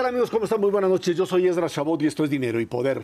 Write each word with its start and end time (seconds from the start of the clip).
Hola, 0.00 0.08
¿qué 0.08 0.12
tal 0.12 0.14
amigos? 0.14 0.30
¿Cómo 0.30 0.44
están? 0.44 0.62
Muy 0.62 0.70
buenas 0.70 0.88
noches. 0.88 1.14
Yo 1.14 1.26
soy 1.26 1.46
Ezra 1.46 1.66
Shabot 1.68 2.00
y 2.00 2.06
esto 2.06 2.24
es 2.24 2.30
Dinero 2.30 2.58
y 2.58 2.64
Poder. 2.64 3.02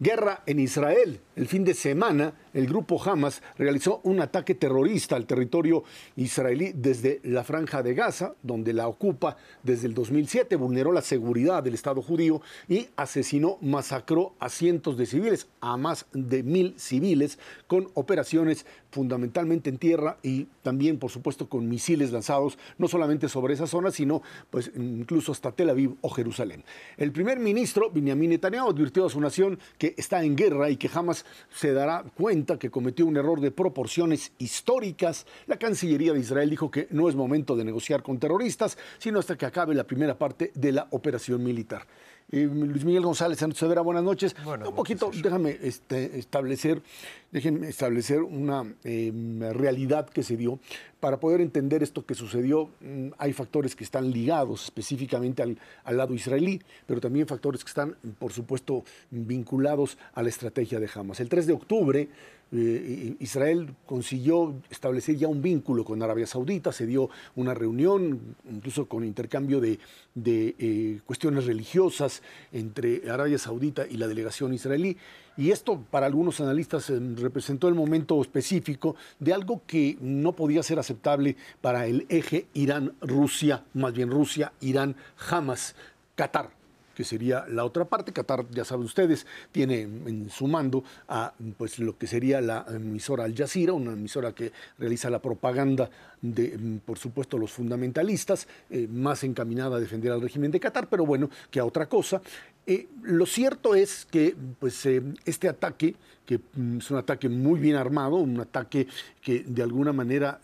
Guerra 0.00 0.42
en 0.44 0.58
Israel. 0.58 1.20
El 1.36 1.46
fin 1.46 1.62
de 1.62 1.72
semana, 1.72 2.32
el 2.56 2.66
grupo 2.66 3.00
Hamas 3.02 3.42
realizó 3.58 4.00
un 4.02 4.18
ataque 4.20 4.54
terrorista 4.54 5.14
al 5.14 5.26
territorio 5.26 5.84
israelí 6.16 6.72
desde 6.74 7.20
la 7.22 7.44
franja 7.44 7.82
de 7.82 7.92
Gaza, 7.92 8.32
donde 8.42 8.72
la 8.72 8.88
ocupa 8.88 9.36
desde 9.62 9.86
el 9.86 9.92
2007, 9.94 10.56
vulneró 10.56 10.90
la 10.90 11.02
seguridad 11.02 11.62
del 11.62 11.74
Estado 11.74 12.00
judío 12.00 12.40
y 12.66 12.88
asesinó, 12.96 13.58
masacró 13.60 14.32
a 14.38 14.48
cientos 14.48 14.96
de 14.96 15.04
civiles, 15.04 15.48
a 15.60 15.76
más 15.76 16.06
de 16.14 16.42
mil 16.42 16.74
civiles, 16.78 17.38
con 17.66 17.88
operaciones 17.92 18.64
fundamentalmente 18.90 19.68
en 19.68 19.76
tierra 19.76 20.16
y 20.22 20.46
también, 20.62 20.98
por 20.98 21.10
supuesto, 21.10 21.50
con 21.50 21.68
misiles 21.68 22.10
lanzados 22.12 22.56
no 22.78 22.88
solamente 22.88 23.28
sobre 23.28 23.52
esa 23.52 23.66
zona, 23.66 23.90
sino 23.90 24.22
pues 24.48 24.70
incluso 24.74 25.32
hasta 25.32 25.52
Tel 25.52 25.68
Aviv 25.68 25.96
o 26.00 26.08
Jerusalén. 26.08 26.64
El 26.96 27.12
primer 27.12 27.38
ministro, 27.38 27.90
Benjamin 27.90 28.30
Netanyahu, 28.30 28.70
advirtió 28.70 29.04
a 29.04 29.10
su 29.10 29.20
nación 29.20 29.58
que 29.76 29.94
está 29.98 30.24
en 30.24 30.34
guerra 30.36 30.70
y 30.70 30.78
que 30.78 30.88
jamás 30.88 31.26
se 31.54 31.74
dará 31.74 32.02
cuenta 32.16 32.45
que 32.54 32.70
cometió 32.70 33.04
un 33.04 33.16
error 33.16 33.40
de 33.40 33.50
proporciones 33.50 34.32
históricas. 34.38 35.26
La 35.46 35.58
Cancillería 35.58 36.12
de 36.12 36.20
Israel 36.20 36.48
dijo 36.48 36.70
que 36.70 36.86
no 36.90 37.08
es 37.08 37.16
momento 37.16 37.56
de 37.56 37.64
negociar 37.64 38.04
con 38.04 38.18
terroristas, 38.18 38.78
sino 38.98 39.18
hasta 39.18 39.36
que 39.36 39.46
acabe 39.46 39.74
la 39.74 39.84
primera 39.84 40.16
parte 40.16 40.52
de 40.54 40.72
la 40.72 40.86
operación 40.92 41.42
militar. 41.42 41.86
Luis 42.28 42.84
Miguel 42.84 43.04
González 43.04 43.38
Santos 43.38 43.58
Severa, 43.58 43.82
buenas 43.82 44.02
noches. 44.02 44.34
un 44.44 44.74
poquito, 44.74 45.10
déjame 45.22 45.58
este, 45.62 46.18
establecer, 46.18 46.82
déjenme 47.30 47.68
establecer 47.68 48.20
una 48.20 48.64
em, 48.82 49.40
realidad 49.52 50.08
que 50.08 50.24
se 50.24 50.36
dio. 50.36 50.58
Para 50.98 51.20
poder 51.20 51.40
entender 51.40 51.84
esto 51.84 52.04
que 52.04 52.14
sucedió, 52.14 52.70
mm, 52.80 53.10
hay 53.18 53.32
factores 53.32 53.76
que 53.76 53.84
están 53.84 54.10
ligados 54.10 54.64
específicamente 54.64 55.42
al, 55.42 55.56
al, 55.84 55.96
lado 55.96 56.14
israelí, 56.14 56.60
pero 56.86 57.00
también 57.00 57.28
factores 57.28 57.62
que 57.62 57.68
están, 57.68 57.96
por 58.18 58.32
supuesto, 58.32 58.82
vinculados 59.10 59.96
a 60.12 60.22
la 60.22 60.28
estrategia 60.28 60.80
de 60.80 60.90
Hamas. 60.92 61.20
El 61.20 61.28
3 61.28 61.46
de 61.46 61.52
octubre, 61.52 62.08
eh, 62.52 63.16
Israel 63.18 63.74
consiguió 63.86 64.54
establecer 64.70 65.16
ya 65.16 65.26
un 65.26 65.42
vínculo 65.42 65.84
con 65.84 66.00
Arabia 66.02 66.26
Saudita, 66.26 66.70
se 66.70 66.86
dio 66.86 67.10
una 67.34 67.54
reunión, 67.54 68.36
incluso 68.50 68.86
con 68.86 69.04
intercambio 69.04 69.60
de, 69.60 69.78
eh, 70.24 71.00
cuestiones 71.04 71.46
religiosas 71.46 72.22
entre 72.52 73.10
Arabia 73.10 73.38
Saudita 73.38 73.86
y 73.88 73.96
la 73.96 74.06
delegación 74.06 74.54
israelí. 74.54 74.96
Y 75.36 75.50
esto 75.50 75.84
para 75.90 76.06
algunos 76.06 76.40
analistas 76.40 76.88
eh, 76.88 76.98
representó 77.16 77.68
el 77.68 77.74
momento 77.74 78.20
específico 78.22 78.96
de 79.18 79.34
algo 79.34 79.62
que 79.66 79.98
no 80.00 80.32
podía 80.32 80.62
ser 80.62 80.78
aceptable 80.78 81.36
para 81.60 81.86
el 81.86 82.06
eje 82.08 82.46
Irán-Rusia, 82.54 83.64
más 83.74 83.92
bien 83.92 84.10
Rusia-Irán-Hamas, 84.10 85.74
Qatar 86.14 86.50
que 86.96 87.04
sería 87.04 87.44
la 87.48 87.64
otra 87.64 87.84
parte. 87.84 88.12
Qatar, 88.12 88.46
ya 88.50 88.64
saben 88.64 88.86
ustedes, 88.86 89.26
tiene 89.52 89.82
en 89.82 90.30
su 90.30 90.48
mando 90.48 90.82
a 91.08 91.34
pues, 91.58 91.78
lo 91.78 91.98
que 91.98 92.06
sería 92.06 92.40
la 92.40 92.64
emisora 92.70 93.24
Al 93.24 93.36
Jazeera, 93.36 93.74
una 93.74 93.92
emisora 93.92 94.32
que 94.32 94.50
realiza 94.78 95.10
la 95.10 95.20
propaganda 95.20 95.90
de, 96.22 96.80
por 96.84 96.98
supuesto, 96.98 97.36
los 97.36 97.52
fundamentalistas, 97.52 98.48
eh, 98.70 98.88
más 98.90 99.22
encaminada 99.24 99.76
a 99.76 99.80
defender 99.80 100.10
al 100.10 100.22
régimen 100.22 100.50
de 100.50 100.58
Qatar, 100.58 100.88
pero 100.88 101.04
bueno, 101.04 101.28
que 101.50 101.60
a 101.60 101.66
otra 101.66 101.86
cosa. 101.86 102.22
Eh, 102.66 102.88
lo 103.02 103.26
cierto 103.26 103.74
es 103.74 104.06
que 104.10 104.34
pues, 104.58 104.86
eh, 104.86 105.02
este 105.26 105.48
ataque, 105.48 105.94
que 106.24 106.38
mm, 106.38 106.78
es 106.78 106.90
un 106.90 106.96
ataque 106.96 107.28
muy 107.28 107.60
bien 107.60 107.76
armado, 107.76 108.16
un 108.16 108.40
ataque 108.40 108.88
que 109.20 109.44
de 109.46 109.62
alguna 109.62 109.92
manera 109.92 110.40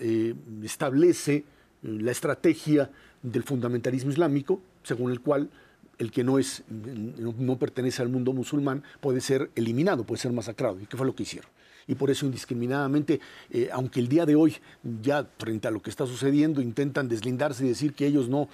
establece 0.62 1.44
la 1.82 2.12
estrategia 2.12 2.90
del 3.22 3.42
fundamentalismo 3.42 4.10
islámico, 4.10 4.60
según 4.82 5.10
el 5.10 5.20
cual 5.20 5.48
el 6.02 6.10
que 6.10 6.24
no, 6.24 6.38
es, 6.40 6.64
no, 6.68 7.58
pertenece 7.58 8.02
al 8.02 8.08
mundo 8.08 8.32
musulmán 8.32 8.82
puede 9.00 9.20
ser 9.20 9.50
eliminado, 9.54 10.02
puede 10.04 10.20
ser 10.20 10.32
masacrado. 10.32 10.80
¿Y 10.80 10.86
qué 10.86 10.96
fue 10.96 11.06
lo 11.06 11.14
que 11.14 11.22
hicieron? 11.22 11.48
Y 11.86 11.94
por 11.94 12.10
eso 12.10 12.26
indiscriminadamente, 12.26 13.20
eh, 13.50 13.68
aunque 13.72 14.00
el 14.00 14.08
día 14.08 14.26
de 14.26 14.34
hoy, 14.34 14.56
ya 15.00 15.28
frente 15.38 15.68
a 15.68 15.70
lo 15.70 15.80
que 15.80 15.90
está 15.90 16.04
sucediendo, 16.04 16.60
intentan 16.60 17.08
deslindarse 17.08 17.64
y 17.64 17.68
decir 17.68 17.94
que 17.94 18.06
ellos 18.06 18.28
no, 18.28 18.48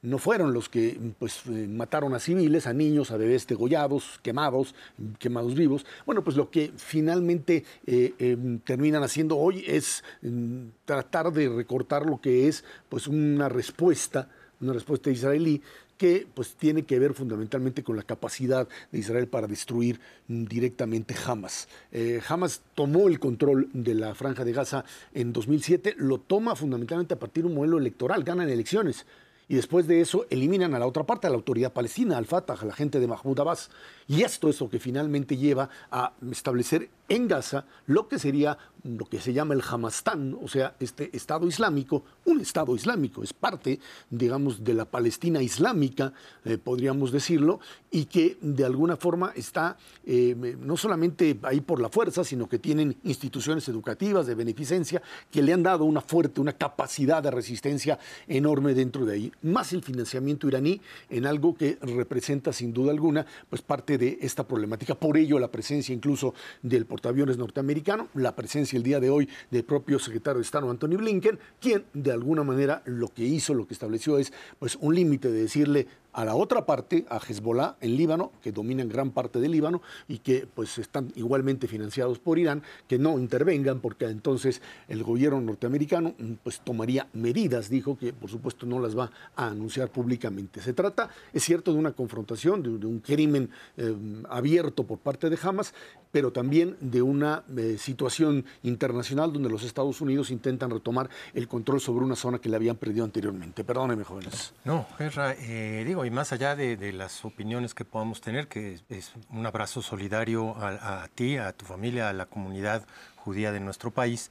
no 0.00 0.16
fueron 0.16 0.54
los 0.54 0.70
que 0.70 0.98
pues, 1.18 1.42
eh, 1.48 1.68
mataron 1.68 2.14
a 2.14 2.18
civiles, 2.18 2.66
a 2.66 2.72
niños, 2.72 3.10
a 3.10 3.18
bebés 3.18 3.46
degollados, 3.46 4.18
quemados, 4.22 4.74
quemados 5.18 5.54
vivos. 5.54 5.84
Bueno, 6.06 6.24
pues 6.24 6.34
lo 6.34 6.50
que 6.50 6.72
finalmente 6.76 7.64
eh, 7.86 8.14
em, 8.18 8.58
terminan 8.60 9.02
haciendo 9.02 9.36
hoy 9.36 9.64
es 9.66 10.02
em, 10.22 10.70
tratar 10.86 11.30
de 11.30 11.50
recortar 11.50 12.06
lo 12.06 12.22
que 12.22 12.48
es 12.48 12.64
pues, 12.88 13.06
una 13.06 13.50
respuesta, 13.50 14.30
una 14.62 14.72
respuesta 14.72 15.10
israelí 15.10 15.60
que 15.96 16.26
pues 16.34 16.54
tiene 16.54 16.84
que 16.84 16.98
ver 16.98 17.14
fundamentalmente 17.14 17.82
con 17.82 17.96
la 17.96 18.02
capacidad 18.02 18.68
de 18.92 18.98
Israel 18.98 19.28
para 19.28 19.46
destruir 19.46 20.00
directamente 20.28 21.14
Hamas. 21.26 21.68
Eh, 21.92 22.20
Hamas 22.28 22.62
tomó 22.74 23.08
el 23.08 23.18
control 23.18 23.68
de 23.72 23.94
la 23.94 24.14
franja 24.14 24.44
de 24.44 24.52
Gaza 24.52 24.84
en 25.14 25.32
2007, 25.32 25.94
lo 25.98 26.18
toma 26.18 26.56
fundamentalmente 26.56 27.14
a 27.14 27.18
partir 27.18 27.44
de 27.44 27.48
un 27.48 27.56
modelo 27.56 27.78
electoral, 27.78 28.24
ganan 28.24 28.48
elecciones 28.48 29.06
y 29.48 29.54
después 29.54 29.86
de 29.86 30.00
eso 30.00 30.26
eliminan 30.28 30.74
a 30.74 30.78
la 30.78 30.86
otra 30.86 31.04
parte, 31.04 31.26
a 31.26 31.30
la 31.30 31.36
autoridad 31.36 31.72
palestina, 31.72 32.16
al 32.16 32.26
Fatah, 32.26 32.54
a 32.60 32.64
la 32.64 32.74
gente 32.74 32.98
de 32.98 33.06
Mahmoud 33.06 33.38
Abbas. 33.38 33.70
Y 34.08 34.22
esto 34.22 34.48
es 34.48 34.60
lo 34.60 34.68
que 34.68 34.80
finalmente 34.80 35.36
lleva 35.36 35.70
a 35.90 36.14
establecer 36.32 36.88
en 37.08 37.28
Gaza 37.28 37.64
lo 37.86 38.08
que 38.08 38.18
sería 38.18 38.58
lo 38.86 39.06
que 39.06 39.20
se 39.20 39.32
llama 39.32 39.54
el 39.54 39.62
Hamastán, 39.68 40.38
o 40.40 40.48
sea, 40.48 40.76
este 40.80 41.14
Estado 41.16 41.46
Islámico, 41.46 42.04
un 42.24 42.40
Estado 42.40 42.74
Islámico, 42.74 43.22
es 43.22 43.32
parte, 43.32 43.80
digamos, 44.10 44.62
de 44.62 44.74
la 44.74 44.84
Palestina 44.84 45.42
Islámica, 45.42 46.12
eh, 46.44 46.58
podríamos 46.58 47.12
decirlo, 47.12 47.60
y 47.90 48.06
que 48.06 48.38
de 48.40 48.64
alguna 48.64 48.96
forma 48.96 49.32
está 49.34 49.76
eh, 50.04 50.56
no 50.60 50.76
solamente 50.76 51.38
ahí 51.42 51.60
por 51.60 51.80
la 51.80 51.88
fuerza, 51.88 52.24
sino 52.24 52.48
que 52.48 52.58
tienen 52.58 52.96
instituciones 53.04 53.68
educativas 53.68 54.26
de 54.26 54.34
beneficencia 54.34 55.02
que 55.30 55.42
le 55.42 55.52
han 55.52 55.62
dado 55.62 55.84
una 55.84 56.00
fuerte, 56.00 56.40
una 56.40 56.52
capacidad 56.52 57.22
de 57.22 57.30
resistencia 57.30 57.98
enorme 58.28 58.74
dentro 58.74 59.04
de 59.04 59.14
ahí, 59.14 59.32
más 59.42 59.72
el 59.72 59.82
financiamiento 59.82 60.46
iraní 60.46 60.80
en 61.10 61.26
algo 61.26 61.54
que 61.54 61.78
representa 61.80 62.52
sin 62.52 62.72
duda 62.72 62.92
alguna, 62.92 63.26
pues 63.48 63.62
parte 63.62 63.98
de 63.98 64.18
esta 64.20 64.46
problemática. 64.46 64.94
Por 64.94 65.16
ello 65.16 65.38
la 65.38 65.50
presencia 65.50 65.94
incluso 65.94 66.34
del 66.62 66.86
portaaviones 66.86 67.38
norteamericano, 67.38 68.08
la 68.14 68.34
presencia 68.34 68.75
el 68.76 68.82
día 68.82 69.00
de 69.00 69.10
hoy 69.10 69.28
del 69.50 69.64
propio 69.64 69.98
secretario 69.98 70.38
de 70.38 70.42
Estado 70.42 70.70
Anthony 70.70 70.96
Blinken, 70.96 71.38
quien 71.60 71.84
de 71.92 72.12
alguna 72.12 72.44
manera 72.44 72.82
lo 72.84 73.08
que 73.08 73.24
hizo, 73.24 73.54
lo 73.54 73.66
que 73.66 73.74
estableció 73.74 74.18
es 74.18 74.32
pues 74.58 74.76
un 74.80 74.94
límite 74.94 75.30
de 75.30 75.42
decirle 75.42 75.86
a 76.16 76.24
la 76.24 76.34
otra 76.34 76.64
parte, 76.64 77.04
a 77.10 77.18
Hezbollah 77.18 77.76
en 77.82 77.94
Líbano, 77.94 78.32
que 78.42 78.50
dominan 78.50 78.88
gran 78.88 79.10
parte 79.10 79.38
del 79.38 79.52
Líbano 79.52 79.82
y 80.08 80.20
que 80.20 80.48
pues 80.52 80.78
están 80.78 81.12
igualmente 81.14 81.68
financiados 81.68 82.18
por 82.18 82.38
Irán, 82.38 82.62
que 82.88 82.98
no 82.98 83.18
intervengan 83.18 83.80
porque 83.80 84.06
entonces 84.06 84.62
el 84.88 85.04
gobierno 85.04 85.42
norteamericano 85.42 86.14
mm, 86.18 86.32
pues 86.42 86.60
tomaría 86.60 87.06
medidas, 87.12 87.68
dijo 87.68 87.98
que 87.98 88.14
por 88.14 88.30
supuesto 88.30 88.64
no 88.64 88.80
las 88.80 88.96
va 88.96 89.10
a 89.36 89.48
anunciar 89.48 89.90
públicamente. 89.90 90.62
Se 90.62 90.72
trata, 90.72 91.10
es 91.34 91.44
cierto, 91.44 91.74
de 91.74 91.78
una 91.78 91.92
confrontación, 91.92 92.62
de, 92.62 92.86
un 92.86 93.00
crimen 93.00 93.50
eh, 93.76 93.94
abierto 94.30 94.84
por 94.84 94.98
parte 94.98 95.28
de 95.28 95.38
Hamas, 95.42 95.74
pero 96.12 96.32
también 96.32 96.78
de 96.80 97.02
una 97.02 97.44
eh, 97.58 97.76
situación 97.78 98.46
internacional 98.62 99.34
donde 99.34 99.50
los 99.50 99.62
Estados 99.64 100.00
Unidos 100.00 100.30
intentan 100.30 100.70
retomar 100.70 101.10
el 101.34 101.46
control 101.46 101.78
sobre 101.78 102.06
una 102.06 102.16
zona 102.16 102.38
que 102.38 102.48
le 102.48 102.56
habían 102.56 102.76
perdido 102.76 103.04
anteriormente. 103.04 103.64
Perdóneme, 103.64 104.02
jóvenes. 104.02 104.54
No, 104.64 104.86
eh, 104.98 105.84
digo, 105.86 106.05
más 106.10 106.32
allá 106.32 106.56
de, 106.56 106.92
las 106.92 107.24
opiniones 107.24 107.74
que 107.74 107.84
podamos 107.84 108.20
tener, 108.20 108.48
que 108.48 108.78
es, 108.88 109.12
un 109.30 109.46
abrazo 109.46 109.82
solidario 109.82 110.56
a, 110.58 111.08
ti, 111.14 111.36
a 111.36 111.52
tu 111.52 111.64
familia, 111.64 112.08
a 112.08 112.12
la 112.12 112.26
comunidad 112.26 112.86
judía 113.16 113.52
de 113.52 113.60
nuestro 113.60 113.90
país, 113.90 114.30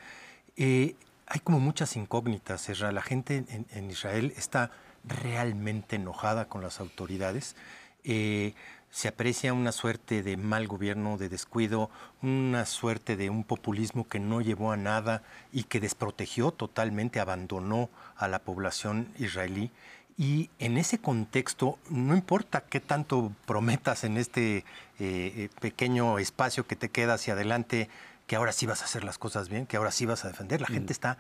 eh, 0.58 0.96
hay 1.28 1.40
como 1.40 1.60
muchas 1.60 1.96
incógnitas, 1.96 2.70
La 2.80 3.02
gente 3.02 3.46
en, 3.48 3.90
Israel 3.90 4.34
está 4.38 4.72
realmente 5.04 5.96
enojada 5.96 6.48
con 6.48 6.62
las 6.62 6.80
autoridades. 6.80 7.56
Eh, 8.04 8.54
se 8.96 9.10
aprecia 9.10 9.52
una 9.52 9.74
suerte 9.74 10.24
de 10.24 10.38
mal 10.38 10.68
gobierno, 10.68 11.18
de 11.18 11.28
descuido, 11.28 11.90
una 12.22 12.66
suerte 12.66 13.18
de 13.18 13.30
un 13.30 13.44
populismo 13.44 14.08
que 14.08 14.20
no 14.20 14.40
llevó 14.40 14.72
a 14.72 14.78
nada 14.78 15.22
y 15.52 15.64
que 15.64 15.82
desprotegió 15.82 16.52
totalmente, 16.52 17.20
abandonó 17.20 17.90
a 18.16 18.30
la 18.30 18.40
población 18.40 19.10
israelí. 19.18 19.70
Y 20.18 20.50
en 20.60 20.78
ese 20.78 20.98
contexto, 21.00 21.78
no 21.90 22.16
importa 22.16 22.62
qué 22.62 22.80
tanto 22.80 23.34
prometas 23.46 24.06
en 24.06 24.18
este 24.18 24.58
eh, 24.58 24.64
eh, 25.00 25.50
pequeño 25.60 26.20
espacio 26.20 26.66
que 26.66 26.78
te 26.78 26.90
queda 26.90 27.16
hacia 27.16 27.34
adelante, 27.34 27.90
que 28.28 28.38
ahora 28.38 28.54
sí 28.54 28.66
vas 28.66 28.82
a 28.82 28.86
hacer 28.86 29.04
las 29.04 29.18
cosas 29.18 29.50
bien, 29.50 29.66
que 29.66 29.76
ahora 29.76 29.92
sí 29.92 30.06
vas 30.06 30.24
a 30.24 30.30
defender, 30.30 30.62
la 30.62 30.68
gente 30.68 30.92
mm. 30.92 30.98
está 30.98 31.18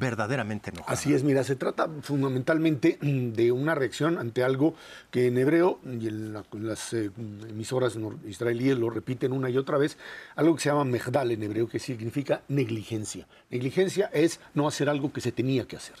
verdaderamente 0.00 0.70
enojada. 0.70 0.92
Así 0.92 1.14
es, 1.14 1.22
mira, 1.22 1.44
se 1.44 1.56
trata 1.56 1.88
fundamentalmente 2.02 2.98
de 3.00 3.52
una 3.52 3.74
reacción 3.74 4.18
ante 4.18 4.42
algo 4.42 4.74
que 5.10 5.28
en 5.28 5.38
hebreo 5.38 5.78
y 5.84 6.08
en, 6.08 6.32
las 6.32 6.92
eh, 6.92 7.10
emisoras 7.48 7.96
israelíes 8.26 8.76
lo 8.76 8.90
repiten 8.90 9.32
una 9.32 9.50
y 9.50 9.56
otra 9.56 9.78
vez, 9.78 9.96
algo 10.34 10.56
que 10.56 10.62
se 10.62 10.68
llama 10.70 10.84
mehdal 10.84 11.30
en 11.30 11.42
hebreo, 11.42 11.68
que 11.68 11.78
significa 11.78 12.42
negligencia. 12.48 13.26
Negligencia 13.50 14.10
es 14.12 14.40
no 14.54 14.66
hacer 14.66 14.88
algo 14.88 15.12
que 15.12 15.20
se 15.20 15.32
tenía 15.32 15.66
que 15.66 15.76
hacer. 15.76 15.96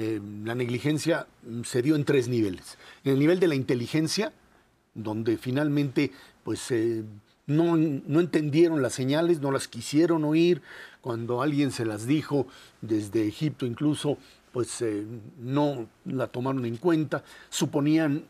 Eh, 0.00 0.20
la 0.44 0.54
negligencia 0.54 1.26
mm, 1.42 1.62
se 1.64 1.82
dio 1.82 1.96
en 1.96 2.04
tres 2.04 2.28
niveles. 2.28 2.78
En 3.02 3.14
el 3.14 3.18
nivel 3.18 3.40
de 3.40 3.48
la 3.48 3.56
inteligencia, 3.56 4.32
donde 4.94 5.36
finalmente 5.36 6.12
pues, 6.44 6.70
eh, 6.70 7.02
no, 7.48 7.76
no, 7.76 8.20
entendieron 8.20 8.80
las 8.80 8.92
señales, 8.92 9.40
no 9.40 9.50
las 9.50 9.66
quisieron 9.66 10.22
oír, 10.22 10.62
cuando 11.00 11.42
alguien 11.42 11.72
se 11.72 11.84
las 11.84 12.06
dijo 12.06 12.46
desde 12.80 13.26
Egipto 13.26 13.66
incluso, 13.66 14.18
pues 14.52 14.80
eh, 14.82 15.04
no 15.40 15.88
la 16.04 16.28
tomaron 16.28 16.64
en 16.64 16.76
cuenta, 16.76 17.24
suponían 17.50 18.22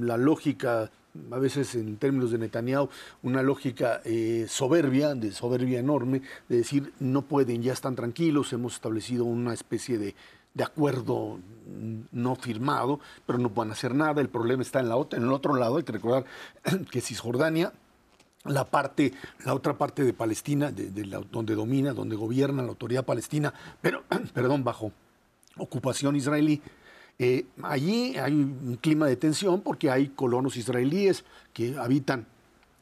la 0.00 0.16
lógica 0.16 0.90
a 1.30 1.38
veces 1.38 1.76
en 1.76 1.98
términos 1.98 2.32
de 2.32 2.38
Netanyahu, 2.38 2.88
una 3.22 3.42
lógica 3.42 4.00
soberbia, 4.48 5.14
de 5.14 5.30
soberbia 5.30 5.78
enorme, 5.78 6.22
de 6.48 6.56
decir, 6.56 6.94
no 7.00 7.20
pueden, 7.22 7.62
ya 7.62 7.74
están 7.74 7.94
tranquilos, 7.94 8.54
hemos 8.54 8.72
establecido 8.74 9.26
una 9.26 9.52
especie 9.52 9.98
de, 9.98 10.14
acuerdo 10.60 11.38
no 12.12 12.36
firmado, 12.36 13.00
pero 13.26 13.38
no 13.38 13.50
van 13.50 13.70
a 13.70 13.72
hacer 13.72 13.94
nada, 13.94 14.20
el 14.20 14.28
problema 14.28 14.62
está 14.62 14.80
en, 14.80 14.88
la 14.88 14.96
otra, 14.96 15.18
en 15.18 15.24
el 15.24 15.32
otro 15.32 15.54
lado, 15.54 15.78
hay 15.78 15.84
que 15.84 15.92
recordar 15.92 16.24
que 16.90 17.00
Cisjordania 17.00 17.72
la 18.44 18.68
parte, 18.68 19.12
la 19.44 19.54
otra 19.54 19.78
parte 19.78 20.02
de 20.02 20.12
Palestina, 20.12 20.72
de, 20.72 20.90
donde 21.30 21.54
domina, 21.54 21.92
donde 21.92 22.16
gobierna 22.16 22.62
la 22.62 22.70
autoridad 22.70 23.04
palestina, 23.04 23.54
pero, 23.80 24.02
perdón, 24.34 24.64
bajo 24.64 24.92
ocupación 25.56 26.16
israelí, 26.16 26.60
eh, 27.18 27.46
allí 27.62 28.16
hay 28.16 28.32
un 28.32 28.78
clima 28.80 29.06
de 29.06 29.16
tensión 29.16 29.60
porque 29.60 29.90
hay 29.90 30.08
colonos 30.08 30.56
israelíes 30.56 31.24
que 31.52 31.76
habitan 31.78 32.26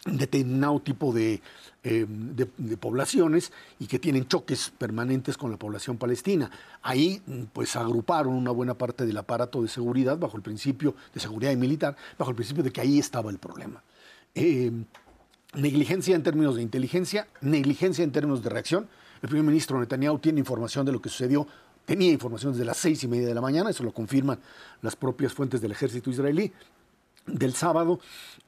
determinado 0.05 0.81
tipo 0.81 1.14
eh, 1.17 1.41
de, 1.82 2.49
de, 2.56 2.76
poblaciones 2.76 3.52
y 3.79 3.87
que 3.87 3.99
tienen 3.99 4.26
choques 4.26 4.73
permanentes 4.76 5.37
con 5.37 5.50
la 5.50 5.56
población 5.56 5.99
palestina. 5.99 6.50
Ahí 6.82 7.23
pues 7.52 7.76
agruparon 7.76 8.35
una 8.35 8.50
buena 8.50 8.75
parte 8.75 9.05
del 9.05 9.17
aparato 9.17 9.62
de 9.62 9.69
seguridad 9.69 10.19
bajo 10.19 10.37
el 10.37 10.43
principio 10.43 10.94
de 11.12 11.20
seguridad 11.20 11.52
y 11.52 11.56
militar, 11.56 11.97
bajo 12.19 12.31
el 12.31 12.37
principio 12.37 12.62
de 12.62 12.70
que 12.70 12.81
ahí 12.81 12.99
estaba 12.99 13.31
el 13.31 13.38
problema. 13.38 13.82
Eh, 14.35 14.73
negligencia 15.55 16.14
en 16.14 16.23
términos 16.23 16.56
de 16.56 16.62
inteligencia, 16.62 17.29
negligencia 17.41 18.05
en 18.05 18.12
términos 18.12 18.43
de 18.43 18.50
reacción. 18.50 18.88
El 19.23 19.29
primer 19.29 19.44
ministro 19.44 19.79
Netanyahu 19.79 20.19
tiene 20.19 20.41
información 20.41 20.87
de 20.87 20.93
lo 20.93 21.02
que 21.02 21.11
sucedió 21.11 21.47
tenía 21.85 22.12
información 22.12 22.52
desde 22.52 22.64
las 22.64 22.76
seis 22.76 23.02
y 23.02 23.08
media 23.08 23.26
de 23.26 23.35
la 23.35 23.41
mañana, 23.41 23.70
eso 23.70 23.82
lo 23.82 23.93
confirman 23.93 24.38
las 24.81 24.94
propias 24.94 25.32
fuentes 25.32 25.61
del 25.61 25.73
ejército 25.73 26.08
israelí, 26.08 26.52
del 27.27 27.55
sábado, 27.55 28.01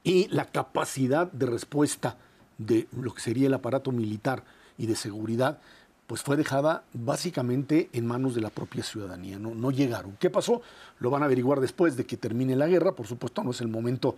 y 0.03 0.27
la 0.27 0.45
capacidad 0.45 1.31
de 1.31 1.45
respuesta 1.45 2.17
de 2.57 2.87
lo 2.91 3.13
que 3.13 3.21
sería 3.21 3.47
el 3.47 3.53
aparato 3.53 3.91
militar 3.91 4.43
y 4.77 4.85
de 4.85 4.95
seguridad, 4.95 5.59
pues 6.07 6.21
fue 6.21 6.35
dejada 6.35 6.83
básicamente 6.93 7.89
en 7.93 8.05
manos 8.05 8.35
de 8.35 8.41
la 8.41 8.49
propia 8.49 8.83
ciudadanía, 8.83 9.39
no, 9.39 9.55
no 9.55 9.71
llegaron. 9.71 10.17
¿Qué 10.19 10.29
pasó? 10.29 10.61
Lo 10.99 11.09
van 11.09 11.23
a 11.23 11.25
averiguar 11.25 11.59
después 11.59 11.95
de 11.95 12.05
que 12.05 12.17
termine 12.17 12.55
la 12.55 12.67
guerra, 12.67 12.93
por 12.93 13.07
supuesto 13.07 13.43
no 13.43 13.51
es 13.51 13.61
el 13.61 13.69
momento 13.69 14.17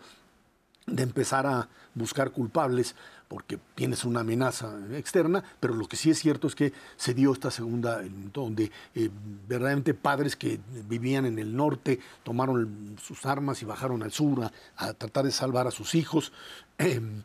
de 0.88 1.04
empezar 1.04 1.48
a 1.48 1.68
buscar 1.94 2.32
culpables 2.32 2.96
porque 3.28 3.60
tienes 3.76 4.06
una 4.06 4.22
amenaza 4.22 4.74
externa, 4.94 5.44
pero 5.60 5.74
lo 5.74 5.88
que 5.88 5.98
sí 5.98 6.10
es 6.10 6.20
cierto 6.20 6.48
es 6.48 6.56
que 6.56 6.74
se 6.96 7.14
dio 7.14 7.34
esta 7.34 7.52
segunda, 7.52 8.02
donde 8.34 8.72
eh, 8.94 9.10
verdaderamente 9.48 9.94
padres 9.94 10.36
que 10.36 10.60
vivían 10.88 11.26
en 11.26 11.40
el 11.40 11.56
norte 11.56 12.00
tomaron 12.24 12.98
sus 13.02 13.26
armas 13.26 13.62
y 13.62 13.66
bajaron 13.66 14.04
al 14.04 14.12
sur 14.12 14.50
a, 14.78 14.94
tratar 14.94 15.26
de 15.26 15.32
salvar 15.32 15.68
a 15.68 15.72
sus 15.72 15.96
hijos. 15.96 16.32
Em, 16.78 17.24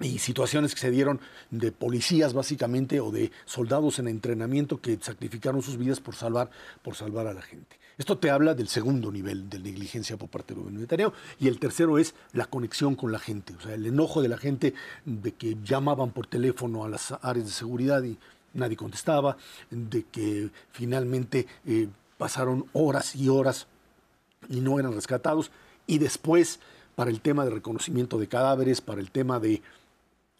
y 0.00 0.18
situaciones 0.18 0.74
que 0.74 0.80
se 0.80 0.92
dieron 0.92 1.20
de 1.50 1.72
policías 1.72 2.32
básicamente 2.32 3.00
o 3.00 3.10
de 3.10 3.32
soldados 3.46 3.98
en 3.98 4.06
entrenamiento 4.06 4.80
que 4.80 4.96
sacrificaron 5.00 5.60
sus 5.60 5.76
vidas 5.76 5.98
por 5.98 6.14
salvar, 6.14 6.50
por 6.82 6.94
salvar 6.94 7.26
a 7.26 7.34
la 7.34 7.42
gente. 7.42 7.76
Esto 7.98 8.16
te 8.16 8.30
habla 8.30 8.54
del 8.54 8.68
segundo 8.68 9.10
nivel 9.10 9.50
de 9.50 9.58
negligencia 9.58 10.16
por 10.16 10.28
parte 10.28 10.54
del 10.54 10.62
gobierno 10.62 10.80
Netanyahu. 10.80 11.12
Y 11.40 11.48
el 11.48 11.58
tercero 11.58 11.98
es 11.98 12.14
la 12.32 12.46
conexión 12.46 12.94
con 12.94 13.10
la 13.10 13.18
gente, 13.18 13.54
o 13.58 13.60
sea, 13.60 13.74
el 13.74 13.86
enojo 13.86 14.22
de 14.22 14.28
la 14.28 14.38
gente 14.38 14.72
de 15.04 15.32
que 15.32 15.56
llamaban 15.64 16.12
por 16.12 16.28
teléfono 16.28 16.84
a 16.84 16.88
las 16.88 17.12
áreas 17.22 17.46
de 17.46 17.52
seguridad 17.52 18.04
y 18.04 18.16
nadie 18.54 18.76
contestaba, 18.76 19.36
de 19.70 20.04
que 20.04 20.50
finalmente 20.70 21.48
eh, 21.66 21.88
pasaron 22.18 22.66
horas 22.72 23.16
y 23.16 23.28
horas 23.28 23.66
y 24.48 24.60
no 24.60 24.78
eran 24.78 24.94
rescatados. 24.94 25.50
Y 25.88 25.98
después, 25.98 26.60
para 26.94 27.10
el 27.10 27.20
tema 27.20 27.44
de 27.44 27.50
reconocimiento 27.50 28.16
de 28.18 28.28
cadáveres, 28.28 28.80
para 28.80 29.00
el 29.00 29.10
tema 29.10 29.40
de 29.40 29.60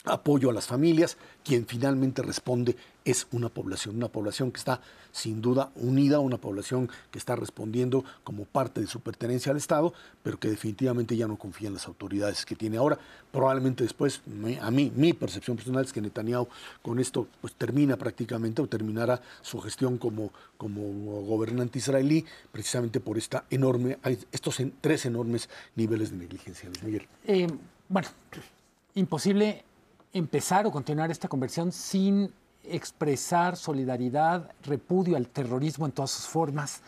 apoyo 0.05 0.49
a 0.49 0.52
las 0.52 0.69
familias, 0.69 1.16
quien 1.44 1.66
finalmente 1.66 2.22
responde 2.22 2.76
es 3.10 3.26
una 3.32 3.49
población, 3.49 3.96
una 3.96 4.08
población 4.08 4.52
que 4.52 4.58
está 4.58 4.81
sin 5.12 5.40
duda 5.40 5.70
unida, 5.76 6.20
una 6.20 6.37
población 6.37 6.90
que 7.10 7.19
está 7.19 7.37
respondiendo 7.37 8.05
como 8.22 8.44
parte 8.44 8.81
de 8.81 8.87
su 8.87 9.00
pertenencia 9.00 9.50
al 9.50 9.56
Estado, 9.56 9.94
pero 10.22 10.38
que 10.38 10.49
definitivamente 10.49 11.16
ya 11.16 11.26
no 11.26 11.37
confía 11.37 11.69
en 11.69 11.75
las 11.75 11.87
autoridades 11.87 12.44
que 12.44 12.55
tiene 12.55 12.76
ahora. 12.76 12.99
Probablemente 13.32 13.82
después, 13.82 14.20
a 14.60 14.70
mí, 14.70 14.93
mi 14.94 15.14
percepción 15.14 15.56
personal 15.56 15.84
es 15.84 15.93
que 15.93 16.02
Netanyahu 16.02 16.49
con 16.82 16.99
esto 16.99 17.28
pues 17.40 17.55
termina 17.55 17.96
prácticamente 17.96 18.60
o 18.60 18.66
terminará 18.66 19.20
su 19.40 19.58
gestión 19.60 19.96
como, 19.96 20.31
como 20.56 20.82
gobernante 21.22 21.78
israelí, 21.78 22.25
precisamente 22.52 23.00
por 23.00 23.16
esta 23.16 23.44
enorme, 23.50 23.99
estos 24.32 24.58
tres 24.81 25.06
enormes 25.06 25.49
niveles 25.76 26.10
de 26.10 26.19
negligencia. 26.19 26.70
Miguel. 26.84 27.06
Eh, 27.25 27.49
bueno, 27.88 28.08
imposible 28.94 29.64
empezar 30.12 30.66
o 30.66 30.70
continuar 30.70 31.10
esta 31.10 31.28
conversión 31.28 31.72
sin 31.72 32.31
expresar 32.70 33.56
solidaridad, 33.56 34.50
repudio 34.62 35.17
al 35.17 35.29
terrorismo 35.29 35.87
en 35.87 35.93
todas 35.93 36.11
sus 36.11 36.26
formas. 36.26 36.81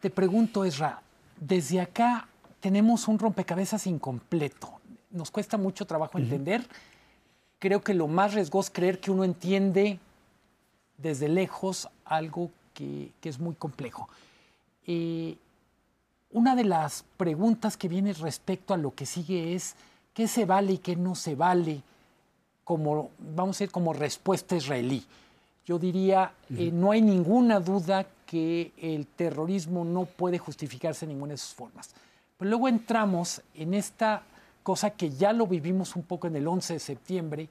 Te 0.00 0.10
pregunto, 0.10 0.64
Esra, 0.64 1.02
desde 1.40 1.80
acá 1.80 2.28
tenemos 2.60 3.08
un 3.08 3.18
rompecabezas 3.18 3.86
incompleto. 3.86 4.80
Nos 5.10 5.30
cuesta 5.30 5.56
mucho 5.56 5.86
trabajo 5.86 6.18
entender. 6.18 6.66
Creo 7.58 7.82
que 7.82 7.94
lo 7.94 8.08
más 8.08 8.34
riesgoso 8.34 8.68
es 8.68 8.74
creer 8.74 9.00
que 9.00 9.10
uno 9.10 9.24
entiende 9.24 9.98
desde 10.98 11.28
lejos 11.28 11.88
algo 12.04 12.50
que, 12.72 13.12
es 13.22 13.38
muy 13.38 13.54
complejo. 13.54 14.08
Eh, 14.86 15.36
una 16.30 16.56
de 16.56 16.64
las 16.64 17.04
preguntas 17.16 17.76
que 17.76 17.88
viene 17.88 18.12
respecto 18.12 18.74
a 18.74 18.76
lo 18.76 18.94
que 18.94 19.06
sigue 19.06 19.54
es 19.54 19.76
qué 20.12 20.26
se 20.28 20.44
vale 20.44 20.72
y 20.72 20.78
qué 20.78 20.96
no 20.96 21.14
se 21.14 21.34
vale 21.34 21.82
como, 22.64 23.10
vamos 23.18 23.56
a 23.56 23.58
decir, 23.58 23.70
como 23.70 23.92
respuesta 23.92 24.56
israelí. 24.56 25.04
Yo 25.66 25.78
diría, 25.78 26.32
eh, 26.56 26.70
no 26.72 26.90
hay 26.90 27.00
ninguna 27.00 27.60
duda 27.60 28.06
que 28.26 28.72
el 28.76 29.06
terrorismo 29.06 29.84
no 29.84 30.04
puede 30.04 30.38
justificarse 30.38 31.04
en 31.04 31.10
ninguna 31.10 31.32
de 31.32 31.38
sus 31.38 31.54
formas. 31.54 31.94
Pero 32.36 32.50
luego 32.50 32.68
entramos 32.68 33.42
en 33.54 33.74
esta 33.74 34.22
cosa 34.62 34.90
que 34.90 35.10
ya 35.10 35.32
lo 35.32 35.46
vivimos 35.46 35.94
un 35.94 36.02
poco 36.02 36.26
en 36.26 36.36
el 36.36 36.48
11 36.48 36.74
de 36.74 36.80
septiembre, 36.80 37.48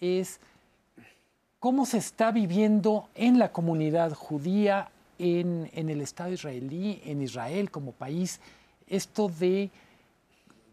es 0.00 0.40
cómo 1.58 1.86
se 1.86 1.98
está 1.98 2.30
viviendo 2.30 3.08
en 3.14 3.38
la 3.38 3.52
comunidad 3.52 4.12
judía, 4.12 4.88
en, 5.18 5.68
el 5.74 6.00
Estado 6.00 6.32
israelí, 6.32 7.00
en 7.04 7.22
Israel 7.22 7.70
como 7.70 7.92
país, 7.92 8.40
esto 8.86 9.28
de, 9.28 9.70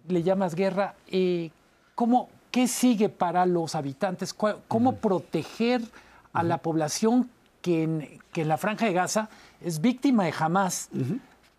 le 0.07 0.23
llamas 0.23 0.53
guerra, 0.53 0.95
eh, 1.07 1.49
cómo, 1.95 2.29
¿Qué 2.53 2.67
sigue 2.67 3.09
para 3.09 3.47
los 3.47 3.73
habitantes? 3.73 4.31
¿Cómo 4.31 4.97
proteger 4.97 5.81
a 6.33 6.43
la 6.43 6.59
población 6.59 7.27
que 7.63 7.81
en, 7.81 8.47
la 8.47 8.57
franja 8.57 8.85
de 8.85 8.93
Gaza 8.93 9.27
es 9.59 9.81
víctima 9.81 10.25
de 10.25 10.33
Hamas, 10.37 10.91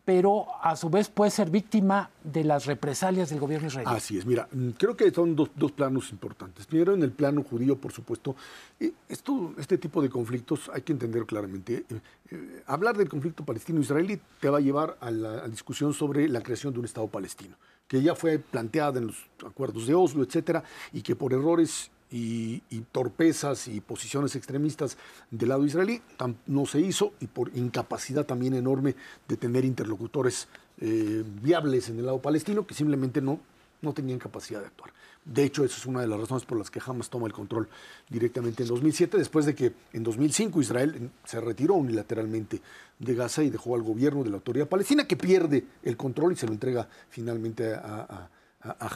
pero 0.04 0.46
a 0.62 0.76
su 0.76 0.90
vez 0.90 1.08
puede 1.08 1.32
ser 1.32 1.50
víctima 1.50 2.10
de 2.22 2.44
las 2.44 2.66
represalias 2.66 3.28
del 3.28 3.40
gobierno 3.40 3.66
israelí? 3.66 3.90
Así 3.90 4.18
es, 4.18 4.24
mira, 4.24 4.46
mm, 4.52 4.68
creo 4.78 4.96
que 4.96 5.10
son 5.10 5.34
dos, 5.34 5.50
planos 5.72 6.12
importantes. 6.12 6.64
Primero, 6.66 6.94
en 6.94 7.02
el 7.02 7.10
plano 7.10 7.42
judío, 7.42 7.76
por 7.76 7.90
supuesto, 7.90 8.36
eh, 8.78 8.92
esto, 9.08 9.52
este 9.58 9.78
tipo 9.78 10.00
de 10.00 10.08
conflictos 10.08 10.70
hay 10.72 10.82
que 10.82 10.92
entender 10.92 11.26
claramente. 11.26 11.86
Eh, 11.90 12.00
eh, 12.30 12.62
hablar 12.68 12.96
del 12.96 13.08
conflicto 13.08 13.44
palestino-israelí 13.44 14.20
te 14.38 14.48
va 14.48 14.58
a 14.58 14.60
llevar 14.60 14.96
a 15.00 15.10
la 15.10 15.48
discusión 15.48 15.92
sobre 15.92 16.28
la 16.28 16.40
creación 16.40 16.72
de 16.72 16.78
un 16.78 16.84
Estado 16.84 17.08
palestino 17.08 17.56
que 17.88 18.02
ya 18.02 18.14
fue 18.14 18.38
planteada 18.38 18.98
en 18.98 19.08
los 19.08 19.16
acuerdos 19.46 19.86
de 19.86 19.94
Oslo, 19.94 20.24
etcétera, 20.24 20.64
y 20.92 21.02
que 21.02 21.16
por 21.16 21.32
errores 21.32 21.90
y, 22.10 22.60
torpezas 22.92 23.66
y 23.66 23.80
posiciones 23.80 24.36
extremistas 24.36 24.96
del 25.30 25.48
lado 25.48 25.64
israelí 25.64 26.00
no 26.46 26.64
se 26.66 26.80
hizo 26.80 27.12
y 27.20 27.26
por 27.26 27.50
incapacidad 27.56 28.24
también 28.24 28.54
enorme 28.54 28.94
de 29.26 29.36
tener 29.36 29.64
interlocutores 29.64 30.48
eh, 30.80 31.24
viables 31.42 31.88
en 31.88 31.98
el 31.98 32.06
lado 32.06 32.22
palestino 32.22 32.66
que 32.66 32.74
simplemente 32.74 33.20
no, 33.20 33.40
no 33.84 33.92
tenían 33.92 34.18
capacidad 34.18 34.60
de 34.60 34.66
actuar. 34.66 34.92
De 35.24 35.44
hecho, 35.44 35.64
esa 35.64 35.76
es 35.76 35.86
una 35.86 36.00
de 36.00 36.06
las 36.06 36.20
razones 36.20 36.44
por 36.44 36.58
las 36.58 36.70
que 36.70 36.80
Hamas 36.84 37.08
toma 37.08 37.26
el 37.26 37.32
control 37.32 37.68
directamente 38.08 38.62
en 38.62 38.68
2007, 38.68 39.16
después 39.16 39.46
de 39.46 39.54
que 39.54 39.72
en 39.92 40.02
2005 40.02 40.60
Israel 40.60 41.10
se 41.24 41.40
retiró 41.40 41.74
unilateralmente 41.74 42.60
de 42.98 43.14
Gaza 43.14 43.42
y 43.42 43.50
dejó 43.50 43.74
al 43.74 43.82
gobierno 43.82 44.22
de 44.22 44.30
la 44.30 44.36
autoridad 44.36 44.68
palestina 44.68 45.06
que 45.06 45.16
pierde 45.16 45.64
el 45.82 45.96
control 45.96 46.32
y 46.32 46.36
se 46.36 46.46
lo 46.46 46.52
entrega 46.52 46.88
finalmente 47.08 47.74
a, 47.74 48.28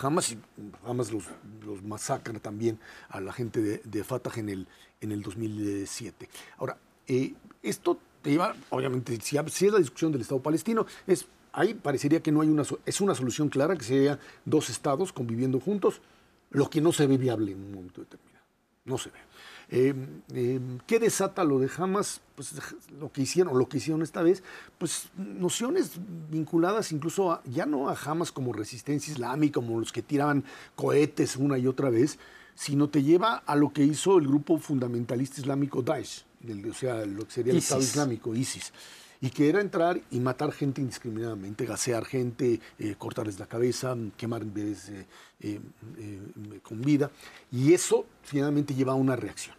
Hamas 0.02 0.32
y 0.32 0.38
Hamas 0.86 1.12
los, 1.12 1.24
masacra 1.82 2.38
también 2.40 2.78
a 3.10 3.20
la 3.20 3.32
gente 3.32 3.60
de, 3.60 4.04
Fatah 4.04 4.32
en 4.36 4.48
el, 4.48 4.66
en 5.00 5.12
el 5.12 5.22
2007. 5.22 6.28
Ahora, 6.56 6.78
eh, 7.06 7.34
esto 7.62 7.98
te 8.22 8.30
lleva, 8.30 8.54
obviamente, 8.70 9.18
si, 9.20 9.38
si 9.48 9.66
es 9.66 9.72
la 9.72 9.78
discusión 9.78 10.12
del 10.12 10.22
Estado 10.22 10.42
palestino, 10.42 10.86
es 11.06 11.26
ahí 11.58 11.74
parecería 11.74 12.20
que 12.22 12.30
no 12.30 12.40
hay 12.40 12.48
una, 12.48 12.62
es 12.86 13.00
una 13.00 13.14
solución 13.14 13.48
clara, 13.48 13.76
que 13.76 13.84
sería 13.84 14.18
dos 14.44 14.70
estados 14.70 15.12
conviviendo 15.12 15.58
juntos, 15.58 16.00
lo 16.50 16.70
que 16.70 16.80
no 16.80 16.92
se 16.92 17.06
ve 17.06 17.18
viable 17.18 17.52
en 17.52 17.58
un 17.58 17.74
momento 17.74 18.00
determinado. 18.00 18.44
No 18.84 18.96
se 18.96 19.10
ve. 19.10 19.18
Eh, 19.70 19.94
eh, 20.32 20.60
¿Qué 20.86 20.98
desata 20.98 21.44
lo 21.44 21.58
de 21.58 21.68
Hamas? 21.76 22.20
Pues 22.36 22.54
lo 22.98 23.12
que 23.12 23.22
hicieron, 23.22 23.58
lo 23.58 23.68
que 23.68 23.78
hicieron 23.78 24.02
esta 24.02 24.22
vez, 24.22 24.42
pues 24.78 25.10
nociones 25.16 25.92
vinculadas 26.30 26.92
incluso 26.92 27.32
a, 27.32 27.42
ya 27.44 27.66
no 27.66 27.90
a 27.90 27.94
Hamas 27.94 28.32
como 28.32 28.52
resistencia 28.52 29.12
islámica, 29.12 29.54
como 29.54 29.80
los 29.80 29.92
que 29.92 30.00
tiraban 30.00 30.44
cohetes 30.76 31.36
una 31.36 31.58
y 31.58 31.66
otra 31.66 31.90
vez, 31.90 32.18
sino 32.54 32.88
te 32.88 33.02
lleva 33.02 33.36
a 33.36 33.56
lo 33.56 33.72
que 33.72 33.82
hizo 33.82 34.18
el 34.18 34.28
grupo 34.28 34.58
fundamentalista 34.58 35.40
islámico 35.40 35.82
Daesh, 35.82 36.24
o 36.70 36.72
sea, 36.72 37.04
lo 37.04 37.26
que 37.26 37.32
sería 37.32 37.52
el 37.52 37.58
Estado 37.58 37.82
Islámico, 37.82 38.34
ISIS 38.34 38.72
y 39.20 39.30
que 39.30 39.48
era 39.48 39.60
entrar 39.60 40.00
y 40.10 40.20
matar 40.20 40.52
gente 40.52 40.80
indiscriminadamente, 40.80 41.66
gasear 41.66 42.04
gente, 42.04 42.60
eh, 42.78 42.94
cortarles 42.96 43.38
la 43.38 43.46
cabeza, 43.46 43.96
quemar 44.16 44.44
bebés 44.44 44.90
eh, 44.90 45.06
eh, 45.40 45.60
con 46.62 46.80
vida. 46.80 47.10
Y 47.50 47.72
eso 47.72 48.06
finalmente 48.22 48.74
lleva 48.74 48.92
a 48.92 48.96
una 48.96 49.16
reacción. 49.16 49.56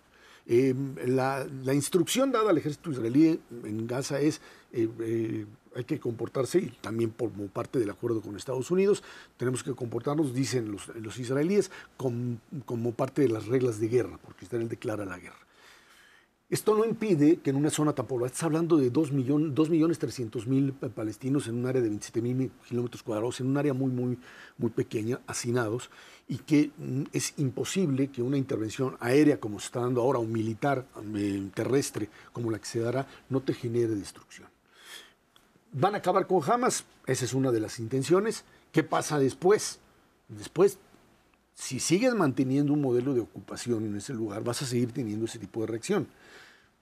La, 1.06 1.46
instrucción 1.74 2.32
dada 2.32 2.50
al 2.50 2.58
ejército 2.58 2.90
israelí 2.90 3.40
en 3.64 3.86
Gaza 3.86 4.20
es 4.20 4.42
hay 4.74 5.84
que 5.84 6.00
comportarse, 6.00 6.58
y 6.58 6.70
también 6.82 7.12
como 7.12 7.48
parte 7.48 7.78
del 7.78 7.92
acuerdo 7.92 8.22
con 8.22 8.36
Estados 8.36 8.72
Unidos, 8.72 9.04
tenemos 9.38 9.62
que 9.62 9.76
comportarnos, 9.76 10.34
dicen 10.34 10.72
los, 10.72 10.88
los 10.96 11.20
israelíes, 11.20 11.70
como 11.98 12.92
parte 12.94 13.22
de 13.22 13.30
las 13.30 13.46
reglas 13.46 13.80
de 13.80 13.90
guerra, 13.90 14.18
porque 14.24 14.46
Israel 14.46 14.68
declara 14.68 15.06
la 15.06 15.20
guerra. 15.20 15.49
Esto 16.50 16.76
no 16.76 16.84
impide 16.84 17.38
que 17.38 17.52
en 17.52 17.58
una 17.58 17.70
zona 17.70 17.94
tan 17.94 18.08
poblada, 18.08 18.28
estás 18.28 18.44
hablando 18.44 18.78
de 18.78 18.90
2 18.90 19.12
millones, 19.12 19.54
2 19.54 19.70
millones 19.70 20.00
300 20.00 20.48
mil 20.48 20.74
palestinos 20.74 21.48
en 21.48 21.58
un 21.58 21.68
área 21.68 21.80
de 21.80 21.90
27 21.90 22.22
mil 22.24 22.52
kilómetros 22.68 23.04
cuadrados, 23.04 23.40
en 23.40 23.48
un 23.48 23.58
área 23.58 23.76
muy, 23.76 23.92
muy, 23.92 24.18
muy 24.58 24.72
pequeña, 24.72 25.20
hacinados, 25.28 25.92
y 26.28 26.38
que 26.40 26.72
mm, 26.76 27.04
es 27.14 27.36
imposible 27.38 28.08
que 28.08 28.24
una 28.24 28.36
intervención 28.36 28.98
aérea 29.00 29.40
como 29.40 29.60
se 29.60 29.68
está 29.68 29.82
dando 29.82 30.02
ahora, 30.02 30.18
o 30.18 30.24
militar 30.24 30.88
eh, 31.14 31.50
terrestre 31.54 32.10
como 32.34 32.50
la 32.50 32.58
que 32.58 32.66
se 32.66 32.80
dará, 32.80 33.08
no 33.30 33.42
te 33.42 33.54
genere 33.54 33.94
destrucción. 33.94 34.48
¿Van 35.72 35.94
a 35.94 36.00
acabar 36.00 36.26
con 36.26 36.42
Hamas? 36.50 36.84
Esa 37.06 37.26
es 37.26 37.36
una 37.36 37.52
de 37.52 37.60
las 37.60 37.78
intenciones. 37.78 38.44
¿Qué 38.72 38.82
pasa 38.82 39.20
después? 39.20 39.78
Después 40.28 40.80
si 41.60 41.82
sigues 41.82 42.16
manteniendo 42.16 42.72
un 42.72 42.82
modelo 42.82 43.14
de 43.14 43.20
ocupación 43.20 43.86
en 43.86 43.98
ese 43.98 44.14
lugar, 44.14 44.44
vas 44.44 44.62
a 44.62 44.66
seguir 44.66 44.94
teniendo 44.94 45.26
ese 45.26 45.40
tipo 45.40 45.60
de 45.60 45.68
reacción. 45.68 46.08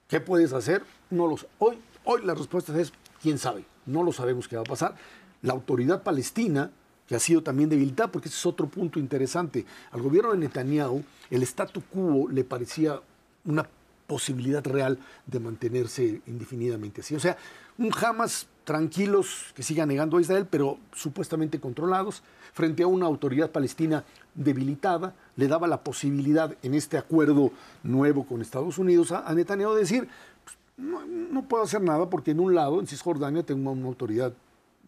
¿Qué 0.08 0.20
puedes 0.20 0.54
hacer? 0.54 0.82
No 1.10 1.26
lo 1.26 1.36
Hoy, 1.58 1.78
hoy 2.04 2.22
la 2.24 2.34
respuesta 2.34 2.76
es, 2.80 2.92
quién 3.20 3.36
sabe, 3.38 3.64
no 3.84 4.02
lo 4.02 4.10
sabemos 4.10 4.48
qué 4.48 4.56
va 4.56 4.62
a 4.62 4.64
pasar. 4.64 4.96
La 5.42 5.52
autoridad 5.52 6.02
palestina, 6.02 6.70
que 7.06 7.14
ha 7.14 7.18
sido 7.18 7.42
también 7.42 7.68
debilitada, 7.68 8.10
porque 8.10 8.28
ese 8.28 8.38
es 8.38 8.46
otro 8.46 8.68
punto 8.68 8.98
interesante, 8.98 9.66
al 9.90 10.00
gobierno 10.00 10.32
de 10.32 10.38
Netanyahu 10.38 11.04
el 11.30 11.42
statu 11.42 11.82
quo 11.82 12.26
le 12.30 12.42
parecía 12.42 13.00
una 13.44 13.68
posibilidad 14.06 14.64
real 14.64 14.98
de 15.26 15.40
mantenerse 15.40 16.22
indefinidamente 16.26 17.02
así. 17.02 17.14
O 17.14 17.20
sea, 17.20 17.36
un 17.76 17.92
Hamas 17.94 18.46
tranquilos 18.64 19.52
que 19.54 19.62
siga 19.62 19.84
negando 19.84 20.16
a 20.16 20.22
Israel, 20.22 20.46
pero 20.50 20.78
supuestamente 20.94 21.60
controlados, 21.60 22.22
frente 22.58 22.82
a 22.82 22.88
una 22.88 23.06
autoridad 23.06 23.52
palestina 23.52 24.02
debilitada, 24.34 25.14
le 25.36 25.46
daba 25.46 25.68
la 25.68 25.84
posibilidad 25.84 26.56
en 26.64 26.74
este 26.74 26.98
acuerdo 26.98 27.52
nuevo 27.84 28.26
con 28.26 28.42
Estados 28.42 28.78
Unidos 28.78 29.12
a, 29.12 29.32
Netanyahu 29.32 29.74
de 29.74 29.80
decir, 29.80 30.08
pues, 30.42 30.56
no, 30.76 31.42
puedo 31.44 31.62
hacer 31.62 31.80
nada 31.80 32.10
porque 32.10 32.32
en 32.32 32.40
un 32.40 32.56
lado, 32.56 32.80
en 32.80 32.88
Cisjordania, 32.88 33.44
tengo 33.44 33.70
una 33.70 33.86
autoridad 33.86 34.32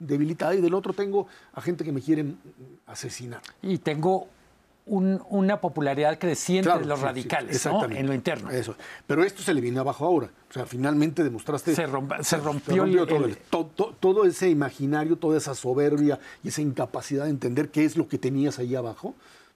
debilitada 0.01 0.57
y 0.57 0.61
del 0.61 0.75
otro 0.75 0.93
tengo 0.95 1.29
a 1.53 1.61
gente 1.61 1.85
que 1.85 1.93
me 1.93 2.01
quieren 2.01 2.37
asesinar. 2.89 3.41
Y 3.63 3.79
tengo 3.79 4.27
una 4.87 5.61
popularidad 5.61 6.19
creciente 6.19 6.71
de 6.79 6.85
los 6.85 7.01
radicales 7.01 7.65
en 7.67 8.07
lo 8.07 8.15
interno. 8.15 8.51
Eso. 8.51 8.75
Pero 9.07 9.23
esto 9.23 9.43
se 9.43 9.55
le 9.55 9.61
viene 9.61 9.79
abajo 9.79 10.05
ahora. 10.05 10.31
O 10.49 10.53
sea, 10.53 10.67
finalmente 10.67 11.23
demostraste. 11.23 11.75
Se, 11.75 11.87
se 12.23 12.37
rompió, 12.39 13.07
todo, 13.51 13.95
todo, 14.01 14.25
ese 14.25 14.51
imaginario, 14.51 15.17
toda 15.17 15.39
esa 15.39 15.55
soberbia 15.55 16.19
y 16.43 16.49
esa 16.49 16.61
incapacidad 16.61 17.25
de 17.25 17.31
entender 17.31 17.69
qué 17.69 17.85
es 17.85 17.97
lo 17.97 18.09
que 18.09 18.19
tenías 18.19 18.59
ahí 18.59 18.75
abajo, 18.75 19.15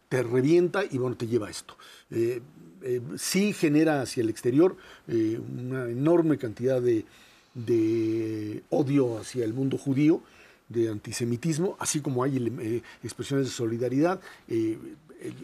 te 0.09 0.23
revienta 0.23 0.85
y 0.89 0.99
bueno, 0.99 1.17
te 1.17 1.27
lleva 1.27 1.49
a 1.49 1.51
esto. 1.51 1.77
Eh, 2.11 2.41
eh, 2.83 3.01
sí 3.17 3.53
genera 3.53 4.03
hacia 4.03 4.23
el 4.23 4.29
exterior 4.29 4.77
eh, 5.09 5.41
una 5.59 5.89
enorme 5.89 6.39
cantidad 6.39 6.81
de, 6.81 7.05
de 7.55 8.63
odio 8.71 9.19
hacia 9.19 9.45
el 9.45 9.55
mundo 9.55 9.79
judío 9.79 10.23
de 10.69 10.89
antisemitismo, 10.89 11.77
así 11.79 12.01
como 12.01 12.23
hay 12.23 12.83
expresiones 13.03 13.47
de 13.47 13.53
solidaridad, 13.53 14.21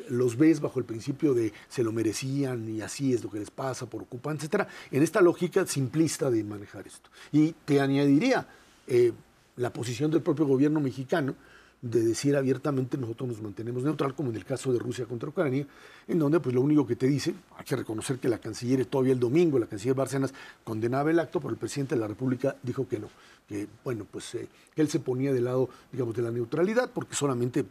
los 0.08 0.37
ves 0.37 0.60
bajo 0.60 0.78
el 0.78 0.84
principio 0.84 1.34
de 1.34 1.52
se 1.68 1.82
lo 1.82 1.92
merecían 1.92 2.68
y 2.68 2.80
así 2.80 3.12
es 3.12 3.22
lo 3.22 3.30
que 3.30 3.38
les 3.38 3.50
pasa 3.50 3.87
por 3.87 4.02
ocupar, 4.02 4.37
etcétera, 4.37 4.68
en 4.90 5.02
esta 5.02 5.20
lógica 5.20 5.66
simplista 5.66 6.30
de 6.30 6.44
manejar 6.44 6.87
esto. 6.87 7.10
Y 7.32 7.52
te 7.64 7.80
añadiría 7.80 8.46
eh, 8.87 9.12
la 9.56 9.72
posición 9.72 10.10
del 10.10 10.22
propio 10.22 10.46
gobierno 10.46 10.80
mexicano 10.80 11.34
de 11.82 12.00
decir 12.02 12.37
abiertamente 12.37 12.99
nosotros 12.99 13.30
nos 13.30 13.42
mantenemos 13.42 13.82
neutral, 13.82 14.14
como 14.14 14.30
en 14.30 14.37
el 14.37 14.44
caso 14.44 14.72
de 14.72 14.78
Rusia 14.78 15.06
contra 15.06 15.30
Ucrania, 15.30 15.66
en 16.06 16.18
donde 16.18 16.38
pues 16.40 16.54
lo 16.54 16.60
único 16.60 16.87
que 16.87 16.94
te 16.94 17.06
dice, 17.06 17.34
hay 17.56 17.64
que 17.64 17.76
reconocer 17.76 18.18
que 18.18 18.28
la 18.28 18.38
canciller 18.38 18.84
todavía 18.84 19.14
el 19.14 19.20
domingo, 19.20 19.58
la 19.58 19.66
canciller 19.66 19.94
Bárcenas 19.94 20.34
condenaba 20.62 21.10
el 21.10 21.18
acto, 21.18 21.40
pero 21.40 21.52
el 21.52 21.58
presidente 21.58 21.94
de 21.94 22.02
la 22.02 22.08
República 22.08 22.56
dijo 22.62 22.87
que 22.87 22.99
no, 22.99 23.08
que 23.49 23.66
bueno, 23.82 24.06
pues 24.10 24.34
eh, 24.34 24.49
él 24.76 24.88
se 24.88 25.00
ponía 25.00 25.32
del 25.32 25.44
lado, 25.44 25.70
digamos, 25.90 26.14
de 26.14 26.22
la 26.22 26.30
neutralidad, 26.30 26.90
porque 26.92 27.14
solamente 27.14 27.64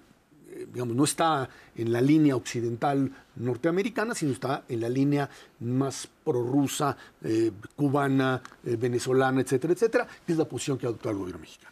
digamos, 0.71 0.95
no 0.95 1.03
está 1.03 1.49
en 1.75 1.91
la 1.91 2.01
línea 2.01 2.35
occidental 2.35 3.11
norteamericana, 3.35 4.15
sino 4.15 4.31
está 4.31 4.63
en 4.67 4.81
la 4.81 4.89
línea 4.89 5.29
más 5.59 6.07
prorrusa, 6.23 6.95
eh, 7.23 7.51
cubana, 7.75 8.41
eh, 8.65 8.75
venezolana, 8.75 9.41
etcétera, 9.41 9.73
etcétera, 9.73 10.07
que 10.25 10.33
es 10.33 10.37
la 10.37 10.45
posición 10.45 10.77
que 10.77 10.85
ha 10.85 10.89
adoptado 10.89 11.11
el 11.11 11.17
gobierno 11.17 11.41
mexicano. 11.41 11.71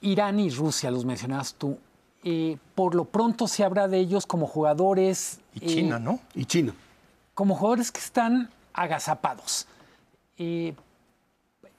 Irán 0.00 0.38
y 0.38 0.50
Rusia, 0.50 0.90
los 0.90 1.04
mencionabas 1.04 1.54
tú. 1.54 1.78
por 2.74 2.94
lo 2.94 3.04
pronto 3.04 3.46
se 3.46 3.64
habla 3.64 3.88
de 3.88 3.98
ellos 3.98 4.26
como 4.26 4.46
jugadores. 4.46 5.40
Y 5.54 5.60
China, 5.60 5.98
¿no? 5.98 6.20
Y 6.34 6.44
China. 6.44 6.74
Como 7.34 7.54
jugadores 7.54 7.90
que 7.90 8.00
están 8.00 8.50
agazapados. 8.72 9.66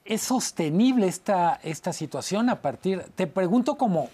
¿Es 0.10 0.22
sostenible 0.22 1.08
esta, 1.08 1.60
esta 1.62 1.94
situación 1.94 2.50
a 2.50 2.62
partir? 2.62 3.04
Te 3.14 3.28
pregunto 3.28 3.76
como, 3.76 4.10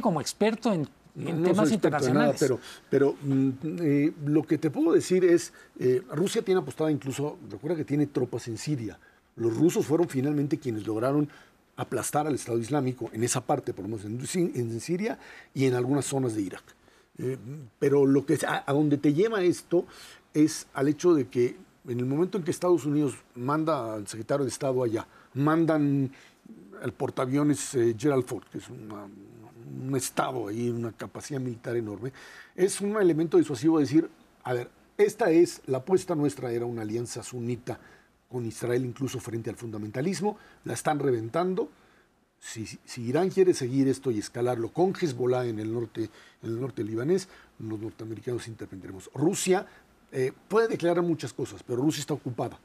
como 0.00 0.20
experto 0.20 0.72
en 0.72 0.88
en 1.18 1.42
temas 1.42 1.72
internacionales. 1.72 2.36
pero 2.38 2.60
pero 2.90 3.16
mm, 3.22 3.50
eh, 3.80 4.12
lo 4.26 4.42
que 4.42 4.58
te 4.58 4.70
puedo 4.70 4.92
decir 4.92 5.24
es, 5.24 5.52
eh, 5.78 6.02
Rusia 6.12 6.42
tiene 6.42 6.60
apostada 6.60 6.90
incluso, 6.90 7.38
recuerda 7.50 7.76
que 7.76 7.84
tiene 7.84 8.06
tropas 8.06 8.48
en 8.48 8.58
Siria. 8.58 8.98
Los 9.36 9.56
rusos 9.56 9.86
fueron 9.86 10.08
finalmente 10.08 10.58
quienes 10.58 10.86
lograron 10.86 11.28
aplastar 11.76 12.26
al 12.26 12.34
Estado 12.34 12.58
Islámico 12.58 13.10
en 13.12 13.22
esa 13.22 13.42
parte, 13.42 13.74
por 13.74 13.86
lo 13.86 13.96
menos 13.96 14.34
en, 14.36 14.80
Siria 14.80 15.18
y 15.54 15.66
en 15.66 15.74
algunas 15.74 16.06
zonas 16.06 16.34
de 16.34 16.42
Irak. 16.42 16.64
Eh, 17.18 17.36
pero 17.78 18.06
lo 18.06 18.24
que 18.24 18.38
a, 18.46 18.64
a 18.66 18.72
donde 18.72 18.98
te 18.98 19.12
lleva 19.12 19.42
esto 19.42 19.86
es 20.34 20.66
al 20.74 20.88
hecho 20.88 21.14
de 21.14 21.28
que 21.28 21.56
en 21.88 22.00
el 22.00 22.06
momento 22.06 22.36
en 22.36 22.44
que 22.44 22.50
Estados 22.50 22.84
Unidos 22.84 23.14
manda 23.34 23.94
al 23.94 24.06
secretario 24.08 24.44
de 24.44 24.50
Estado 24.50 24.82
allá, 24.82 25.06
mandan 25.34 26.10
al 26.82 26.92
portaaviones 26.92 27.76
Gerald 27.96 28.24
Ford, 28.24 28.44
que 28.50 28.58
es 28.58 28.68
una 28.68 29.06
un 29.84 29.96
Estado 29.96 30.48
ahí, 30.48 30.68
una 30.68 30.92
capacidad 30.92 31.40
militar 31.40 31.76
enorme, 31.76 32.12
es 32.54 32.80
un 32.80 32.96
elemento 32.96 33.38
disuasivo 33.38 33.78
decir, 33.78 34.08
a 34.44 34.52
ver, 34.52 34.70
esta 34.96 35.30
es, 35.30 35.60
la 35.66 35.78
apuesta 35.78 36.14
nuestra 36.14 36.50
era 36.52 36.64
una 36.64 36.82
alianza 36.82 37.22
sunita 37.22 37.78
con 38.28 38.46
Israel 38.46 38.84
incluso 38.84 39.20
frente 39.20 39.50
al 39.50 39.56
fundamentalismo, 39.56 40.38
la 40.64 40.74
están 40.74 40.98
reventando. 40.98 41.68
Si, 42.38 42.78
Irán 42.98 43.30
quiere 43.30 43.54
seguir 43.54 43.88
esto 43.88 44.10
y 44.10 44.18
escalarlo 44.18 44.70
con 44.72 44.94
Hezbollah 44.94 45.46
en 45.46 45.58
el 45.58 45.72
norte, 45.72 46.10
el 46.42 46.60
norte 46.60 46.84
libanés, 46.84 47.28
los 47.58 47.78
norteamericanos 47.78 48.46
intervendremos. 48.48 49.10
Rusia 49.14 49.66
eh, 50.12 50.32
puede 50.48 50.68
declarar 50.68 51.02
muchas 51.02 51.32
cosas, 51.32 51.62
pero 51.62 51.82
Rusia 51.82 52.00
está 52.00 52.14
ocupada. 52.14 52.58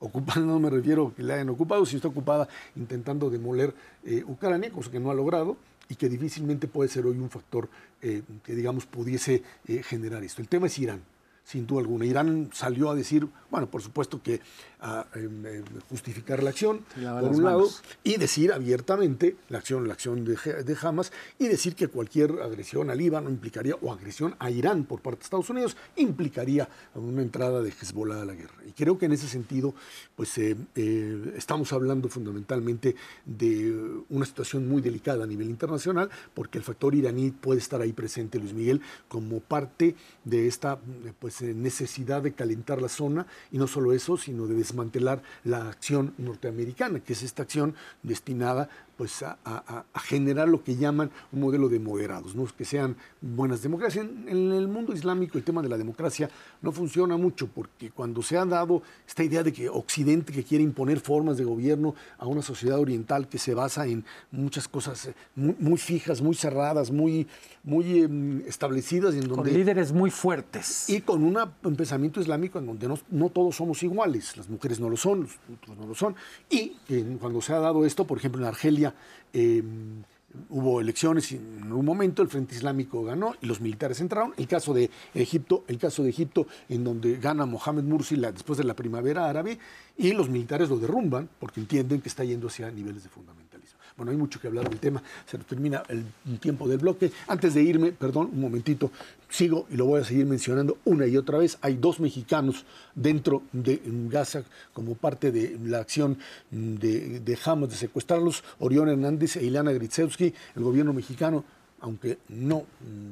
Ocupada 0.00 0.40
no 0.44 0.58
me 0.58 0.70
refiero 0.70 1.08
a 1.08 1.14
que 1.14 1.22
la 1.22 1.34
hayan 1.34 1.50
ocupado, 1.50 1.84
sino 1.86 1.98
está 1.98 2.08
ocupada 2.08 2.48
intentando 2.76 3.30
demoler 3.30 3.74
eh, 4.04 4.24
Ucrania, 4.26 4.70
cosa 4.70 4.90
que 4.90 5.00
no 5.00 5.10
ha 5.10 5.14
logrado, 5.14 5.56
y 5.88 5.94
que 5.96 6.08
difícilmente 6.08 6.68
puede 6.68 6.88
ser 6.88 7.06
hoy 7.06 7.18
un 7.18 7.30
factor 7.30 7.68
eh, 8.02 8.22
que, 8.44 8.54
digamos, 8.54 8.86
pudiese 8.86 9.42
eh, 9.66 9.82
generar 9.82 10.22
esto. 10.22 10.42
El 10.42 10.48
tema 10.48 10.66
es 10.66 10.78
Irán. 10.78 11.02
Sin 11.48 11.66
duda 11.66 11.80
alguna. 11.80 12.04
Irán 12.04 12.50
salió 12.52 12.90
a 12.90 12.94
decir, 12.94 13.26
bueno, 13.50 13.70
por 13.70 13.80
supuesto 13.80 14.22
que 14.22 14.42
a 14.80 15.06
em, 15.14 15.46
em, 15.46 15.64
justificar 15.88 16.42
la 16.42 16.50
acción, 16.50 16.84
por 16.94 17.30
un 17.30 17.42
lado, 17.42 17.68
y 18.04 18.18
decir 18.18 18.52
abiertamente 18.52 19.34
la 19.48 19.58
acción, 19.58 19.88
la 19.88 19.94
acción 19.94 20.24
de, 20.26 20.36
de, 20.36 20.76
Hamas, 20.82 21.10
y 21.38 21.48
decir 21.48 21.74
que 21.74 21.88
cualquier 21.88 22.42
agresión 22.42 22.90
al 22.90 22.98
Líbano 22.98 23.30
implicaría, 23.30 23.76
o 23.80 23.90
agresión 23.90 24.36
a 24.38 24.50
Irán 24.50 24.84
por 24.84 25.00
parte 25.00 25.20
de 25.20 25.24
Estados 25.24 25.48
Unidos, 25.48 25.76
implicaría 25.96 26.68
una 26.94 27.22
entrada 27.22 27.62
de 27.62 27.70
Hezbollah 27.70 28.20
a 28.20 28.24
la 28.26 28.34
guerra. 28.34 28.54
Y 28.66 28.72
creo 28.72 28.98
que 28.98 29.06
en 29.06 29.12
ese 29.12 29.26
sentido, 29.26 29.74
pues 30.14 30.36
eh, 30.36 30.54
eh, 30.76 31.32
estamos 31.34 31.72
hablando 31.72 32.10
fundamentalmente 32.10 32.94
de 33.24 34.02
una 34.10 34.26
situación 34.26 34.68
muy 34.68 34.82
delicada 34.82 35.24
a 35.24 35.26
nivel 35.26 35.48
internacional, 35.48 36.10
porque 36.34 36.58
el 36.58 36.64
factor 36.64 36.94
iraní 36.94 37.30
puede 37.30 37.58
estar 37.58 37.80
ahí 37.80 37.94
presente, 37.94 38.38
Luis 38.38 38.52
Miguel, 38.52 38.82
como 39.08 39.40
parte 39.40 39.96
de 40.24 40.46
esta 40.46 40.78
pues, 41.18 41.37
necesidad 41.40 42.22
de 42.22 42.32
calentar 42.32 42.80
la 42.82 42.88
zona, 42.88 43.26
y 43.50 43.58
no 43.58 43.66
solo 43.66 43.92
eso, 43.92 44.16
sino 44.16 44.46
de 44.46 44.54
desmantelar 44.54 45.22
la 45.44 45.68
acción 45.68 46.14
norteamericana, 46.18 47.00
que 47.00 47.12
es 47.12 47.22
esta 47.22 47.42
acción 47.42 47.74
destinada 48.02 48.68
pues 48.98 49.22
a, 49.22 49.84
generar 50.02 50.48
lo 50.48 50.64
que 50.64 50.76
llaman 50.76 51.10
un 51.32 51.40
modelo 51.40 51.68
de 51.68 51.78
moderados, 51.78 52.34
¿no? 52.34 52.46
que 52.46 52.64
sean 52.64 52.96
buenas 53.20 53.62
democracias. 53.62 54.04
En, 54.04 54.50
el 54.52 54.66
mundo 54.66 54.92
islámico 54.92 55.38
el 55.38 55.44
tema 55.44 55.62
de 55.62 55.68
la 55.68 55.78
democracia 55.78 56.28
no 56.62 56.72
funciona 56.72 57.16
mucho 57.16 57.46
porque 57.46 57.90
cuando 57.90 58.22
se 58.22 58.36
ha 58.36 58.44
dado 58.44 58.82
esta 59.06 59.22
idea 59.22 59.44
de 59.44 59.52
que 59.52 59.68
Occidente 59.68 60.32
que 60.32 60.42
quiere 60.42 60.64
imponer 60.64 60.98
formas 60.98 61.36
de 61.36 61.44
gobierno 61.44 61.94
a 62.18 62.26
una 62.26 62.42
sociedad 62.42 62.80
oriental 62.80 63.28
que 63.28 63.38
se 63.38 63.54
basa 63.54 63.86
en 63.86 64.04
muchas 64.32 64.66
cosas 64.66 65.06
eh, 65.06 65.14
muy, 65.36 65.78
fijas, 65.78 66.20
muy 66.20 66.34
cerradas, 66.34 66.90
muy, 66.90 67.28
muy 67.62 68.00
em, 68.00 68.40
establecidas. 68.48 69.14
En 69.14 69.28
donde, 69.28 69.50
con 69.50 69.52
líderes 69.52 69.92
muy 69.92 70.10
fuertes. 70.10 70.90
Y 70.90 71.02
con 71.02 71.22
un 71.22 71.76
pensamiento 71.76 72.20
islámico 72.20 72.58
en 72.58 72.66
donde 72.66 72.88
no, 72.88 72.98
no, 73.10 73.28
todos 73.28 73.54
somos 73.54 73.80
iguales, 73.84 74.36
las 74.36 74.48
mujeres 74.48 74.80
no 74.80 74.90
lo 74.90 74.96
son, 74.96 75.22
los 75.22 75.38
otros 75.62 75.78
no 75.78 75.86
lo 75.86 75.94
son. 75.94 76.16
Y 76.50 76.72
cuando 77.20 77.40
se 77.40 77.52
ha 77.52 77.60
dado 77.60 77.84
esto, 77.86 78.04
por 78.04 78.18
ejemplo, 78.18 78.40
en 78.40 78.48
Argelia, 78.48 78.87
Em, 79.32 80.02
hubo 80.50 80.80
elecciones 80.80 81.32
y 81.32 81.36
en 81.36 81.72
un 81.72 81.84
momento 81.84 82.22
el 82.22 82.28
Frente 82.28 82.54
Islámico 82.54 83.02
ganó 83.04 83.34
y 83.40 83.46
los 83.46 83.60
militares 83.60 84.00
entraron. 84.00 84.34
El 84.36 84.46
caso 84.46 84.74
de 84.74 84.90
Egipto, 85.14 85.64
el 85.68 85.78
caso 85.78 86.02
de 86.02 86.10
Egipto 86.10 86.46
en 86.68 86.84
donde 86.84 87.16
gana 87.16 87.46
Mohamed 87.46 87.84
Mursi 87.84 88.16
después 88.16 88.58
de 88.58 88.64
la 88.64 88.74
primavera 88.74 89.28
árabe 89.28 89.58
y 89.96 90.12
los 90.12 90.28
militares 90.28 90.68
lo 90.68 90.78
derrumban 90.78 91.28
porque 91.38 91.60
entienden 91.60 92.00
que 92.00 92.08
está 92.08 92.24
yendo 92.24 92.48
hacia 92.48 92.70
niveles 92.70 93.02
de 93.02 93.08
fundamentalismo. 93.08 93.77
Bueno, 93.96 94.12
hay 94.12 94.18
mucho 94.18 94.40
que 94.40 94.46
hablar 94.46 94.68
del 94.68 94.78
tema, 94.78 95.02
se 95.26 95.38
termina 95.38 95.82
el 95.88 96.04
tiempo 96.40 96.68
del 96.68 96.78
bloque. 96.78 97.10
Antes 97.26 97.54
de 97.54 97.62
irme, 97.62 97.92
perdón, 97.92 98.30
un 98.32 98.40
momentito, 98.40 98.90
sigo 99.28 99.66
y 99.70 99.76
lo 99.76 99.86
voy 99.86 100.00
a 100.00 100.04
seguir 100.04 100.26
mencionando 100.26 100.78
una 100.84 101.06
y 101.06 101.16
otra 101.16 101.38
vez. 101.38 101.58
Hay 101.60 101.76
dos 101.76 102.00
mexicanos 102.00 102.64
dentro 102.94 103.42
de 103.52 103.80
Gaza 104.08 104.42
como 104.72 104.94
parte 104.94 105.32
de 105.32 105.58
la 105.64 105.78
acción 105.78 106.18
de, 106.50 107.20
de 107.20 107.38
Hamas 107.44 107.70
de 107.70 107.76
secuestrarlos, 107.76 108.44
Orión 108.58 108.88
Hernández 108.88 109.36
e 109.36 109.44
Ilana 109.44 109.72
Gritsevsky, 109.72 110.34
el 110.56 110.62
gobierno 110.62 110.92
mexicano 110.92 111.44
aunque 111.80 112.18
no 112.28 112.66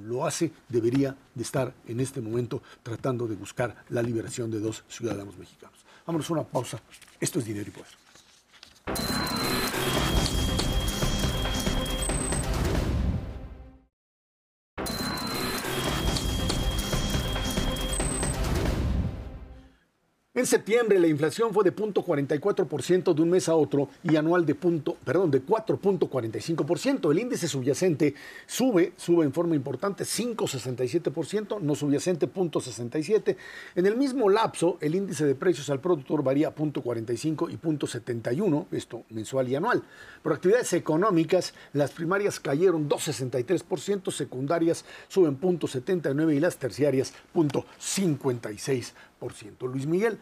lo 0.07 0.27
hace, 0.27 0.51
debería 0.69 1.17
de 1.35 1.43
estar 1.43 1.73
en 1.87 2.01
este 2.01 2.21
momento 2.21 2.63
tratando 2.83 3.27
de 3.27 3.37
buscar 3.37 3.85
la 3.91 4.03
liberación 4.03 4.51
de 4.51 4.61
dos 4.61 4.85
ciudadanos 4.89 5.37
mexicanos. 5.39 5.79
Vámonos 6.07 6.29
a 6.31 6.33
una 6.33 6.45
pausa. 6.45 6.81
Esto 7.21 7.39
es 7.39 7.45
Dinero 7.45 7.69
y 7.69 7.73
Poder. 7.73 8.07
En 20.37 20.45
septiembre 20.45 21.01
la 21.01 21.07
inflación 21.07 21.55
fue 21.55 21.65
de 21.65 21.75
0.44% 21.75 23.15
de 23.15 23.23
un 23.23 23.31
mes 23.31 23.49
a 23.49 23.55
otro 23.55 23.89
y 24.03 24.17
anual 24.17 24.45
de 24.45 24.55
punto, 24.55 24.95
perdón, 25.03 25.31
de 25.31 25.43
4.45%. 25.43 27.11
El 27.11 27.21
índice 27.21 27.49
subyacente 27.49 28.15
sube, 28.47 28.93
sube 28.99 29.25
en 29.25 29.33
forma 29.33 29.55
importante 29.55 30.05
5.67%, 30.05 31.59
no 31.63 31.75
subyacente 31.75 32.31
0.67. 32.31 33.35
En 33.77 33.87
el 33.87 33.97
mismo 33.97 34.29
lapso, 34.29 34.77
el 34.83 34.97
índice 34.97 35.25
de 35.25 35.35
precios 35.35 35.71
al 35.71 35.81
productor 35.81 36.23
varía 36.23 36.55
0.45 36.55 37.51
y 37.51 37.57
0.71, 37.57 38.67
esto 38.73 39.05
mensual 39.09 39.49
y 39.49 39.55
anual. 39.55 39.85
Por 40.23 40.35
actividades 40.35 40.75
económicas, 40.75 41.55
las 41.73 41.93
primarias 41.93 42.41
cayeron 42.41 42.91
2.63%, 42.91 44.11
secundarias 44.11 44.85
suben 45.09 45.41
0.79 45.41 46.37
y 46.37 46.41
las 46.41 46.59
terciarias 46.59 47.15
0.56%. 47.35 48.93
Luis 49.61 49.87
Miguel, 49.87 50.19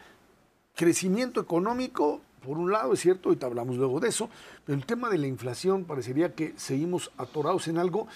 crecimiento 0.75 1.41
económico, 1.41 2.21
por 2.43 2.57
un 2.57 2.71
lado, 2.71 2.93
es 2.93 2.99
cierto, 2.99 3.29
ahorita 3.29 3.47
hablamos 3.47 3.77
luego 3.77 3.99
de 3.99 4.09
eso, 4.09 4.29
pero 4.65 4.77
el 4.77 4.85
tema 4.85 5.09
de 5.09 5.17
la 5.17 5.27
inflación 5.27 5.85
parecería 5.85 6.33
que 6.33 6.53
seguimos 6.57 7.11
atorados 7.17 7.67
en 7.67 7.77
algo. 7.77 8.07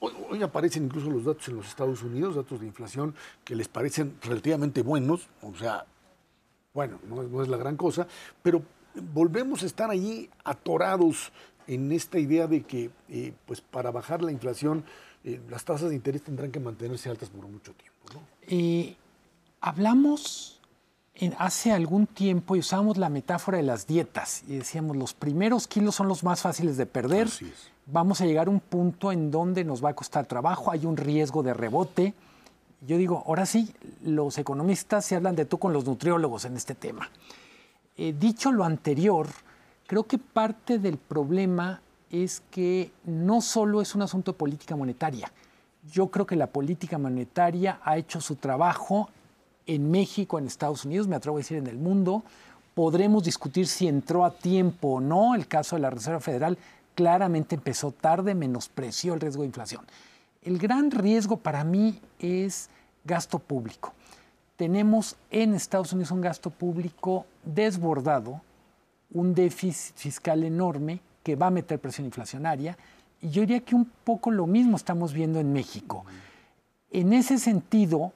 Hoy, 0.00 0.42
aparecen 0.42 0.84
incluso 0.84 1.10
los 1.10 1.24
datos 1.24 1.48
en 1.48 1.56
los 1.56 1.68
Estados 1.68 2.02
Unidos, 2.02 2.34
datos 2.34 2.60
de 2.60 2.66
inflación 2.66 3.14
que 3.42 3.54
les 3.54 3.68
parecen 3.68 4.16
relativamente 4.22 4.82
buenos, 4.82 5.28
o 5.42 5.54
sea, 5.54 5.86
bueno, 6.74 6.98
no, 7.08 7.42
es 7.42 7.48
la 7.48 7.56
gran 7.56 7.76
cosa, 7.76 8.06
pero 8.42 8.62
volvemos 9.14 9.62
a 9.62 9.66
estar 9.66 9.90
allí 9.90 10.28
atorados 10.44 11.32
en 11.66 11.92
esta 11.92 12.18
idea 12.18 12.46
de 12.46 12.62
que 12.62 12.90
eh, 13.08 13.32
pues 13.46 13.60
para 13.62 13.90
bajar 13.90 14.22
la 14.22 14.32
inflación 14.32 14.84
eh, 15.24 15.40
las 15.48 15.64
tasas 15.64 15.88
de 15.88 15.96
interés 15.96 16.22
tendrán 16.22 16.52
que 16.52 16.60
mantenerse 16.60 17.08
altas 17.08 17.30
por 17.30 17.48
mucho 17.48 17.72
tiempo. 17.72 18.22
Y 18.46 18.94
Hablamos 19.66 20.60
hace 21.38 21.72
algún 21.72 22.06
tiempo 22.06 22.54
y 22.54 22.58
usamos 22.58 22.98
la 22.98 23.08
metáfora 23.08 23.56
de 23.56 23.64
las 23.64 23.86
dietas 23.86 24.44
y 24.46 24.58
decíamos 24.58 24.94
los 24.94 25.14
primeros 25.14 25.66
kilos 25.66 25.94
son 25.94 26.06
los 26.06 26.22
más 26.22 26.42
fáciles 26.42 26.76
de 26.76 26.84
perder. 26.84 27.30
Vamos 27.86 28.20
a 28.20 28.26
llegar 28.26 28.48
a 28.48 28.50
un 28.50 28.60
punto 28.60 29.10
en 29.10 29.30
donde 29.30 29.64
nos 29.64 29.82
va 29.82 29.88
a 29.88 29.94
costar 29.94 30.26
trabajo, 30.26 30.70
hay 30.70 30.84
un 30.84 30.98
riesgo 30.98 31.42
de 31.42 31.54
rebote. 31.54 32.12
Yo 32.86 32.98
digo, 32.98 33.24
ahora 33.26 33.46
sí, 33.46 33.72
los 34.02 34.36
economistas 34.36 35.06
se 35.06 35.16
hablan 35.16 35.34
de 35.34 35.46
tú 35.46 35.56
con 35.58 35.72
los 35.72 35.86
nutriólogos 35.86 36.44
en 36.44 36.58
este 36.58 36.74
tema. 36.74 37.08
Eh, 37.96 38.14
dicho 38.20 38.52
lo 38.52 38.64
anterior, 38.64 39.28
creo 39.86 40.04
que 40.04 40.18
parte 40.18 40.78
del 40.78 40.98
problema 40.98 41.80
es 42.10 42.42
que 42.50 42.92
no 43.04 43.40
solo 43.40 43.80
es 43.80 43.94
un 43.94 44.02
asunto 44.02 44.32
de 44.32 44.38
política 44.38 44.76
monetaria. 44.76 45.32
Yo 45.90 46.08
creo 46.08 46.26
que 46.26 46.36
la 46.36 46.48
política 46.48 46.98
monetaria 46.98 47.80
ha 47.82 47.96
hecho 47.96 48.20
su 48.20 48.36
trabajo 48.36 49.08
en 49.66 49.90
México, 49.90 50.38
en 50.38 50.46
Estados 50.46 50.84
Unidos, 50.84 51.08
me 51.08 51.16
atrevo 51.16 51.36
a 51.36 51.40
decir 51.40 51.58
en 51.58 51.66
el 51.66 51.78
mundo. 51.78 52.22
Podremos 52.74 53.24
discutir 53.24 53.66
si 53.66 53.86
entró 53.86 54.24
a 54.24 54.34
tiempo 54.34 54.94
o 54.94 55.00
no. 55.00 55.34
El 55.34 55.46
caso 55.46 55.76
de 55.76 55.82
la 55.82 55.90
Reserva 55.90 56.20
Federal 56.20 56.58
claramente 56.94 57.54
empezó 57.54 57.92
tarde, 57.92 58.34
menospreció 58.34 59.14
el 59.14 59.20
riesgo 59.20 59.42
de 59.42 59.48
inflación. 59.48 59.84
El 60.42 60.58
gran 60.58 60.90
riesgo 60.90 61.36
para 61.36 61.64
mí 61.64 62.00
es 62.18 62.68
gasto 63.04 63.38
público. 63.38 63.92
Tenemos 64.56 65.16
en 65.30 65.54
Estados 65.54 65.92
Unidos 65.92 66.10
un 66.10 66.20
gasto 66.20 66.50
público 66.50 67.26
desbordado, 67.44 68.40
un 69.10 69.34
déficit 69.34 69.96
fiscal 69.96 70.44
enorme 70.44 71.00
que 71.22 71.36
va 71.36 71.46
a 71.46 71.50
meter 71.50 71.78
presión 71.80 72.06
inflacionaria. 72.06 72.76
Y 73.20 73.30
yo 73.30 73.40
diría 73.40 73.60
que 73.60 73.74
un 73.74 73.90
poco 74.04 74.30
lo 74.30 74.46
mismo 74.46 74.76
estamos 74.76 75.12
viendo 75.12 75.40
en 75.40 75.52
México. 75.52 76.04
En 76.90 77.12
ese 77.12 77.38
sentido, 77.38 78.12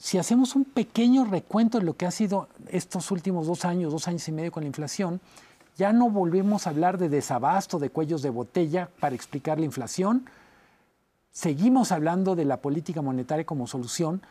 si 0.00 0.16
hacemos 0.16 0.56
un 0.56 0.64
pequeño 0.64 1.26
recuento 1.26 1.78
de 1.78 1.84
lo 1.84 1.94
que 1.94 2.06
ha 2.06 2.10
sido 2.10 2.48
estos 2.68 3.10
últimos 3.10 3.46
dos 3.46 3.66
años, 3.66 3.92
dos 3.92 4.08
años 4.08 4.26
y 4.28 4.32
medio 4.32 4.50
con 4.50 4.62
la 4.62 4.68
inflación, 4.68 5.20
ya 5.76 5.92
no 5.92 6.08
volvemos 6.08 6.66
a 6.66 6.70
hablar 6.70 6.96
de 6.96 7.10
desabasto, 7.10 7.78
de 7.78 7.90
cuellos 7.90 8.22
de 8.22 8.30
botella 8.30 8.88
para 8.98 9.14
explicar 9.14 9.58
la 9.58 9.66
inflación. 9.66 10.24
Seguimos 11.32 11.92
hablando 11.92 12.34
de 12.34 12.46
la 12.46 12.56
política 12.62 13.02
monetaria 13.02 13.44
como 13.44 13.66
solución, 13.66 14.22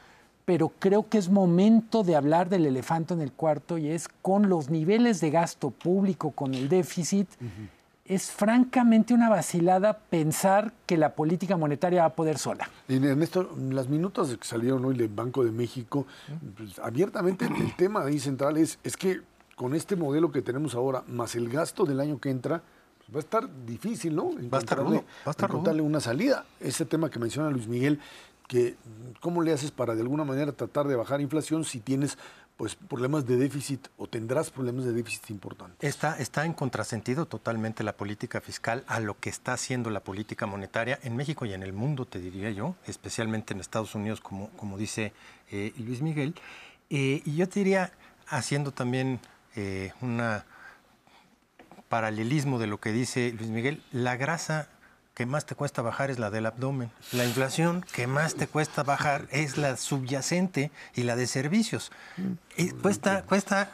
pero 0.44 0.70
creo 0.80 1.08
que 1.08 1.20
es 1.20 1.30
momento 1.30 2.02
de 2.02 2.16
hablar 2.16 2.50
del 2.50 2.66
elefante 2.66 3.14
en 3.14 3.22
el 3.22 3.32
cuarto 3.32 3.78
y 3.78 3.90
es 3.90 4.08
con 4.24 4.50
los 4.50 4.72
niveles 4.72 5.22
de 5.22 5.30
gasto 5.30 5.70
público, 5.70 6.32
con 6.32 6.56
el 6.56 6.68
déficit 6.68 7.30
es 8.10 8.32
francamente 8.32 9.14
una 9.14 9.30
vacilada 9.30 10.00
pensar 10.00 10.74
que 10.88 10.98
la 10.98 11.14
política 11.14 11.56
monetaria 11.58 12.02
va 12.02 12.08
a 12.08 12.14
poder 12.16 12.40
sola. 12.40 12.68
En 12.88 13.22
esto, 13.22 13.56
las 13.70 13.88
minutos 13.88 14.36
que 14.36 14.48
salieron 14.48 14.84
hoy 14.84 14.98
del 14.98 15.10
Banco 15.10 15.46
de 15.46 15.52
México, 15.52 16.08
pues, 16.58 16.80
abiertamente 16.80 17.46
el, 17.46 17.76
tema 17.76 18.04
ahí 18.04 18.20
central 18.20 18.58
es, 18.58 18.80
es 18.84 18.98
que 18.98 19.22
con 19.56 19.76
este 19.76 19.96
modelo 19.96 20.32
que 20.32 20.42
tenemos 20.42 20.74
ahora, 20.74 21.04
más 21.08 21.36
el 21.36 21.50
gasto 21.50 21.86
del 21.86 22.00
año 22.00 22.20
que 22.20 22.32
entra, 22.32 22.64
pues, 22.98 23.14
va 23.14 23.18
a 23.18 23.20
estar 23.20 23.66
difícil, 23.68 24.16
¿no? 24.16 24.32
Va 24.52 24.58
a 24.58 24.62
estar 24.62 24.80
rudo, 24.80 25.04
va 25.26 25.28
a 25.28 25.30
estar 25.30 25.48
encontrarle 25.48 25.84
una 25.84 26.00
salida. 26.00 26.46
Ese 26.60 26.86
tema 26.86 27.12
que 27.12 27.20
menciona 27.20 27.52
Luis 27.52 27.68
Miguel, 27.68 28.00
que 28.48 28.76
cómo 29.20 29.44
le 29.44 29.54
haces 29.54 29.70
para 29.70 29.94
de 29.94 30.02
alguna 30.02 30.24
manera 30.24 30.52
tratar 30.52 30.88
de 30.88 30.96
bajar 30.96 31.22
inflación 31.22 31.64
si 31.64 31.80
tienes 31.80 32.18
pues 32.60 32.76
problemas 32.76 33.26
de 33.26 33.38
déficit 33.38 33.88
o 33.98 34.08
tendrás 34.08 34.52
problemas 34.52 34.84
de 34.84 34.92
déficit 34.92 35.30
importantes. 35.30 35.78
Está, 35.80 36.20
está 36.20 36.44
en 36.44 36.52
contrasentido 36.52 37.26
totalmente 37.26 37.86
la 37.86 37.96
política 37.96 38.42
fiscal 38.42 38.84
a 38.88 39.00
lo 39.00 39.18
que 39.18 39.30
está 39.30 39.54
haciendo 39.54 39.90
la 39.90 40.02
política 40.02 40.46
monetaria 40.46 41.00
en 41.04 41.16
México 41.16 41.46
y 41.46 41.54
en 41.54 41.64
el 41.64 41.72
mundo, 41.72 42.06
te 42.06 42.20
diría 42.20 42.52
yo, 42.52 42.76
especialmente 42.86 43.54
en 43.54 43.62
Estados 43.62 43.96
Unidos, 43.96 44.20
como, 44.20 44.50
como 44.58 44.78
dice 44.78 45.14
eh, 45.52 45.72
Luis 45.78 46.02
Miguel. 46.02 46.36
Eh, 46.90 47.22
y 47.24 47.38
yo 47.38 47.48
te 47.48 47.62
diría, 47.62 47.94
haciendo 48.28 48.74
también 48.74 49.22
eh, 49.56 49.94
un 50.02 50.22
paralelismo 51.88 52.60
de 52.60 52.68
lo 52.68 52.82
que 52.82 52.92
dice 52.92 53.34
Luis 53.40 53.52
Miguel, 53.52 53.82
la 53.94 54.18
grasa 54.18 54.68
que 55.20 55.26
más 55.26 55.46
te 55.46 55.54
cuesta 55.54 55.82
bajar 55.82 56.12
es 56.12 56.18
la 56.18 56.30
del 56.30 56.46
abdomen. 56.46 56.92
La 57.12 57.26
inflación 57.26 57.86
que 57.92 58.08
más 58.08 58.36
te 58.36 58.48
cuesta 58.48 58.84
bajar 58.84 59.28
es 59.32 59.58
la 59.58 59.76
subyacente 59.76 60.72
y 60.96 61.04
la 61.04 61.18
de 61.18 61.28
servicios. 61.28 61.92
cuesta, 62.82 63.24
cuesta 63.24 63.70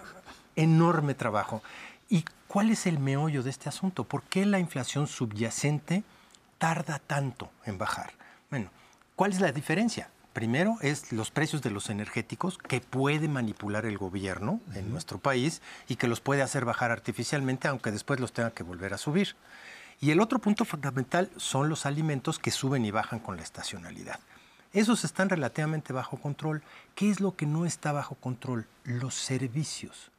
enorme 0.56 1.14
trabajo. 1.14 1.62
¿Y 2.10 2.26
cuál 2.48 2.72
es 2.72 2.88
el 2.88 2.98
meollo 2.98 3.44
de 3.44 3.52
este 3.52 3.70
asunto? 3.70 4.06
¿Por 4.06 4.24
qué 4.24 4.44
la 4.48 4.58
inflación 4.58 5.06
subyacente 5.06 6.04
tarda 6.58 6.98
tanto 6.98 7.52
en 7.64 7.78
bajar? 7.78 8.14
Bueno, 8.50 8.72
¿cuál 9.16 9.32
es 9.32 9.40
la 9.40 9.52
diferencia? 9.52 10.10
Primero 10.34 10.78
es 10.82 11.12
los 11.12 11.30
precios 11.30 11.62
de 11.62 11.70
los 11.70 11.92
energéticos 11.92 12.58
que 12.58 12.82
puede 12.82 13.28
manipular 13.28 13.86
el 13.86 14.00
gobierno 14.00 14.62
en 14.74 14.90
nuestro 14.90 15.20
país 15.20 15.62
y 15.88 15.98
que 15.98 16.08
los 16.08 16.22
puede 16.22 16.42
hacer 16.42 16.66
bajar 16.66 16.90
artificialmente, 16.90 17.68
aunque 17.68 17.92
después 17.92 18.20
los 18.20 18.34
tenga 18.34 18.50
que 18.50 18.64
volver 18.64 18.96
a 18.96 18.98
subir. 18.98 19.36
Y 20.02 20.12
el 20.12 20.20
otro 20.20 20.40
punto 20.40 20.66
fundamental 20.66 21.32
son 21.38 21.70
los 21.70 21.86
alimentos 21.86 22.40
que 22.40 22.52
suben 22.52 22.86
y 22.86 22.92
bajan 22.92 23.20
con 23.20 23.38
la 23.38 23.44
estacionalidad. 23.44 24.20
Esos 24.74 25.06
están 25.06 25.30
relativamente 25.30 25.94
bajo 25.94 26.18
control. 26.18 26.62
¿Qué 26.96 27.10
es 27.10 27.22
lo 27.22 27.36
que 27.36 27.46
no 27.46 27.66
está 27.66 27.94
bajo 27.94 28.16
control? 28.16 28.68
Los 28.84 29.16
servicios. 29.16 30.12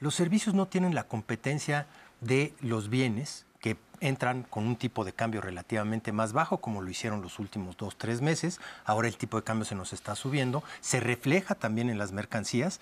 Los 0.00 0.14
servicios 0.14 0.54
no 0.54 0.66
tienen 0.66 0.94
la 0.94 1.04
competencia 1.04 1.86
de 2.20 2.54
los 2.60 2.90
bienes 2.90 3.46
que 3.58 3.78
entran 4.00 4.42
con 4.42 4.66
un 4.66 4.76
tipo 4.76 5.04
de 5.04 5.12
cambio 5.12 5.40
relativamente 5.40 6.12
más 6.12 6.32
bajo, 6.32 6.58
como 6.58 6.82
lo 6.82 6.90
hicieron 6.90 7.22
los 7.22 7.38
últimos 7.38 7.76
dos, 7.76 7.96
tres 7.96 8.20
meses. 8.20 8.60
Ahora 8.84 9.08
el 9.08 9.16
tipo 9.16 9.38
de 9.38 9.44
cambio 9.44 9.64
se 9.64 9.76
nos 9.76 9.92
está 9.92 10.14
subiendo. 10.14 10.62
Se 10.80 11.00
refleja 11.00 11.54
también 11.54 11.88
en 11.88 11.96
las 11.98 12.12
mercancías. 12.12 12.80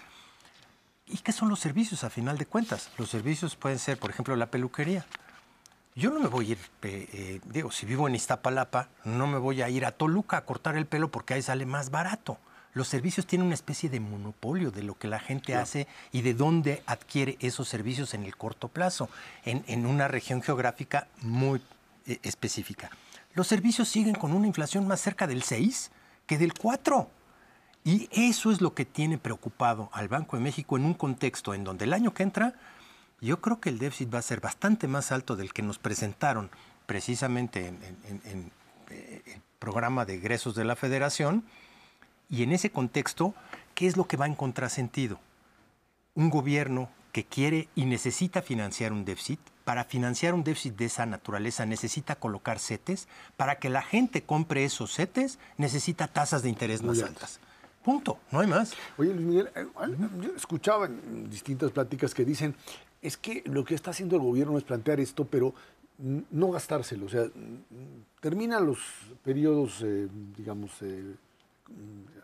¿Y 1.06 1.18
qué 1.18 1.32
son 1.32 1.48
los 1.48 1.60
servicios 1.60 2.02
a 2.02 2.10
final 2.10 2.38
de 2.38 2.46
cuentas? 2.46 2.90
Los 2.96 3.10
servicios 3.10 3.54
pueden 3.54 3.78
ser, 3.78 3.98
por 3.98 4.10
ejemplo, 4.10 4.34
la 4.34 4.50
peluquería. 4.50 5.06
Yo 5.96 6.10
no 6.10 6.20
me 6.20 6.28
voy 6.28 6.46
a 6.46 6.52
ir, 6.52 6.58
eh, 6.82 7.08
eh, 7.12 7.40
digo, 7.44 7.72
si 7.72 7.84
vivo 7.84 8.06
en 8.06 8.14
Iztapalapa, 8.14 8.88
no 9.04 9.26
me 9.26 9.38
voy 9.38 9.60
a 9.60 9.68
ir 9.68 9.84
a 9.84 9.92
Toluca 9.92 10.36
a 10.36 10.44
cortar 10.44 10.76
el 10.76 10.86
pelo 10.86 11.10
porque 11.10 11.34
ahí 11.34 11.42
sale 11.42 11.66
más 11.66 11.90
barato. 11.90 12.38
Los 12.72 12.86
servicios 12.86 13.26
tienen 13.26 13.46
una 13.46 13.54
especie 13.54 13.90
de 13.90 13.98
monopolio 13.98 14.70
de 14.70 14.84
lo 14.84 14.96
que 14.96 15.08
la 15.08 15.18
gente 15.18 15.56
hace 15.56 15.88
y 16.12 16.22
de 16.22 16.34
dónde 16.34 16.84
adquiere 16.86 17.36
esos 17.40 17.68
servicios 17.68 18.14
en 18.14 18.22
el 18.24 18.36
corto 18.36 18.68
plazo, 18.68 19.08
en, 19.44 19.86
una 19.86 20.06
región 20.06 20.40
geográfica 20.40 21.08
muy 21.22 21.60
eh, 22.06 22.20
específica. 22.22 22.90
Los 23.34 23.48
servicios 23.48 23.88
siguen 23.88 24.14
con 24.14 24.32
una 24.32 24.46
inflación 24.46 24.86
más 24.86 25.00
cerca 25.00 25.26
del 25.26 25.42
6 25.42 25.90
que 26.26 26.38
del 26.38 26.54
4. 26.54 27.10
Y 27.82 28.08
eso 28.12 28.52
es 28.52 28.60
lo 28.60 28.74
que 28.74 28.84
tiene 28.84 29.18
preocupado 29.18 29.90
al 29.92 30.06
Banco 30.06 30.36
de 30.36 30.42
México 30.42 30.76
en 30.76 30.84
un 30.84 30.94
contexto 30.94 31.54
en 31.54 31.64
donde 31.64 31.86
el 31.86 31.92
año 31.92 32.14
que 32.14 32.22
entra 32.22 32.54
yo 33.20 33.40
creo 33.40 33.60
que 33.60 33.68
el 33.68 33.78
déficit 33.78 34.12
va 34.12 34.18
a 34.18 34.22
ser 34.22 34.40
bastante 34.40 34.88
más 34.88 35.12
alto 35.12 35.36
del 35.36 35.52
que 35.52 35.62
nos 35.62 35.78
presentaron 35.78 36.50
precisamente 36.86 37.66
en, 37.66 38.52
eh, 38.90 39.22
el 39.26 39.42
programa 39.58 40.04
de 40.04 40.14
egresos 40.14 40.54
de 40.54 40.64
la 40.64 40.76
federación. 40.76 41.44
Y 42.28 42.42
en 42.42 42.52
ese 42.52 42.70
contexto, 42.70 43.34
¿qué 43.74 43.86
es 43.86 43.96
lo 43.96 44.06
que 44.06 44.16
va 44.16 44.26
en 44.26 44.34
contrasentido? 44.34 45.20
Un 46.14 46.30
gobierno 46.30 46.90
que 47.12 47.24
quiere 47.24 47.68
y 47.74 47.84
necesita 47.84 48.42
financiar 48.42 48.92
un 48.92 49.04
déficit, 49.04 49.40
para 49.64 49.84
financiar 49.84 50.34
un 50.34 50.42
déficit 50.42 50.74
de 50.76 50.86
esa 50.86 51.06
naturaleza 51.06 51.66
necesita 51.66 52.16
colocar 52.16 52.58
CETES, 52.58 53.06
para 53.36 53.58
que 53.58 53.68
la 53.68 53.82
gente 53.82 54.22
compre 54.22 54.64
esos 54.64 54.94
CETES 54.94 55.38
necesita 55.58 56.08
tasas 56.08 56.42
de 56.42 56.48
interés 56.48 56.82
más 56.82 57.02
altas. 57.02 57.40
Punto, 57.84 58.18
no 58.30 58.40
hay 58.40 58.46
más. 58.46 58.72
Oye, 58.98 59.14
Luis 59.14 59.26
Miguel, 59.26 59.50
eh, 59.54 59.66
yo 60.20 60.34
escuchaba 60.36 60.86
en 60.86 61.30
distintas 61.30 61.70
pláticas 61.70 62.14
que 62.14 62.24
dicen 62.24 62.54
es 63.02 63.16
que 63.16 63.42
lo 63.46 63.64
que 63.64 63.74
está 63.74 63.90
haciendo 63.90 64.16
el 64.16 64.22
gobierno 64.22 64.58
es 64.58 64.64
plantear 64.64 65.00
esto, 65.00 65.24
pero 65.24 65.54
no 65.98 66.50
gastárselo. 66.50 67.06
O 67.06 67.08
sea, 67.08 67.26
terminan 68.20 68.66
los 68.66 68.78
periodos, 69.22 69.82
eh, 69.82 70.08
digamos, 70.36 70.70
eh, 70.82 71.14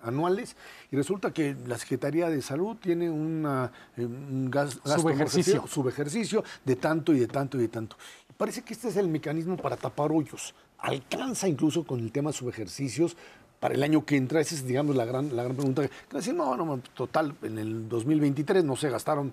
anuales 0.03 0.57
y 0.91 0.97
resulta 0.97 1.33
que 1.33 1.57
la 1.67 1.79
Secretaría 1.79 2.29
de 2.29 2.43
Salud 2.43 2.77
tiene 2.77 3.11
una, 3.11 3.71
eh, 3.97 4.05
un 4.05 4.51
gasto 4.51 4.81
subejercicio. 4.99 5.67
subejercicio 5.67 6.45
de 6.65 6.77
tanto 6.77 7.13
y 7.13 7.21
de 7.21 7.27
tanto 7.27 7.57
y 7.57 7.63
de 7.63 7.69
tanto. 7.69 7.97
Parece 8.37 8.63
que 8.63 8.75
este 8.75 8.89
es 8.89 8.97
el 8.97 9.09
mecanismo 9.09 9.57
para 9.57 9.77
tapar 9.77 10.13
hoyos. 10.13 10.55
Alcanza 10.79 11.49
incluso 11.49 11.85
con 11.85 12.01
el 12.01 12.13
tema 12.13 12.33
subejercicios 12.33 13.17
para 13.61 13.75
el 13.75 13.83
año 13.83 14.05
que 14.05 14.17
entra. 14.17 14.41
Esa 14.41 14.55
es, 14.55 14.67
digamos, 14.67 14.95
la 14.95 15.07
gran, 15.07 15.35
la 15.35 15.43
gran 15.43 15.57
pregunta. 15.57 15.89
Que 16.09 16.17
decir, 16.17 16.35
no, 16.35 16.57
no, 16.57 16.81
total, 16.95 17.35
en 17.43 17.59
el 17.59 17.89
2023 17.89 18.63
no 18.63 18.77
se 18.77 18.91
gastaron 18.91 19.33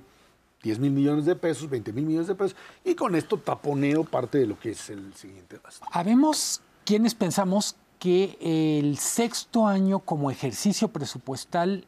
10 0.63 0.79
mil 0.79 0.91
millones 0.91 1.25
de 1.25 1.35
pesos, 1.35 1.69
20 1.69 1.91
mil 1.93 2.05
millones 2.05 2.27
de 2.27 2.35
pesos, 2.35 2.55
y 2.83 2.95
con 2.95 3.15
esto 3.15 3.37
taponeo 3.37 4.05
parte 4.05 4.39
de 4.39 4.47
lo 4.47 4.57
que 4.57 4.71
es 4.71 4.89
el 4.89 5.13
siguiente 5.13 5.59
gasto. 5.63 5.85
Habemos 5.91 6.61
quienes 6.85 7.13
pensamos 7.13 7.75
que 7.99 8.37
el 8.41 8.97
sexto 8.97 9.67
año 9.67 9.99
como 9.99 10.31
ejercicio 10.31 10.87
presupuestal 10.87 11.85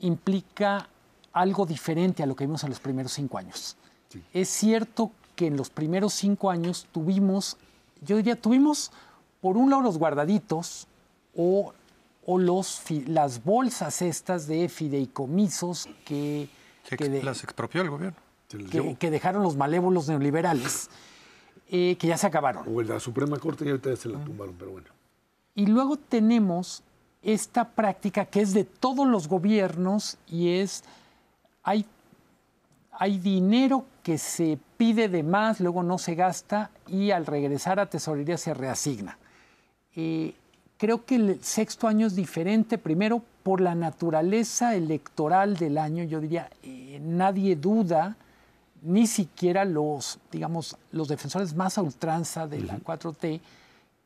implica 0.00 0.88
algo 1.32 1.66
diferente 1.66 2.22
a 2.22 2.26
lo 2.26 2.36
que 2.36 2.44
vimos 2.46 2.64
en 2.64 2.70
los 2.70 2.80
primeros 2.80 3.12
cinco 3.12 3.38
años. 3.38 3.76
Es 4.32 4.48
cierto 4.48 5.10
que 5.34 5.46
en 5.46 5.56
los 5.56 5.70
primeros 5.70 6.14
cinco 6.14 6.50
años 6.50 6.86
tuvimos, 6.92 7.56
yo 8.00 8.16
diría, 8.16 8.40
tuvimos 8.40 8.90
por 9.40 9.56
un 9.56 9.70
lado 9.70 9.82
los 9.82 9.98
guardaditos 9.98 10.86
o, 11.36 11.74
o 12.24 12.38
los, 12.38 12.82
las 13.06 13.44
bolsas 13.44 14.02
estas 14.02 14.46
de 14.46 14.68
fideicomisos 14.68 15.88
que 16.04 16.48
que 16.88 17.22
las 17.22 17.42
expropió 17.42 17.82
el 17.82 17.90
gobierno. 17.90 18.18
Que, 18.98 19.10
dejaron 19.10 19.42
los 19.42 19.56
malévolos 19.56 20.08
neoliberales, 20.08 20.88
eh, 21.68 21.96
que 21.98 22.06
ya 22.06 22.16
se 22.16 22.28
acabaron. 22.28 22.64
O 22.72 22.80
la 22.82 23.00
Suprema 23.00 23.38
Corte 23.38 23.64
ya 23.64 23.72
ahorita 23.72 23.96
se 23.96 24.08
la 24.08 24.22
tumbaron, 24.24 24.54
pero 24.56 24.70
bueno. 24.70 24.86
Y 25.54 25.66
luego 25.66 25.96
tenemos 25.96 26.82
esta 27.22 27.68
práctica 27.68 28.26
que 28.26 28.40
es 28.40 28.54
de 28.54 28.64
todos 28.64 29.06
los 29.06 29.26
gobiernos 29.26 30.16
y 30.28 30.58
es, 30.58 30.84
hay, 31.64 31.84
hay 32.92 33.18
dinero 33.18 33.84
que 34.04 34.18
se 34.18 34.58
pide 34.76 35.08
de 35.08 35.24
más, 35.24 35.58
luego 35.58 35.82
no 35.82 35.98
se 35.98 36.14
gasta 36.14 36.70
y 36.86 37.10
al 37.10 37.26
regresar 37.26 37.80
a 37.80 37.86
tesorería 37.86 38.38
se 38.38 38.54
reasigna. 38.54 39.18
Eh, 39.96 40.34
creo 40.76 41.04
que 41.04 41.16
el 41.16 41.42
sexto 41.42 41.88
año 41.88 42.06
es 42.06 42.14
diferente, 42.14 42.78
primero 42.78 43.22
por 43.46 43.60
la 43.60 43.76
naturaleza 43.76 44.74
electoral 44.74 45.56
del 45.56 45.78
año, 45.78 46.02
yo 46.02 46.20
diría, 46.20 46.50
eh, 46.64 46.98
nadie 47.00 47.54
duda, 47.54 48.16
ni 48.82 49.06
siquiera 49.06 49.64
los, 49.64 50.18
digamos, 50.32 50.76
los 50.90 51.06
defensores 51.06 51.54
más 51.54 51.78
a 51.78 51.82
ultranza 51.82 52.48
de 52.48 52.62
la 52.62 52.80
4T, 52.80 53.40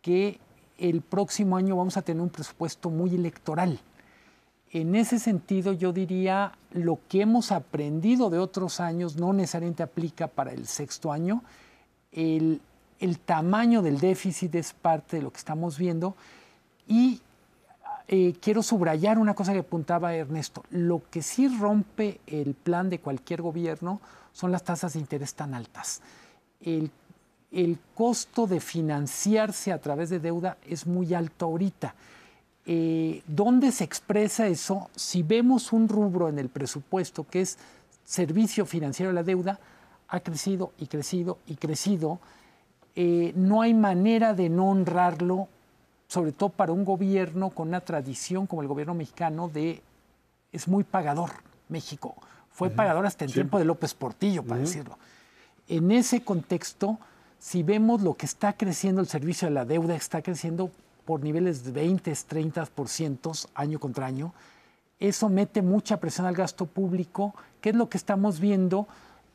que 0.02 0.38
el 0.76 1.00
próximo 1.00 1.56
año 1.56 1.74
vamos 1.74 1.96
a 1.96 2.02
tener 2.02 2.22
un 2.22 2.28
presupuesto 2.28 2.90
muy 2.90 3.14
electoral. 3.14 3.80
En 4.72 4.94
ese 4.94 5.18
sentido, 5.18 5.72
yo 5.72 5.94
diría, 5.94 6.52
lo 6.72 6.98
que 7.08 7.22
hemos 7.22 7.50
aprendido 7.50 8.28
de 8.28 8.38
otros 8.38 8.78
años 8.78 9.16
no 9.16 9.32
necesariamente 9.32 9.82
aplica 9.82 10.26
para 10.26 10.52
el 10.52 10.66
sexto 10.66 11.12
año. 11.12 11.42
El, 12.12 12.60
el 12.98 13.18
tamaño 13.18 13.80
del 13.80 14.00
déficit 14.00 14.54
es 14.56 14.74
parte 14.74 15.16
de 15.16 15.22
lo 15.22 15.30
que 15.30 15.38
estamos 15.38 15.78
viendo 15.78 16.14
y 16.86 17.22
eh, 18.08 18.34
quiero 18.40 18.62
subrayar 18.62 19.18
una 19.18 19.34
cosa 19.34 19.52
que 19.52 19.60
apuntaba 19.60 20.14
Ernesto. 20.14 20.64
Lo 20.70 21.02
que 21.10 21.22
sí 21.22 21.48
rompe 21.48 22.20
el 22.26 22.54
plan 22.54 22.90
de 22.90 22.98
cualquier 22.98 23.42
gobierno 23.42 24.00
son 24.32 24.52
las 24.52 24.64
tasas 24.64 24.94
de 24.94 25.00
interés 25.00 25.34
tan 25.34 25.54
altas. 25.54 26.00
El, 26.60 26.90
costo 27.94 28.46
de 28.46 28.60
financiarse 28.60 29.72
a 29.72 29.80
través 29.80 30.08
de 30.08 30.20
deuda 30.20 30.56
es 30.66 30.86
muy 30.86 31.14
alto 31.14 31.46
ahorita. 31.46 31.94
Eh, 32.64 33.22
¿Dónde 33.26 33.72
se 33.72 33.84
expresa 33.84 34.46
eso? 34.46 34.88
Si 34.94 35.22
vemos 35.22 35.72
un 35.72 35.88
rubro 35.88 36.28
en 36.28 36.38
el 36.38 36.48
presupuesto 36.48 37.26
que 37.28 37.40
es 37.40 37.58
servicio 38.04 38.66
financiero 38.66 39.10
de 39.10 39.14
la 39.14 39.22
deuda, 39.22 39.58
ha 40.08 40.20
crecido 40.20 40.72
y 40.78 40.86
crecido 40.86 41.38
y 41.46 41.56
crecido. 41.56 42.20
Eh, 42.94 43.32
no 43.36 43.62
hay 43.62 43.74
manera 43.74 44.34
de 44.34 44.48
no 44.48 44.70
honrarlo 44.70 45.48
sobre 46.10 46.32
todo 46.32 46.48
para 46.48 46.72
un 46.72 46.84
gobierno 46.84 47.50
con 47.50 47.68
una 47.68 47.82
tradición 47.82 48.48
como 48.48 48.62
el 48.62 48.68
gobierno 48.68 48.94
mexicano 48.94 49.48
de 49.48 49.80
es 50.50 50.66
muy 50.66 50.82
pagador 50.82 51.30
México. 51.68 52.16
Fue 52.50 52.68
pagador 52.68 53.06
hasta 53.06 53.24
el 53.24 53.32
tiempo 53.32 53.60
de 53.60 53.64
López 53.64 53.94
Portillo, 53.94 54.42
para 54.42 54.60
decirlo. 54.60 54.98
En 55.68 55.92
ese 55.92 56.24
contexto, 56.24 56.98
si 57.38 57.62
vemos 57.62 58.02
lo 58.02 58.14
que 58.14 58.26
está 58.26 58.54
creciendo 58.54 59.00
el 59.00 59.06
servicio 59.06 59.46
de 59.46 59.54
la 59.54 59.64
deuda, 59.64 59.94
está 59.94 60.20
creciendo 60.20 60.72
por 61.04 61.22
niveles 61.22 61.62
de 61.62 61.70
20, 61.70 62.10
30% 62.10 63.48
año 63.54 63.78
contra 63.78 64.06
año. 64.06 64.34
eso 64.98 65.28
mete 65.28 65.62
mucha 65.62 66.00
presión 66.00 66.26
al 66.26 66.34
gasto 66.34 66.66
público. 66.66 67.36
¿Qué 67.60 67.70
es 67.70 67.76
lo 67.76 67.88
que 67.88 67.98
estamos 67.98 68.40
viendo? 68.40 68.88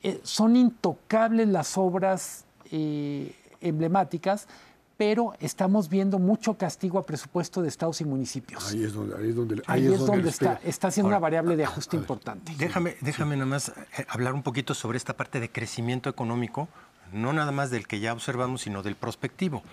Eh, 0.04 0.20
son 0.24 0.58
intocables 0.58 1.48
las 1.48 1.78
obras 1.78 2.44
eh, 2.70 3.34
emblemáticas, 3.62 4.50
pero 4.98 5.34
estamos 5.40 5.90
viendo 5.90 6.20
mucho 6.20 6.56
castigo 6.56 6.98
a 7.00 7.06
presupuesto 7.06 7.62
de 7.62 7.68
estados 7.68 8.00
y 8.02 8.06
municipios. 8.06 8.72
Ahí 8.72 8.84
es 8.84 8.94
donde, 8.94 9.16
ahí 9.16 9.30
es 9.30 9.36
donde, 9.36 9.62
ahí 9.68 9.88
es 9.88 10.06
donde 10.06 10.30
está, 10.30 10.60
está 10.64 10.92
siendo 10.92 11.10
una 11.10 11.20
variable 11.20 11.56
de 11.56 11.66
ajuste 11.66 11.98
importante. 11.98 12.54
Déjame, 12.58 12.96
déjame 13.02 13.36
nada 13.36 13.46
más 13.46 13.70
eh, 13.70 14.06
hablar 14.08 14.34
un 14.34 14.44
poquito 14.44 14.74
sobre 14.74 14.98
esta 14.98 15.16
parte 15.18 15.40
de 15.40 15.50
crecimiento 15.50 16.10
económico, 16.10 16.70
no 17.12 17.34
nada 17.34 17.52
más 17.52 17.72
del 17.72 17.88
que 17.88 18.00
ya 18.00 18.14
observamos, 18.14 18.62
sino 18.62 18.84
del 18.84 18.96
prospectivo. 18.96 19.64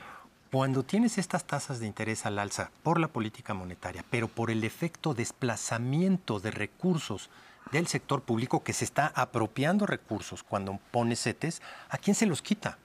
Cuando 0.51 0.83
tienes 0.83 1.17
estas 1.17 1.45
tasas 1.45 1.81
de 1.81 1.87
interés 1.87 2.27
al 2.27 2.39
alza 2.39 2.71
por 2.83 3.01
la 3.01 3.09
política 3.09 3.55
monetaria, 3.55 4.05
pero 4.11 4.29
por 4.29 4.51
el 4.51 4.65
efecto 4.65 5.15
desplazamiento 5.15 6.41
de 6.41 6.51
recursos 6.51 7.31
del 7.71 7.87
sector 7.87 8.21
público 8.23 8.63
que 8.63 8.75
se 8.75 8.85
está 8.85 9.13
apropiando 9.15 9.87
recursos 9.87 10.43
cuando 10.43 10.79
pone 10.91 11.17
CETES, 11.17 11.63
¿a 11.89 11.97
quién 11.97 12.15
se 12.15 12.27
los 12.27 12.43
quita? 12.43 12.77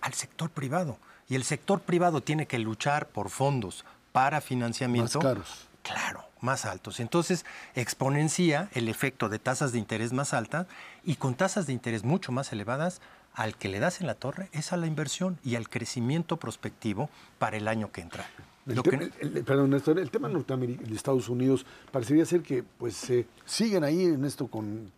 Al 0.00 0.14
sector 0.14 0.50
privado. 0.50 0.98
Y 1.28 1.34
el 1.34 1.44
sector 1.44 1.80
privado 1.80 2.22
tiene 2.22 2.46
que 2.46 2.58
luchar 2.58 3.08
por 3.08 3.28
fondos 3.30 3.84
para 4.12 4.40
financiamiento. 4.40 5.18
Más 5.18 5.26
caros. 5.26 5.68
Claro, 5.82 6.24
más 6.40 6.64
altos. 6.64 7.00
Entonces 7.00 7.44
exponencia 7.74 8.68
el 8.74 8.88
efecto 8.88 9.28
de 9.28 9.38
tasas 9.38 9.72
de 9.72 9.78
interés 9.78 10.12
más 10.12 10.34
altas 10.34 10.66
y 11.04 11.16
con 11.16 11.34
tasas 11.34 11.66
de 11.66 11.72
interés 11.72 12.04
mucho 12.04 12.32
más 12.32 12.52
elevadas 12.52 13.00
al 13.34 13.56
que 13.56 13.68
le 13.68 13.78
das 13.78 14.00
en 14.00 14.06
la 14.06 14.14
torre 14.14 14.48
es 14.52 14.72
a 14.72 14.76
la 14.76 14.86
inversión 14.86 15.38
y 15.44 15.54
al 15.54 15.68
crecimiento 15.68 16.38
prospectivo 16.38 17.08
para 17.38 17.56
el 17.56 17.68
año 17.68 17.92
que 17.92 18.00
entra. 18.00 18.26
El, 18.66 19.12
el, 19.20 19.44
perdón, 19.44 19.70
Néstor, 19.70 19.98
el 19.98 20.10
tema 20.10 20.28
de 20.28 20.94
Estados 20.94 21.28
Unidos 21.28 21.64
parecería 21.90 22.26
ser 22.26 22.42
que 22.42 22.62
pues 22.62 23.08
eh, 23.08 23.26
siguen 23.46 23.84
ahí 23.84 24.04
en 24.04 24.24
esto 24.24 24.48
con 24.48 24.92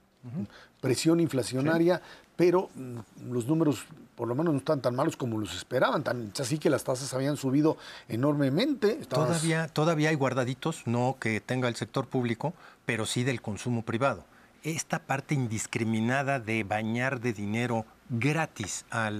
presión 0.81 1.21
inflacionaria, 1.21 2.03
pero 2.37 2.71
mm, 2.75 3.33
los 3.33 3.47
números 3.47 3.85
por 4.21 4.29
lo 4.29 4.35
menos 4.35 4.53
no 4.53 4.59
están 4.59 4.83
tan 4.83 4.95
malos 4.95 5.17
como 5.17 5.39
los 5.39 5.57
esperaban, 5.57 6.03
tan 6.03 6.31
así 6.39 6.59
que 6.59 6.69
las 6.69 6.85
tasas 6.85 7.15
habían 7.15 7.39
subido 7.39 7.79
enormemente. 8.07 8.97
Todavía, 9.09 9.67
todavía 9.69 10.11
hay 10.11 10.15
guardaditos, 10.15 10.83
no 10.85 11.17
que 11.19 11.41
tenga 11.41 11.69
el 11.69 11.77
sector 11.77 12.07
público, 12.07 12.53
pero 12.85 13.07
sí 13.07 13.25
del 13.25 13.41
consumo 13.41 13.81
privado. 13.83 14.25
Esta 14.63 14.99
parte 14.99 15.35
indiscriminada 15.35 16.39
de 16.39 16.65
bañar 16.65 17.21
de 17.21 17.33
dinero 17.33 17.87
gratis 18.11 18.85
a, 18.91 19.11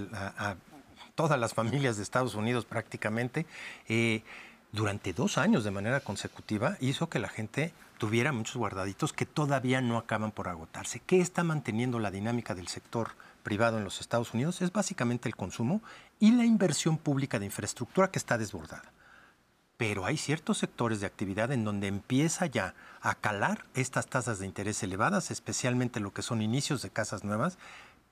todas 1.15 1.41
las 1.41 1.55
familias 1.55 1.97
de 1.97 2.03
Estados 2.03 2.35
Unidos 2.35 2.67
prácticamente, 2.67 3.47
eh, 3.89 4.23
durante 4.73 5.15
dos 5.15 5.39
años 5.39 5.65
de 5.65 5.71
manera 5.71 6.01
consecutiva 6.01 6.77
hizo 6.81 7.09
que 7.09 7.19
la 7.19 7.29
gente 7.31 7.73
tuviera 8.01 8.33
muchos 8.33 8.57
guardaditos 8.57 9.13
que 9.13 9.27
todavía 9.27 9.83
no 9.83 9.99
acaban 9.99 10.33
por 10.33 10.49
agotarse. 10.49 11.01
¿Qué 11.01 11.21
está 11.21 11.45
manteniendo 11.45 11.99
la 11.99 12.11
dinámica 12.11 12.55
del 12.55 12.67
sector 12.67 13.11
privado 13.43 13.77
en 13.77 13.85
los 13.85 14.01
Estados 14.01 14.33
Unidos? 14.33 14.63
Es 14.63 14.73
básicamente 14.73 15.29
el 15.29 15.37
consumo 15.37 15.83
y 16.19 16.31
la 16.31 16.47
inversión 16.47 16.97
pública 16.97 17.39
de 17.39 17.45
infraestructura 17.45 18.11
que 18.11 18.19
está 18.19 18.39
desbordada. 18.39 18.91
Pero 19.77 20.07
hay 20.07 20.17
ciertos 20.17 20.57
sectores 20.57 21.01
de 21.01 21.07
actividad 21.07 21.53
en 21.53 21.63
donde 21.63 21.89
empieza 21.89 22.47
ya 22.47 22.75
a 23.03 23.17
calar 23.17 23.67
estas 23.75 24.07
tasas 24.07 24.39
de 24.39 24.47
interés 24.47 24.83
elevadas, 24.83 25.31
especialmente 25.31 26.01
lo 26.01 26.15
que 26.15 26.23
son 26.23 26.41
inicios 26.41 26.81
de 26.81 26.89
casas 26.89 27.23
nuevas, 27.23 27.59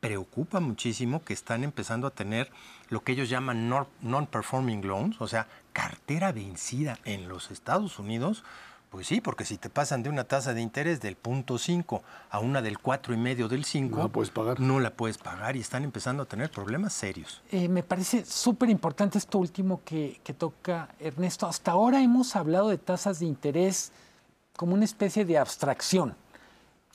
preocupa 0.01 0.61
muchísimo 0.61 1.25
que 1.25 1.33
están 1.33 1.65
empezando 1.65 2.07
a 2.07 2.11
tener 2.11 2.51
lo 2.91 3.03
que 3.03 3.13
ellos 3.13 3.31
llaman 3.31 3.71
non-performing 4.03 4.87
loans, 4.87 5.19
o 5.19 5.27
sea, 5.27 5.47
cartera 5.73 6.31
vencida 6.33 6.99
en 7.07 7.27
los 7.27 7.51
Estados 7.51 7.99
Unidos. 7.99 8.45
Pues 8.91 9.07
sí, 9.07 9.21
porque 9.21 9.45
si 9.45 9.59
te 9.59 9.69
pasan 9.69 10.03
de 10.03 10.09
una 10.09 10.25
tasa 10.25 10.55
de 10.55 10.63
interés 10.63 11.01
del 11.01 11.15
punto 11.15 11.59
5 11.59 12.03
a 12.31 12.39
una 12.41 12.63
del 12.63 12.79
cuatro 12.79 13.13
y 13.13 13.19
medio 13.19 13.47
del 13.47 13.65
5, 13.65 13.97
no 13.97 14.03
la 14.05 14.09
puedes 14.09 14.31
pagar. 14.31 14.61
No 14.61 14.81
la 14.81 14.91
puedes 14.91 15.19
pagar 15.19 15.57
y 15.57 15.61
están 15.61 15.85
empezando 15.85 16.23
a 16.23 16.27
tener 16.27 16.51
problemas 16.51 16.95
serios. 16.95 17.43
Eh, 17.51 17.69
me 17.69 17.83
parece 17.83 18.25
súper 18.25 18.71
importante 18.71 19.19
esto 19.19 19.39
último 19.39 19.83
que, 19.85 20.21
que 20.25 20.33
toca 20.33 20.89
Ernesto. 20.99 21.47
Hasta 21.47 21.73
ahora 21.73 22.03
hemos 22.03 22.35
hablado 22.35 22.71
de 22.71 22.79
tasas 22.79 23.19
de 23.19 23.27
interés 23.27 23.93
como 24.57 24.75
una 24.75 24.87
especie 24.87 25.25
de 25.25 25.39
abstracción, 25.39 26.15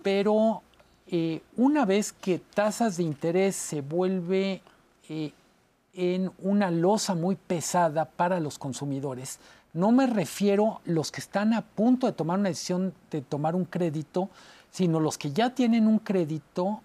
pero 0.01 0.63
eh, 1.07 1.41
una 1.57 1.85
vez 1.85 2.11
que 2.11 2.39
tasas 2.39 2.97
de 2.97 3.03
interés 3.03 3.55
se 3.55 3.81
vuelve 3.81 4.61
eh, 5.09 5.31
en 5.93 6.31
una 6.39 6.71
losa 6.71 7.13
muy 7.13 7.35
pesada 7.35 8.05
para 8.05 8.39
los 8.39 8.57
consumidores, 8.57 9.39
no 9.73 9.91
me 9.91 10.07
refiero 10.07 10.75
a 10.75 10.81
los 10.85 11.11
que 11.11 11.19
están 11.19 11.53
a 11.53 11.61
punto 11.61 12.07
de 12.07 12.13
tomar 12.13 12.39
una 12.39 12.49
decisión 12.49 12.93
de 13.11 13.21
tomar 13.21 13.55
un 13.55 13.65
crédito, 13.65 14.29
sino 14.71 14.99
los 14.99 15.17
que 15.17 15.31
ya 15.31 15.51
tienen 15.55 15.87
un 15.87 15.99
crédito 15.99 16.81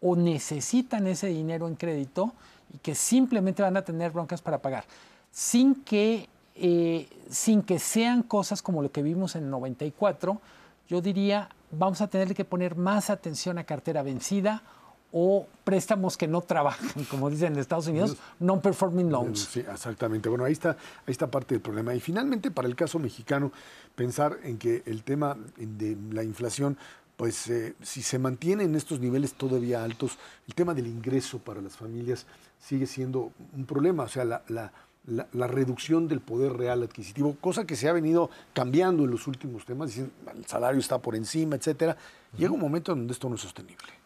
o 0.00 0.16
necesitan 0.16 1.06
ese 1.06 1.28
dinero 1.28 1.66
en 1.68 1.76
crédito 1.76 2.32
y 2.72 2.78
que 2.78 2.94
simplemente 2.94 3.62
van 3.62 3.76
a 3.76 3.82
tener 3.82 4.12
broncas 4.12 4.40
para 4.40 4.58
pagar, 4.58 4.84
sin 5.30 5.74
que, 5.74 6.28
eh, 6.54 7.08
sin 7.28 7.62
que 7.62 7.78
sean 7.78 8.22
cosas 8.22 8.62
como 8.62 8.82
lo 8.82 8.92
que 8.92 9.02
vimos 9.02 9.34
en 9.36 9.44
el 9.44 9.50
94, 9.50 10.40
yo 10.88 11.00
diría 11.00 11.48
vamos 11.70 12.00
a 12.00 12.08
tener 12.08 12.34
que 12.34 12.44
poner 12.44 12.76
más 12.76 13.10
atención 13.10 13.58
a 13.58 13.64
cartera 13.64 14.02
vencida 14.02 14.62
o 15.12 15.46
préstamos 15.64 16.16
que 16.16 16.28
no 16.28 16.40
trabajan, 16.40 17.04
como 17.10 17.30
dicen 17.30 17.54
en 17.54 17.58
Estados 17.58 17.86
Unidos, 17.86 18.16
non-performing 18.38 19.10
loans. 19.10 19.48
Sí, 19.50 19.60
exactamente. 19.60 20.28
Bueno, 20.28 20.44
ahí 20.44 20.52
está, 20.52 20.70
ahí 20.70 21.12
está 21.12 21.30
parte 21.30 21.54
del 21.54 21.62
problema. 21.62 21.94
Y 21.94 22.00
finalmente, 22.00 22.50
para 22.50 22.68
el 22.68 22.76
caso 22.76 22.98
mexicano, 22.98 23.52
pensar 23.94 24.38
en 24.44 24.58
que 24.58 24.82
el 24.86 25.02
tema 25.02 25.36
de 25.56 25.96
la 26.12 26.22
inflación, 26.22 26.78
pues 27.16 27.48
eh, 27.48 27.74
si 27.82 28.02
se 28.02 28.18
mantiene 28.18 28.64
en 28.64 28.74
estos 28.74 29.00
niveles 29.00 29.34
todavía 29.34 29.84
altos, 29.84 30.18
el 30.46 30.54
tema 30.54 30.74
del 30.74 30.86
ingreso 30.86 31.38
para 31.38 31.60
las 31.60 31.76
familias 31.76 32.26
sigue 32.58 32.86
siendo 32.86 33.32
un 33.54 33.66
problema. 33.66 34.04
O 34.04 34.08
sea, 34.08 34.24
la 34.24 34.72
la, 35.06 35.46
reducción 35.46 36.08
del 36.08 36.20
poder 36.20 36.52
real 36.52 36.82
adquisitivo, 36.82 37.36
cosa 37.40 37.64
que 37.64 37.76
se 37.76 37.88
ha 37.88 37.92
venido 37.92 38.30
cambiando 38.52 39.04
en 39.04 39.10
los 39.10 39.26
últimos 39.26 39.64
temas, 39.64 39.88
dicen 39.88 40.12
el 40.34 40.46
salario 40.46 40.80
está 40.80 40.98
por 40.98 41.16
encima, 41.16 41.56
etcétera. 41.56 41.96
Llega 42.36 42.52
un 42.52 42.60
momento 42.60 42.92
en 42.92 42.98
donde 42.98 43.12
esto 43.12 43.28
no 43.28 43.34
es 43.34 43.40
sostenible. 43.40 43.99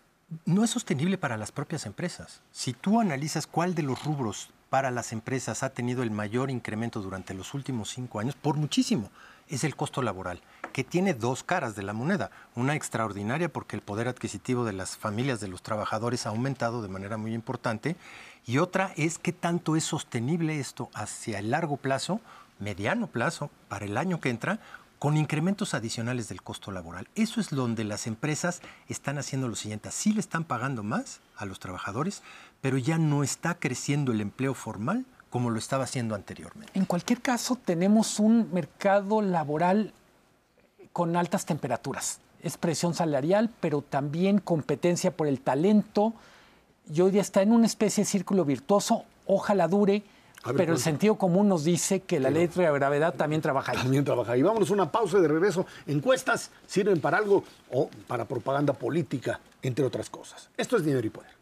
No 0.46 0.64
es 0.64 0.70
sostenible 0.70 1.18
para 1.18 1.36
las 1.36 1.52
propias 1.52 1.86
empresas. 1.86 2.40
Si 2.50 2.72
tú 2.72 3.00
analizas 3.00 3.46
cuál 3.46 3.74
de 3.74 3.82
los 3.82 4.04
rubros 4.04 4.50
para 4.70 4.90
las 4.90 5.12
empresas 5.12 5.62
ha 5.62 5.70
tenido 5.70 6.02
el 6.02 6.10
mayor 6.10 6.50
incremento 6.50 7.00
durante 7.00 7.34
los 7.34 7.54
últimos 7.54 7.90
cinco 7.90 8.20
años, 8.20 8.34
por 8.34 8.56
muchísimo, 8.56 9.10
es 9.48 9.64
el 9.64 9.76
costo 9.76 10.02
laboral, 10.02 10.40
que 10.72 10.84
tiene 10.84 11.14
dos 11.14 11.44
caras 11.44 11.76
de 11.76 11.82
la 11.82 11.92
moneda. 11.92 12.30
Una 12.54 12.74
extraordinaria 12.74 13.48
porque 13.48 13.76
el 13.76 13.82
poder 13.82 14.08
adquisitivo 14.08 14.64
de 14.64 14.72
las 14.72 14.96
familias 14.96 15.40
de 15.40 15.48
los 15.48 15.62
trabajadores 15.62 16.26
ha 16.26 16.30
aumentado 16.30 16.82
de 16.82 16.88
manera 16.88 17.16
muy 17.16 17.34
importante 17.34 17.96
y 18.46 18.58
otra 18.58 18.92
es 18.96 19.18
qué 19.18 19.32
tanto 19.32 19.76
es 19.76 19.84
sostenible 19.84 20.58
esto 20.58 20.90
hacia 20.94 21.38
el 21.38 21.50
largo 21.50 21.76
plazo, 21.76 22.20
mediano 22.58 23.06
plazo, 23.06 23.50
para 23.68 23.84
el 23.84 23.96
año 23.96 24.20
que 24.20 24.30
entra, 24.30 24.60
con 24.98 25.16
incrementos 25.16 25.74
adicionales 25.74 26.28
del 26.28 26.42
costo 26.42 26.70
laboral. 26.70 27.08
Eso 27.14 27.40
es 27.40 27.50
donde 27.50 27.84
las 27.84 28.06
empresas 28.06 28.62
están 28.88 29.18
haciendo 29.18 29.48
lo 29.48 29.56
siguiente. 29.56 29.90
Sí 29.90 30.12
le 30.12 30.20
están 30.20 30.44
pagando 30.44 30.82
más 30.82 31.20
a 31.36 31.44
los 31.44 31.58
trabajadores, 31.58 32.22
pero 32.60 32.78
ya 32.78 32.98
no 32.98 33.22
está 33.22 33.54
creciendo 33.54 34.12
el 34.12 34.20
empleo 34.20 34.54
formal 34.54 35.04
como 35.30 35.50
lo 35.50 35.58
estaba 35.58 35.84
haciendo 35.84 36.14
anteriormente. 36.14 36.70
En 36.78 36.84
cualquier 36.84 37.20
caso, 37.20 37.56
tenemos 37.56 38.20
un 38.20 38.52
mercado 38.52 39.20
laboral 39.20 39.92
con 40.92 41.16
altas 41.16 41.44
temperaturas. 41.44 42.20
Es 42.40 42.56
presión 42.56 42.94
salarial, 42.94 43.50
pero 43.60 43.82
también 43.82 44.38
competencia 44.38 45.10
por 45.10 45.26
el 45.26 45.40
talento, 45.40 46.14
y 46.88 47.00
hoy 47.00 47.10
día 47.10 47.22
está 47.22 47.42
en 47.42 47.52
una 47.52 47.66
especie 47.66 48.04
de 48.04 48.10
círculo 48.10 48.44
virtuoso, 48.44 49.04
ojalá 49.26 49.66
dure, 49.66 50.04
pero 50.52 50.72
el 50.72 50.78
sentido 50.78 51.16
común 51.16 51.48
nos 51.48 51.64
dice 51.64 52.00
que 52.00 52.20
la 52.20 52.30
ley 52.30 52.48
de 52.48 52.72
gravedad 52.72 53.14
también 53.14 53.40
trabaja 53.40 53.72
ahí. 53.72 53.78
También 53.78 54.04
trabaja 54.04 54.32
ahí. 54.32 54.42
Vámonos 54.42 54.70
una 54.70 54.90
pausa 54.90 55.18
de 55.18 55.28
regreso. 55.28 55.66
Encuestas 55.86 56.50
sirven 56.66 57.00
para 57.00 57.18
algo 57.18 57.44
o 57.70 57.88
para 58.06 58.26
propaganda 58.26 58.74
política, 58.74 59.40
entre 59.62 59.84
otras 59.84 60.10
cosas. 60.10 60.50
Esto 60.56 60.76
es 60.76 60.84
Dinero 60.84 61.06
y 61.06 61.10
Poder. 61.10 61.34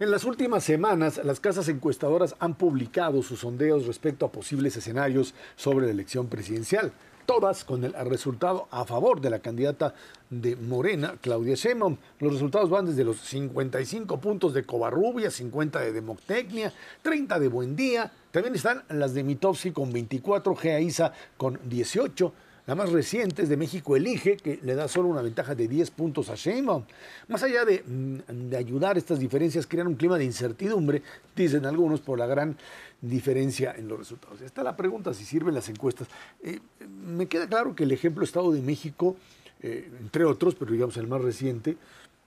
En 0.00 0.10
las 0.10 0.24
últimas 0.24 0.62
semanas, 0.64 1.20
las 1.24 1.40
casas 1.40 1.68
encuestadoras 1.68 2.36
han 2.38 2.56
publicado 2.56 3.22
sus 3.22 3.40
sondeos 3.40 3.86
respecto 3.86 4.26
a 4.26 4.32
posibles 4.32 4.76
escenarios 4.76 5.34
sobre 5.56 5.86
la 5.86 5.92
elección 5.92 6.26
presidencial, 6.26 6.92
todas 7.26 7.64
con 7.64 7.84
el 7.84 7.92
resultado 8.06 8.68
a 8.70 8.84
favor 8.84 9.20
de 9.20 9.30
la 9.30 9.38
candidata 9.38 9.94
de 10.30 10.56
Morena, 10.56 11.14
Claudia 11.20 11.54
Sheinbaum. 11.54 11.96
Los 12.20 12.32
resultados 12.34 12.70
van 12.70 12.86
desde 12.86 13.04
los 13.04 13.18
55 13.20 14.18
puntos 14.18 14.54
de 14.54 14.64
Covarrubia, 14.64 15.30
50 15.30 15.80
de 15.80 15.92
Democtecnia, 15.92 16.72
30 17.02 17.38
de 17.38 17.48
Buendía, 17.48 18.12
también 18.30 18.54
están 18.54 18.82
las 18.88 19.14
de 19.14 19.22
Mitofsky 19.22 19.70
con 19.70 19.92
24, 19.92 20.56
Gea 20.56 20.80
Isa 20.80 21.12
con 21.36 21.60
18, 21.64 22.32
La 22.66 22.74
más 22.74 22.90
reciente 22.90 23.42
es 23.42 23.50
de 23.50 23.58
México 23.58 23.94
Elige, 23.94 24.38
que 24.38 24.58
le 24.62 24.74
da 24.74 24.88
solo 24.88 25.08
una 25.08 25.20
ventaja 25.20 25.54
de 25.54 25.68
10 25.68 25.90
puntos 25.90 26.30
a 26.30 26.34
Sheinbaum. 26.34 26.84
Más 27.28 27.42
allá 27.42 27.66
de, 27.66 27.82
mm, 27.86 28.48
de 28.48 28.56
ayudar 28.56 28.96
estas 28.96 29.18
diferencias, 29.18 29.66
crean 29.66 29.86
un 29.86 29.96
clima 29.96 30.16
de 30.16 30.24
incertidumbre, 30.24 31.02
dicen 31.36 31.66
algunos, 31.66 32.00
por 32.00 32.18
la 32.18 32.26
gran 32.26 32.56
diferencia 33.02 33.74
en 33.76 33.86
los 33.88 33.98
resultados. 33.98 34.40
Está 34.40 34.62
la 34.62 34.76
pregunta 34.76 35.12
si 35.12 35.26
sirven 35.26 35.54
las 35.54 35.68
encuestas. 35.68 36.08
Eh, 36.42 36.60
me 37.06 37.26
queda 37.26 37.46
claro 37.46 37.74
que 37.74 37.84
el 37.84 37.92
ejemplo 37.92 38.24
Estado 38.24 38.50
de 38.52 38.62
México, 38.62 39.16
eh, 39.60 39.90
entre 40.00 40.24
otros, 40.24 40.54
pero 40.54 40.72
digamos 40.72 40.96
el 40.96 41.06
más 41.06 41.20
reciente, 41.20 41.76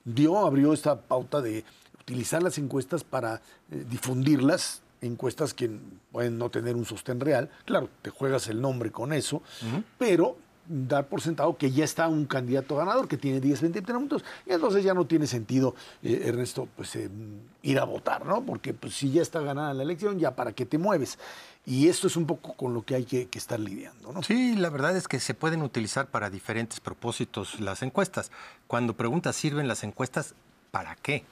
dio, 0.05 0.37
abrió 0.37 0.71
esta 0.71 1.01
pauta 1.01 1.41
de 1.41 1.63
utilizar 1.99 2.43
las 2.43 2.59
encuestas 2.59 3.03
para 3.03 3.41
eh, 3.71 3.85
difundirlas, 3.89 4.81
encuestas 5.01 5.53
que 5.53 5.69
pueden 6.11 6.37
no 6.37 6.49
tener 6.49 6.75
un 6.75 6.85
sostén 6.85 7.19
real. 7.19 7.49
Claro, 7.65 7.89
te 8.01 8.09
juegas 8.09 8.47
el 8.47 8.61
nombre 8.61 8.91
con 8.91 9.13
eso, 9.13 9.41
pero 9.97 10.37
dar 10.67 11.07
por 11.07 11.21
sentado 11.21 11.55
que 11.57 11.71
ya 11.71 11.83
está 11.83 12.07
un 12.07 12.25
candidato 12.25 12.75
ganador 12.75 13.07
que 13.07 13.17
tiene 13.17 13.39
10, 13.39 13.61
20 13.61 13.81
minutos. 13.81 14.23
Y 14.45 14.51
entonces 14.51 14.83
ya 14.83 14.93
no 14.93 15.05
tiene 15.05 15.27
sentido, 15.27 15.75
eh, 16.03 16.23
Ernesto, 16.25 16.67
pues 16.75 16.95
eh, 16.95 17.09
ir 17.63 17.79
a 17.79 17.85
votar, 17.85 18.25
¿no? 18.25 18.43
Porque 18.43 18.73
pues, 18.73 18.95
si 18.95 19.11
ya 19.11 19.21
está 19.21 19.39
ganada 19.41 19.73
la 19.73 19.83
elección, 19.83 20.19
ya 20.19 20.35
para 20.35 20.51
qué 20.51 20.65
te 20.65 20.77
mueves. 20.77 21.17
Y 21.65 21.87
esto 21.89 22.07
es 22.07 22.15
un 22.15 22.25
poco 22.25 22.53
con 22.53 22.73
lo 22.73 22.83
que 22.83 22.95
hay 22.95 23.03
que, 23.03 23.27
que, 23.27 23.37
estar 23.37 23.59
lidiando, 23.59 24.13
¿no? 24.13 24.23
Sí, 24.23 24.55
la 24.55 24.69
verdad 24.69 24.95
es 24.95 25.07
que 25.07 25.19
se 25.19 25.33
pueden 25.33 25.61
utilizar 25.61 26.07
para 26.07 26.29
diferentes 26.29 26.79
propósitos 26.79 27.59
las 27.59 27.81
encuestas. 27.81 28.31
Cuando 28.67 28.95
preguntas, 28.95 29.35
¿sirven 29.35 29.67
las 29.67 29.83
encuestas? 29.83 30.33
¿Para 30.71 30.95
qué? 30.95 31.25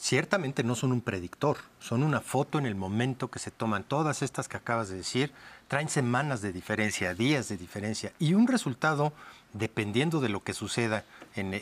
Ciertamente 0.00 0.64
no 0.64 0.74
son 0.74 0.92
un 0.92 1.02
predictor, 1.02 1.58
son 1.78 2.02
una 2.02 2.22
foto 2.22 2.58
en 2.58 2.64
el 2.64 2.74
momento 2.74 3.28
que 3.28 3.38
se 3.38 3.50
toman. 3.50 3.84
Todas 3.84 4.22
estas 4.22 4.48
que 4.48 4.56
acabas 4.56 4.88
de 4.88 4.96
decir 4.96 5.30
traen 5.68 5.90
semanas 5.90 6.40
de 6.40 6.52
diferencia, 6.52 7.14
días 7.14 7.48
de 7.48 7.58
diferencia 7.58 8.12
y 8.18 8.32
un 8.32 8.46
resultado 8.46 9.12
dependiendo 9.52 10.20
de 10.20 10.30
lo 10.30 10.42
que 10.42 10.54
suceda 10.54 11.04
en, 11.36 11.52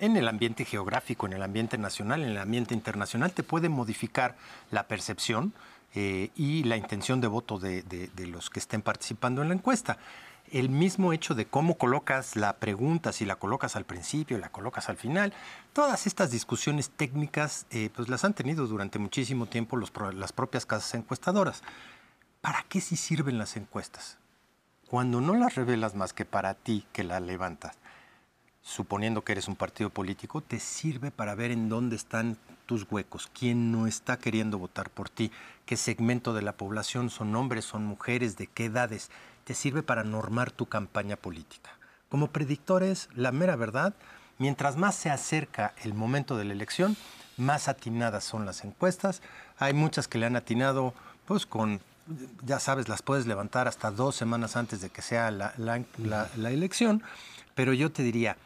el 0.00 0.28
ambiente 0.28 0.64
geográfico, 0.64 1.26
en 1.26 1.32
el 1.32 1.42
ambiente 1.42 1.76
nacional, 1.76 2.22
en 2.22 2.30
el 2.30 2.38
ambiente 2.38 2.72
internacional, 2.72 3.32
te 3.32 3.42
puede 3.42 3.68
modificar 3.68 4.36
la 4.70 4.86
percepción 4.86 5.52
eh, 5.96 6.30
y 6.36 6.62
la 6.62 6.76
intención 6.76 7.20
de 7.20 7.26
voto 7.26 7.58
de 7.58 7.82
los 8.28 8.48
que 8.48 8.60
estén 8.60 8.80
participando 8.80 9.42
en 9.42 9.48
la 9.48 9.54
encuesta 9.54 9.98
el 10.52 10.68
mismo 10.68 11.12
hecho 11.12 11.34
de 11.34 11.46
cómo 11.46 11.76
colocas 11.76 12.36
la 12.36 12.56
pregunta, 12.56 13.12
si 13.12 13.24
la 13.24 13.36
colocas 13.36 13.76
al 13.76 13.84
principio, 13.84 14.38
la 14.38 14.50
colocas 14.50 14.88
al 14.88 14.96
final, 14.96 15.32
todas 15.72 16.06
estas 16.06 16.30
discusiones 16.30 16.90
técnicas 16.90 17.66
eh, 17.70 17.90
pues 17.94 18.08
las 18.08 18.24
han 18.24 18.34
tenido 18.34 18.66
durante 18.66 18.98
muchísimo 18.98 19.46
tiempo 19.46 19.76
las 19.76 20.32
propias 20.32 20.66
casas 20.66 20.94
encuestadoras. 20.94 21.62
¿Para 22.40 22.64
qué 22.68 22.80
si 22.80 22.96
sirven 22.96 23.38
las 23.38 23.56
encuestas? 23.56 24.18
Cuando 24.88 25.20
no 25.20 25.34
las 25.34 25.54
revelas 25.54 25.94
más 25.94 26.12
que 26.12 26.24
para 26.24 26.54
ti 26.54 26.84
que 26.92 27.04
las 27.04 27.22
levantas, 27.22 27.78
suponiendo 28.62 29.22
que 29.22 29.32
eres 29.32 29.48
un 29.48 29.56
partido 29.56 29.90
político, 29.90 30.40
te 30.40 30.58
sirve 30.58 31.10
para 31.10 31.34
ver 31.34 31.50
en 31.50 31.68
dónde 31.68 31.96
están 31.96 32.36
tus 32.66 32.86
huecos, 32.90 33.30
quién 33.32 33.72
no 33.72 33.86
está 33.86 34.18
queriendo 34.18 34.58
votar 34.58 34.90
por 34.90 35.08
ti, 35.08 35.30
qué 35.66 35.76
segmento 35.76 36.34
de 36.34 36.42
la 36.42 36.52
población 36.56 37.10
son 37.10 37.34
hombres, 37.36 37.64
son 37.64 37.84
mujeres, 37.84 38.36
de 38.36 38.46
qué 38.46 38.66
edades 38.66 39.10
te 39.50 39.54
sirve 39.56 39.82
para 39.82 40.04
normar 40.04 40.52
tu 40.52 40.66
campaña 40.66 41.16
política. 41.16 41.70
Como 42.08 42.28
predictores, 42.28 43.08
la 43.16 43.32
mera 43.32 43.56
verdad, 43.56 43.94
mientras 44.38 44.76
más 44.76 44.94
se 44.94 45.10
acerca 45.10 45.74
el 45.82 45.92
momento 45.92 46.36
de 46.36 46.44
la 46.44 46.52
elección, 46.52 46.96
más 47.36 47.66
atinadas 47.66 48.22
son 48.22 48.46
las 48.46 48.64
encuestas. 48.64 49.22
Hay 49.58 49.74
muchas 49.74 50.06
que 50.06 50.18
le 50.18 50.26
han 50.26 50.36
atinado, 50.36 50.94
pues 51.26 51.46
con, 51.46 51.80
ya 52.44 52.60
sabes, 52.60 52.88
las 52.88 53.02
puedes 53.02 53.26
levantar 53.26 53.66
hasta 53.66 53.90
dos 53.90 54.14
semanas 54.14 54.54
antes 54.54 54.82
de 54.82 54.90
que 54.90 55.02
sea 55.02 55.32
la, 55.32 55.52
elección, 56.36 57.02
pero 57.56 57.72
yo 57.72 57.90
te 57.90 58.04
diría, 58.04 58.36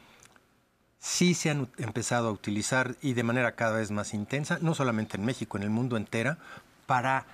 sí 1.00 1.34
se 1.34 1.50
han 1.50 1.68
empezado 1.76 2.28
a 2.28 2.32
utilizar 2.32 2.96
y 3.02 3.12
de 3.12 3.24
manera 3.24 3.52
cada 3.52 3.76
vez 3.76 3.90
más 3.90 4.14
intensa, 4.14 4.56
no 4.62 4.74
solamente 4.74 5.18
en 5.18 5.26
México, 5.26 5.58
en 5.58 5.64
el 5.64 5.70
mundo 5.70 5.98
entera, 5.98 6.38
para 6.86 7.26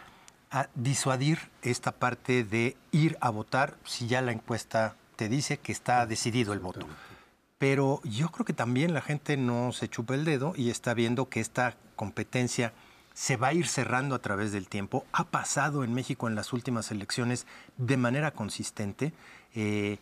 a 0.50 0.68
disuadir 0.74 1.38
esta 1.62 1.92
parte 1.92 2.44
de 2.44 2.76
ir 2.92 3.16
a 3.20 3.30
votar 3.30 3.76
si 3.84 4.06
ya 4.06 4.20
la 4.20 4.32
encuesta 4.32 4.96
te 5.16 5.28
dice 5.28 5.58
que 5.58 5.72
está 5.72 6.06
decidido 6.06 6.52
el 6.52 6.58
voto. 6.58 6.86
Pero 7.58 8.00
yo 8.04 8.30
creo 8.30 8.46
que 8.46 8.52
también 8.52 8.94
la 8.94 9.02
gente 9.02 9.36
no 9.36 9.72
se 9.72 9.88
chupa 9.88 10.14
el 10.14 10.24
dedo 10.24 10.54
y 10.56 10.70
está 10.70 10.94
viendo 10.94 11.28
que 11.28 11.40
esta 11.40 11.76
competencia 11.94 12.72
se 13.12 13.36
va 13.36 13.48
a 13.48 13.52
ir 13.52 13.66
cerrando 13.66 14.14
a 14.14 14.20
través 14.20 14.50
del 14.50 14.66
tiempo. 14.66 15.04
Ha 15.12 15.24
pasado 15.24 15.84
en 15.84 15.92
México 15.92 16.26
en 16.26 16.34
las 16.34 16.52
últimas 16.52 16.90
elecciones 16.90 17.46
de 17.76 17.98
manera 17.98 18.30
consistente. 18.30 19.12
Eh, 19.54 19.98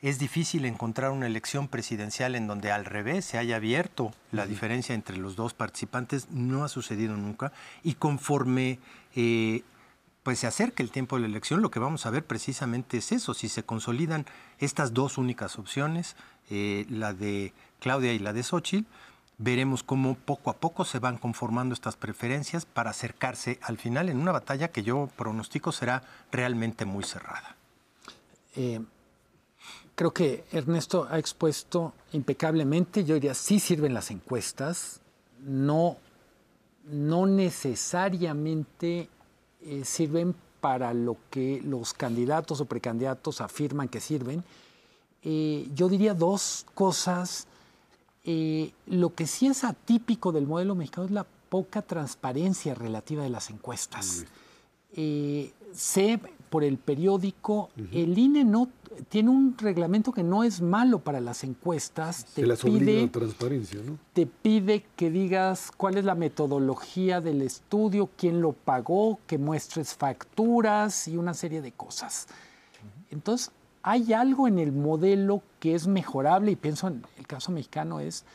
es 0.00 0.18
difícil 0.18 0.64
encontrar 0.64 1.10
una 1.10 1.26
elección 1.26 1.68
presidencial 1.68 2.34
en 2.34 2.46
donde 2.46 2.72
al 2.72 2.86
revés 2.86 3.24
se 3.24 3.38
haya 3.38 3.56
abierto 3.56 4.12
la 4.32 4.46
diferencia 4.46 4.94
entre 4.94 5.16
los 5.16 5.36
dos 5.36 5.54
participantes. 5.54 6.30
No 6.30 6.64
ha 6.64 6.68
sucedido 6.68 7.16
nunca. 7.16 7.52
Y 7.84 7.94
conforme 7.94 8.78
eh, 9.14 9.62
pues 10.22 10.38
se 10.38 10.46
acerca 10.46 10.82
el 10.82 10.90
tiempo 10.90 11.16
de 11.16 11.22
la 11.22 11.28
elección, 11.28 11.62
lo 11.62 11.70
que 11.70 11.80
vamos 11.80 12.06
a 12.06 12.10
ver 12.10 12.24
precisamente 12.24 12.98
es 12.98 13.12
eso, 13.12 13.34
si 13.34 13.48
se 13.48 13.64
consolidan 13.64 14.26
estas 14.58 14.94
dos 14.94 15.18
únicas 15.18 15.58
opciones, 15.58 16.16
eh, 16.50 16.86
la 16.88 17.12
de 17.12 17.52
Claudia 17.80 18.12
y 18.12 18.18
la 18.18 18.32
de 18.32 18.42
Xochitl, 18.42 18.86
veremos 19.38 19.82
cómo 19.82 20.14
poco 20.14 20.50
a 20.50 20.56
poco 20.56 20.84
se 20.84 21.00
van 21.00 21.18
conformando 21.18 21.74
estas 21.74 21.96
preferencias 21.96 22.64
para 22.64 22.90
acercarse 22.90 23.58
al 23.62 23.78
final 23.78 24.08
en 24.08 24.18
una 24.18 24.30
batalla 24.30 24.68
que 24.68 24.84
yo 24.84 25.08
pronostico 25.16 25.72
será 25.72 26.02
realmente 26.30 26.84
muy 26.84 27.02
cerrada. 27.02 27.56
Eh, 28.54 28.80
creo 29.96 30.12
que 30.12 30.44
Ernesto 30.52 31.08
ha 31.10 31.18
expuesto 31.18 31.94
impecablemente, 32.12 33.04
yo 33.04 33.14
diría, 33.14 33.34
sí 33.34 33.58
sirven 33.58 33.94
las 33.94 34.12
encuestas, 34.12 35.00
no, 35.40 35.96
no 36.84 37.26
necesariamente 37.26 39.08
eh, 39.64 39.84
sirven 39.84 40.34
para 40.60 40.94
lo 40.94 41.16
que 41.30 41.60
los 41.64 41.92
candidatos 41.92 42.60
o 42.60 42.66
precandidatos 42.66 43.40
afirman 43.40 43.88
que 43.88 44.00
sirven. 44.00 44.44
Eh, 45.22 45.68
yo 45.74 45.88
diría 45.88 46.14
dos 46.14 46.66
cosas. 46.74 47.46
Eh, 48.24 48.72
lo 48.86 49.14
que 49.14 49.26
sí 49.26 49.46
es 49.46 49.64
atípico 49.64 50.30
del 50.30 50.46
modelo 50.46 50.74
mexicano 50.74 51.06
es 51.06 51.12
la 51.12 51.26
poca 51.48 51.82
transparencia 51.82 52.74
relativa 52.74 53.22
de 53.22 53.30
las 53.30 53.50
encuestas. 53.50 54.24
sé 55.74 56.20
por 56.52 56.64
el 56.64 56.76
periódico, 56.76 57.70
el 57.92 58.18
INE 58.18 58.44
no 58.44 58.68
tiene 59.08 59.30
un 59.30 59.56
reglamento 59.56 60.12
que 60.12 60.22
no 60.22 60.44
es 60.44 60.60
malo 60.60 60.98
para 60.98 61.18
las 61.18 61.44
encuestas. 61.44 62.26
Te 62.26 62.42
pide, 62.42 63.08
transparencia, 63.08 63.80
¿no? 63.82 63.96
Te 64.12 64.26
pide 64.26 64.84
que 64.94 65.10
digas 65.10 65.72
cuál 65.74 65.96
es 65.96 66.04
la 66.04 66.14
metodología 66.14 67.22
del 67.22 67.40
estudio, 67.40 68.10
quién 68.18 68.42
lo 68.42 68.52
pagó, 68.52 69.18
que 69.26 69.38
muestres 69.38 69.94
facturas 69.94 71.08
y 71.08 71.16
una 71.16 71.32
serie 71.32 71.62
de 71.62 71.72
cosas. 71.72 72.26
Entonces, 73.10 73.50
hay 73.82 74.12
algo 74.12 74.46
en 74.46 74.58
el 74.58 74.72
modelo 74.72 75.40
que 75.58 75.74
es 75.74 75.86
mejorable 75.86 76.50
y 76.50 76.56
pienso 76.56 76.88
en 76.88 77.02
el 77.16 77.26
caso 77.26 77.50
mexicano 77.50 77.98
es 77.98 78.26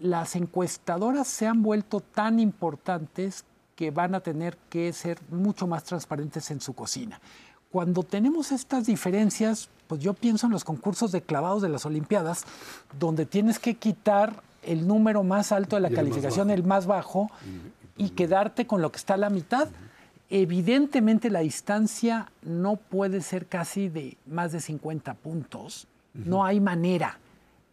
las 0.00 0.36
encuestadoras 0.36 1.26
se 1.26 1.48
han 1.48 1.64
vuelto 1.64 1.98
tan 1.98 2.38
importantes 2.38 3.44
que 3.76 3.90
van 3.90 4.14
a 4.14 4.20
tener 4.20 4.56
que 4.70 4.92
ser 4.92 5.20
mucho 5.28 5.66
más 5.66 5.84
transparentes 5.84 6.50
en 6.50 6.60
su 6.60 6.72
cocina. 6.72 7.20
Cuando 7.76 8.04
tenemos 8.04 8.52
estas 8.52 8.86
diferencias, 8.86 9.68
pues 9.86 10.00
yo 10.00 10.14
pienso 10.14 10.46
en 10.46 10.52
los 10.52 10.64
concursos 10.64 11.12
de 11.12 11.20
clavados 11.20 11.60
de 11.60 11.68
las 11.68 11.84
Olimpiadas, 11.84 12.46
donde 12.98 13.26
tienes 13.26 13.58
que 13.58 13.74
quitar 13.74 14.42
el 14.62 14.86
número 14.86 15.22
más 15.24 15.52
alto 15.52 15.76
de 15.76 15.82
la 15.82 15.90
calificación, 15.90 16.50
el 16.50 16.64
más 16.64 16.86
bajo, 16.86 17.30
y 17.98 18.08
quedarte 18.08 18.66
con 18.66 18.80
lo 18.80 18.90
que 18.90 18.96
está 18.96 19.12
a 19.12 19.16
la 19.18 19.28
mitad. 19.28 19.68
Evidentemente 20.30 21.28
la 21.28 21.40
distancia 21.40 22.32
no 22.40 22.76
puede 22.76 23.20
ser 23.20 23.44
casi 23.44 23.90
de 23.90 24.16
más 24.24 24.52
de 24.52 24.62
50 24.62 25.12
puntos. 25.12 25.86
No 26.14 26.46
hay 26.46 26.60
manera, 26.60 27.18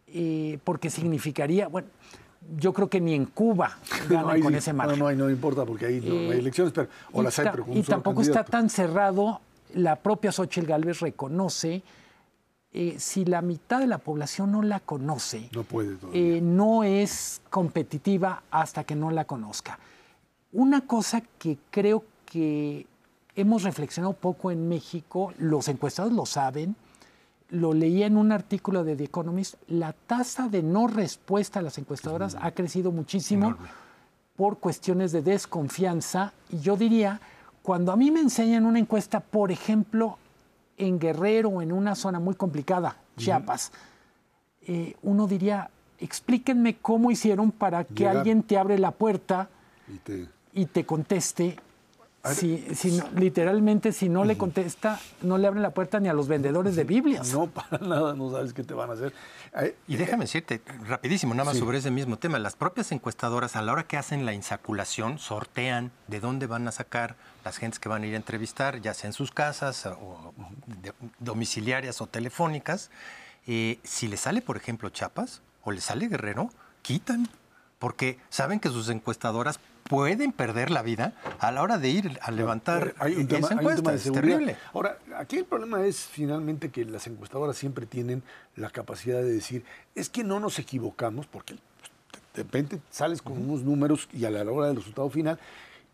eh, 0.08 0.58
porque 0.64 0.90
significaría, 0.90 1.68
bueno, 1.68 1.88
yo 2.58 2.74
creo 2.74 2.90
que 2.90 3.00
ni 3.00 3.14
en 3.14 3.24
Cuba 3.24 3.78
ganan 4.10 4.42
con 4.42 4.54
ese 4.54 4.74
margen. 4.74 4.98
No, 4.98 5.10
no, 5.10 5.16
no 5.16 5.30
importa, 5.30 5.64
porque 5.64 5.86
ahí 5.86 6.02
no, 6.02 6.12
hay 6.12 6.36
eh, 6.36 6.38
elecciones, 6.40 6.74
pero 6.74 6.88
o 7.10 7.22
las 7.22 7.38
hay, 7.38 7.48
Y 7.72 7.82
tampoco 7.84 8.20
está 8.20 8.44
tan 8.44 8.68
cerrado 8.68 9.40
la 9.74 9.96
propia 9.96 10.32
Xochitl 10.32 10.66
Galvez 10.66 11.00
reconoce, 11.00 11.82
eh, 12.72 12.96
si 12.98 13.24
la 13.24 13.42
mitad 13.42 13.80
de 13.80 13.86
la 13.86 13.98
población 13.98 14.52
no 14.52 14.62
la 14.62 14.80
conoce, 14.80 15.48
no, 15.52 15.62
puede 15.62 15.96
eh, 16.12 16.40
no 16.40 16.82
es 16.82 17.40
competitiva 17.50 18.42
hasta 18.50 18.84
que 18.84 18.96
no 18.96 19.10
la 19.10 19.24
conozca. 19.26 19.78
Una 20.52 20.86
cosa 20.86 21.22
que 21.38 21.58
creo 21.70 22.04
que 22.24 22.86
hemos 23.36 23.62
reflexionado 23.62 24.14
poco 24.14 24.50
en 24.50 24.68
México, 24.68 25.32
los 25.38 25.68
encuestados 25.68 26.12
lo 26.12 26.26
saben, 26.26 26.76
lo 27.50 27.72
leía 27.72 28.06
en 28.06 28.16
un 28.16 28.32
artículo 28.32 28.84
de 28.84 28.96
The 28.96 29.04
Economist, 29.04 29.54
la 29.68 29.92
tasa 29.92 30.48
de 30.48 30.62
no 30.62 30.88
respuesta 30.88 31.60
a 31.60 31.62
las 31.62 31.78
encuestadoras 31.78 32.36
ha 32.40 32.50
crecido 32.52 32.90
muchísimo 32.90 33.56
por 34.36 34.58
cuestiones 34.58 35.12
de 35.12 35.22
desconfianza 35.22 36.32
y 36.50 36.58
yo 36.58 36.76
diría 36.76 37.20
cuando 37.64 37.92
a 37.92 37.96
mí 37.96 38.10
me 38.10 38.20
enseñan 38.20 38.66
una 38.66 38.78
encuesta, 38.78 39.20
por 39.20 39.50
ejemplo, 39.50 40.18
en 40.76 40.98
Guerrero, 40.98 41.62
en 41.62 41.72
una 41.72 41.94
zona 41.94 42.20
muy 42.20 42.34
complicada, 42.34 42.98
Chiapas, 43.16 43.72
eh, 44.66 44.94
uno 45.00 45.26
diría, 45.26 45.70
explíquenme 45.98 46.76
cómo 46.76 47.10
hicieron 47.10 47.52
para 47.52 47.84
que 47.84 48.06
alguien 48.06 48.42
te 48.42 48.58
abre 48.58 48.78
la 48.78 48.90
puerta 48.90 49.48
y 50.52 50.66
te, 50.66 50.84
conteste. 50.84 51.58
Si, 52.34 52.66
literalmente, 53.16 53.92
si 53.92 54.10
no 54.10 54.26
le 54.26 54.36
contesta, 54.36 55.00
no 55.22 55.38
le 55.38 55.46
abren 55.46 55.62
la 55.62 55.70
puerta 55.70 56.00
ni 56.00 56.10
a 56.10 56.12
los 56.12 56.28
vendedores 56.28 56.76
de 56.76 56.84
Biblias. 56.84 57.32
No, 57.32 57.46
para 57.46 57.78
nada, 57.78 58.12
no 58.12 58.30
sabes 58.30 58.52
qué 58.52 58.62
te 58.62 58.74
van 58.74 58.90
a 58.90 58.92
hacer. 58.92 59.14
Y 59.88 59.96
déjame 59.96 60.24
decirte, 60.24 60.60
rapidísimo, 60.86 61.32
nada 61.32 61.46
más 61.46 61.56
sobre 61.56 61.78
ese 61.78 61.90
mismo 61.90 62.18
tema. 62.18 62.38
Las 62.38 62.56
propias 62.56 62.92
encuestadoras, 62.92 63.56
a 63.56 63.62
la 63.62 63.72
hora 63.72 63.86
que 63.86 63.96
hacen 63.96 64.26
la 64.26 64.34
insaculación, 64.34 65.18
sortean 65.18 65.92
de 66.08 66.20
dónde 66.20 66.46
van 66.46 66.68
a 66.68 66.72
sacar 66.72 67.16
las 67.44 67.58
gentes 67.58 67.78
que 67.78 67.88
van 67.88 68.02
a 68.02 68.06
ir 68.06 68.14
a 68.14 68.16
entrevistar, 68.16 68.80
ya 68.80 68.94
sea 68.94 69.08
en 69.08 69.12
sus 69.12 69.30
casas 69.30 69.86
o 69.86 70.32
domiciliarias 71.18 72.00
o 72.00 72.06
telefónicas. 72.06 72.90
Eh, 73.46 73.78
si 73.84 74.08
le 74.08 74.16
sale, 74.16 74.40
por 74.40 74.56
ejemplo, 74.56 74.88
Chapas 74.88 75.42
o 75.62 75.70
le 75.70 75.80
sale 75.80 76.08
Guerrero, 76.08 76.50
quitan, 76.82 77.28
porque 77.78 78.18
saben 78.30 78.60
que 78.60 78.68
sus 78.68 78.88
encuestadoras 78.88 79.60
pueden 79.88 80.32
perder 80.32 80.70
la 80.70 80.82
vida 80.82 81.12
a 81.38 81.52
la 81.52 81.62
hora 81.62 81.76
de 81.76 81.90
ir 81.90 82.18
a 82.22 82.30
levantar 82.30 82.94
hay 82.98 83.16
un 83.16 83.28
tema, 83.28 83.48
encuesta. 83.50 83.90
de 83.90 83.96
es 83.96 84.10
terrible. 84.10 84.56
Ahora, 84.72 84.98
aquí 85.18 85.36
el 85.36 85.44
problema 85.44 85.84
es 85.84 86.06
finalmente 86.06 86.70
que 86.70 86.86
las 86.86 87.06
encuestadoras 87.06 87.56
siempre 87.56 87.84
tienen 87.84 88.22
la 88.56 88.70
capacidad 88.70 89.18
de 89.18 89.30
decir, 89.30 89.64
es 89.94 90.08
que 90.08 90.24
no 90.24 90.40
nos 90.40 90.58
equivocamos, 90.58 91.26
porque 91.26 91.54
de 91.54 92.42
repente 92.42 92.80
sales 92.90 93.20
con 93.20 93.34
unos 93.34 93.62
números 93.62 94.08
y 94.12 94.24
a 94.24 94.30
la 94.30 94.50
hora 94.50 94.68
del 94.68 94.76
resultado 94.76 95.10
final 95.10 95.38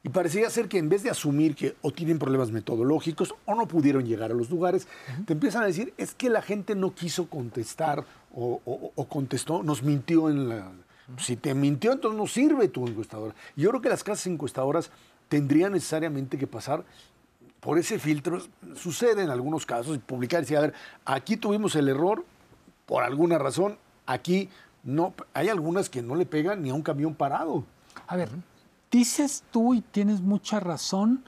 y 0.02 0.08
parecía 0.08 0.48
ser 0.48 0.68
que 0.68 0.78
en 0.78 0.88
vez 0.88 1.02
de 1.02 1.10
asumir 1.10 1.54
que 1.54 1.76
o 1.82 1.90
tienen 1.90 2.18
problemas 2.18 2.50
metodológicos 2.50 3.34
o 3.44 3.54
no 3.54 3.68
pudieron 3.68 4.06
llegar 4.06 4.30
a 4.30 4.34
los 4.34 4.48
lugares, 4.48 4.88
te 5.26 5.34
empiezan 5.34 5.62
a 5.62 5.66
decir, 5.66 5.92
es 5.98 6.14
que 6.14 6.30
la 6.30 6.40
gente 6.40 6.74
no 6.74 6.94
quiso 6.94 7.28
contestar 7.28 8.04
o, 8.34 8.60
contestó, 9.08 9.62
nos 9.62 9.82
mintió 9.82 10.30
en 10.30 10.48
la... 10.48 10.72
Si 11.18 11.36
te 11.36 11.54
mintió, 11.54 11.92
entonces 11.92 12.16
no 12.16 12.26
sirve 12.26 12.68
tu 12.68 12.86
encuestadora. 12.86 13.34
Yo 13.56 13.70
creo 13.70 13.82
que 13.82 13.88
las 13.88 14.04
casas 14.04 14.26
encuestadoras 14.28 14.90
tendrían 15.28 15.72
necesariamente 15.72 16.38
que 16.38 16.46
pasar 16.46 16.84
por 17.58 17.78
ese 17.78 17.98
filtro. 17.98 18.40
Sucede 18.76 19.22
en 19.22 19.30
algunos 19.30 19.66
casos, 19.66 19.98
publicar 19.98 20.40
y 20.40 20.42
decir, 20.42 20.56
a 20.56 20.60
ver, 20.62 20.74
aquí 21.04 21.36
tuvimos 21.36 21.74
el 21.74 21.88
error 21.88 22.24
por 22.86 23.02
alguna 23.02 23.38
razón, 23.38 23.76
aquí 24.06 24.48
no. 24.84 25.12
Hay 25.34 25.48
algunas 25.48 25.90
que 25.90 26.00
no 26.00 26.14
le 26.14 26.26
pegan 26.26 26.62
ni 26.62 26.70
a 26.70 26.74
un 26.74 26.82
camión 26.82 27.14
parado. 27.14 27.64
A 28.06 28.16
ver, 28.16 28.28
dices 28.90 29.44
tú 29.50 29.74
y 29.74 29.80
tienes 29.80 30.20
mucha 30.20 30.60
razón, 30.60 31.24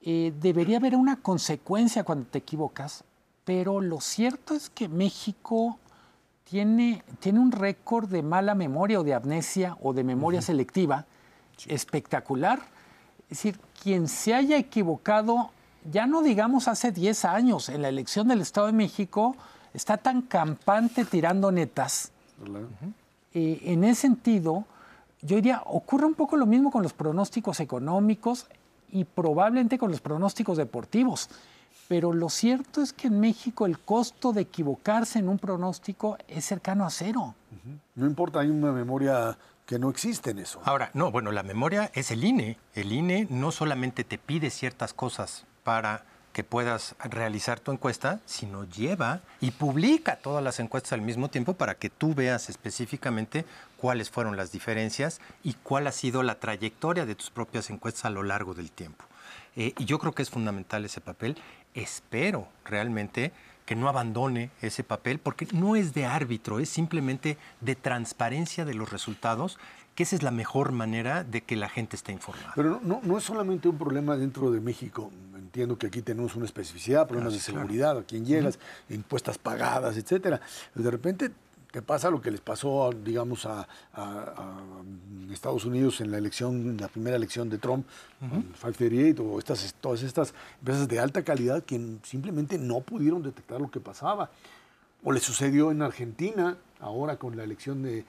eh, 0.00 0.32
debería 0.40 0.78
haber 0.78 0.96
una 0.96 1.16
consecuencia 1.16 2.04
cuando 2.04 2.26
te 2.26 2.38
equivocas, 2.38 3.04
pero 3.44 3.80
lo 3.80 4.00
cierto 4.00 4.54
es 4.54 4.70
que 4.70 4.88
México 4.88 5.78
tiene, 6.44 7.02
tiene 7.20 7.40
un 7.40 7.52
récord 7.52 8.08
de 8.08 8.22
mala 8.22 8.54
memoria 8.54 9.00
o 9.00 9.04
de 9.04 9.14
amnesia 9.14 9.76
o 9.82 9.92
de 9.92 10.04
memoria 10.04 10.40
selectiva 10.42 11.06
espectacular. 11.66 12.60
Es 13.22 13.38
decir, 13.38 13.58
quien 13.82 14.08
se 14.08 14.34
haya 14.34 14.56
equivocado, 14.56 15.50
ya 15.90 16.06
no 16.06 16.22
digamos 16.22 16.68
hace 16.68 16.92
10 16.92 17.24
años, 17.24 17.68
en 17.68 17.82
la 17.82 17.88
elección 17.88 18.28
del 18.28 18.40
Estado 18.40 18.68
de 18.68 18.72
México, 18.72 19.36
está 19.74 19.96
tan 19.96 20.22
campante 20.22 21.04
tirando 21.04 21.50
netas. 21.50 22.12
Eh, 23.34 23.60
en 23.64 23.84
ese 23.84 24.02
sentido, 24.02 24.64
yo 25.26 25.36
diría, 25.36 25.62
ocurre 25.66 26.06
un 26.06 26.14
poco 26.14 26.36
lo 26.36 26.46
mismo 26.46 26.70
con 26.70 26.82
los 26.82 26.92
pronósticos 26.92 27.60
económicos 27.60 28.46
y 28.90 29.04
probablemente 29.04 29.78
con 29.78 29.90
los 29.90 30.00
pronósticos 30.00 30.56
deportivos. 30.56 31.28
Pero 31.88 32.12
lo 32.12 32.28
cierto 32.28 32.82
es 32.82 32.92
que 32.92 33.08
en 33.08 33.20
México 33.20 33.66
el 33.66 33.78
costo 33.78 34.32
de 34.32 34.42
equivocarse 34.42 35.18
en 35.18 35.28
un 35.28 35.38
pronóstico 35.38 36.16
es 36.26 36.44
cercano 36.44 36.84
a 36.84 36.90
cero. 36.90 37.34
No 37.94 38.06
importa, 38.06 38.40
hay 38.40 38.48
una 38.48 38.72
memoria 38.72 39.36
que 39.66 39.78
no 39.78 39.90
existe 39.90 40.30
en 40.30 40.38
eso. 40.38 40.60
Ahora, 40.64 40.90
no, 40.94 41.10
bueno, 41.10 41.32
la 41.32 41.42
memoria 41.42 41.90
es 41.94 42.10
el 42.10 42.24
INE. 42.24 42.58
El 42.74 42.92
INE 42.92 43.26
no 43.30 43.50
solamente 43.50 44.04
te 44.04 44.18
pide 44.18 44.50
ciertas 44.50 44.94
cosas 44.94 45.44
para 45.64 46.04
que 46.36 46.44
puedas 46.44 46.96
realizar 47.02 47.60
tu 47.60 47.72
encuesta, 47.72 48.20
sino 48.26 48.64
lleva 48.64 49.22
y 49.40 49.52
publica 49.52 50.16
todas 50.16 50.44
las 50.44 50.60
encuestas 50.60 50.92
al 50.92 51.00
mismo 51.00 51.30
tiempo 51.30 51.54
para 51.54 51.76
que 51.76 51.88
tú 51.88 52.14
veas 52.14 52.50
específicamente 52.50 53.46
cuáles 53.78 54.10
fueron 54.10 54.36
las 54.36 54.52
diferencias 54.52 55.22
y 55.42 55.54
cuál 55.54 55.86
ha 55.86 55.92
sido 55.92 56.22
la 56.22 56.38
trayectoria 56.38 57.06
de 57.06 57.14
tus 57.14 57.30
propias 57.30 57.70
encuestas 57.70 58.04
a 58.04 58.10
lo 58.10 58.22
largo 58.22 58.52
del 58.52 58.70
tiempo. 58.70 59.06
Eh, 59.56 59.72
y 59.78 59.86
yo 59.86 59.98
creo 59.98 60.12
que 60.12 60.20
es 60.20 60.28
fundamental 60.28 60.84
ese 60.84 61.00
papel. 61.00 61.38
Espero 61.72 62.48
realmente 62.66 63.32
que 63.64 63.74
no 63.74 63.88
abandone 63.88 64.50
ese 64.60 64.84
papel 64.84 65.18
porque 65.18 65.48
no 65.52 65.74
es 65.74 65.94
de 65.94 66.04
árbitro, 66.04 66.60
es 66.60 66.68
simplemente 66.68 67.38
de 67.62 67.76
transparencia 67.76 68.66
de 68.66 68.74
los 68.74 68.92
resultados 68.92 69.58
que 69.96 70.02
esa 70.02 70.14
es 70.14 70.22
la 70.22 70.30
mejor 70.30 70.72
manera 70.72 71.24
de 71.24 71.40
que 71.40 71.56
la 71.56 71.68
gente 71.68 71.96
esté 71.96 72.12
informada. 72.12 72.52
Pero 72.54 72.80
no, 72.82 73.00
no 73.02 73.18
es 73.18 73.24
solamente 73.24 73.66
un 73.66 73.78
problema 73.78 74.16
dentro 74.16 74.50
de 74.50 74.60
México. 74.60 75.10
Entiendo 75.34 75.78
que 75.78 75.86
aquí 75.86 76.02
tenemos 76.02 76.36
una 76.36 76.44
especificidad, 76.44 77.08
problemas 77.08 77.32
de 77.32 77.40
seguridad, 77.40 77.98
a 77.98 78.02
quién 78.02 78.26
llegas, 78.26 78.58
impuestas 78.90 79.38
pagadas, 79.38 79.96
etcétera. 79.96 80.40
De 80.74 80.90
repente 80.90 81.32
te 81.72 81.82
pasa 81.82 82.10
lo 82.10 82.20
que 82.20 82.30
les 82.30 82.40
pasó, 82.40 82.90
digamos, 82.92 83.46
a, 83.46 83.66
Estados 85.30 85.64
Unidos 85.64 86.00
en 86.00 86.10
la 86.10 86.18
elección, 86.18 86.76
la 86.78 86.88
primera 86.88 87.16
elección 87.16 87.50
de 87.50 87.58
Trump, 87.58 87.86
uh 88.22 88.28
538, 88.28 89.22
o 89.22 89.38
estas, 89.38 89.74
todas 89.80 90.02
estas 90.02 90.32
empresas 90.60 90.88
de 90.88 90.98
alta 90.98 91.22
calidad 91.22 91.62
que 91.64 91.98
simplemente 92.02 92.56
no 92.58 92.80
pudieron 92.80 93.22
detectar 93.22 93.60
lo 93.60 93.70
que 93.70 93.80
pasaba. 93.80 94.30
O 95.04 95.12
le 95.12 95.20
sucedió 95.20 95.70
en 95.70 95.82
Argentina, 95.82 96.56
ahora 96.80 97.16
con 97.16 97.36
la 97.36 97.44
elección 97.44 97.82
de, 97.82 98.04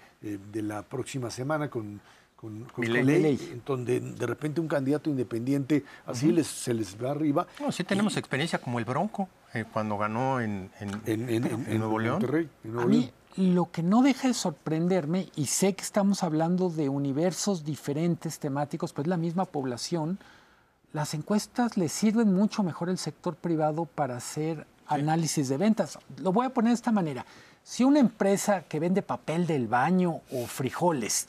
la 0.62 0.82
próxima 0.84 1.30
semana, 1.30 1.70
con, 1.70 2.00
con, 2.36 2.64
con 2.66 2.86
en 2.86 3.62
donde 3.66 4.00
de 4.00 4.26
repente 4.26 4.62
un 4.62 4.68
candidato 4.68 5.10
independiente 5.10 5.84
así 6.06 6.32
les, 6.32 6.48
se 6.48 6.74
les 6.74 7.02
va 7.02 7.12
arriba. 7.12 7.48
No, 7.60 7.72
sí 7.72 7.84
tenemos 7.84 8.18
experiencia 8.18 8.60
como 8.60 8.80
el 8.80 8.86
Bronco, 8.86 9.30
eh, 9.54 9.66
cuando 9.72 9.98
ganó 9.98 10.42
en, 10.42 10.70
en, 10.80 11.80
Nuevo 11.80 12.00
León. 12.00 12.24
A 12.80 12.86
mí 12.86 13.12
lo 13.38 13.72
que 13.72 13.84
no 13.84 14.02
deja 14.02 14.28
de 14.28 14.34
sorprenderme, 14.34 15.30
y 15.36 15.46
sé 15.46 15.76
que 15.76 15.84
estamos 15.84 16.24
hablando 16.24 16.70
de 16.70 16.90
universos 16.90 17.64
diferentes 17.64 18.40
temáticos, 18.40 18.94
pues 18.94 19.06
la 19.06 19.16
misma 19.16 19.46
población, 19.46 20.18
las 20.92 21.14
encuestas 21.14 21.78
le 21.78 21.88
sirven 21.88 22.34
mucho 22.34 22.64
mejor 22.64 22.90
al 22.90 22.98
sector 22.98 23.36
privado 23.36 23.86
para 23.86 24.18
hacer 24.18 24.66
análisis 24.88 25.50
de 25.50 25.58
ventas. 25.58 26.00
Lo 26.20 26.32
voy 26.32 26.48
a 26.48 26.50
poner 26.50 26.72
de 26.72 26.76
esta 26.76 26.92
manera. 26.92 27.26
Si 27.68 27.84
una 27.84 28.00
empresa 28.00 28.62
que 28.62 28.80
vende 28.80 29.02
papel 29.02 29.46
del 29.46 29.68
baño 29.68 30.22
o 30.32 30.48
frijoles 30.48 31.28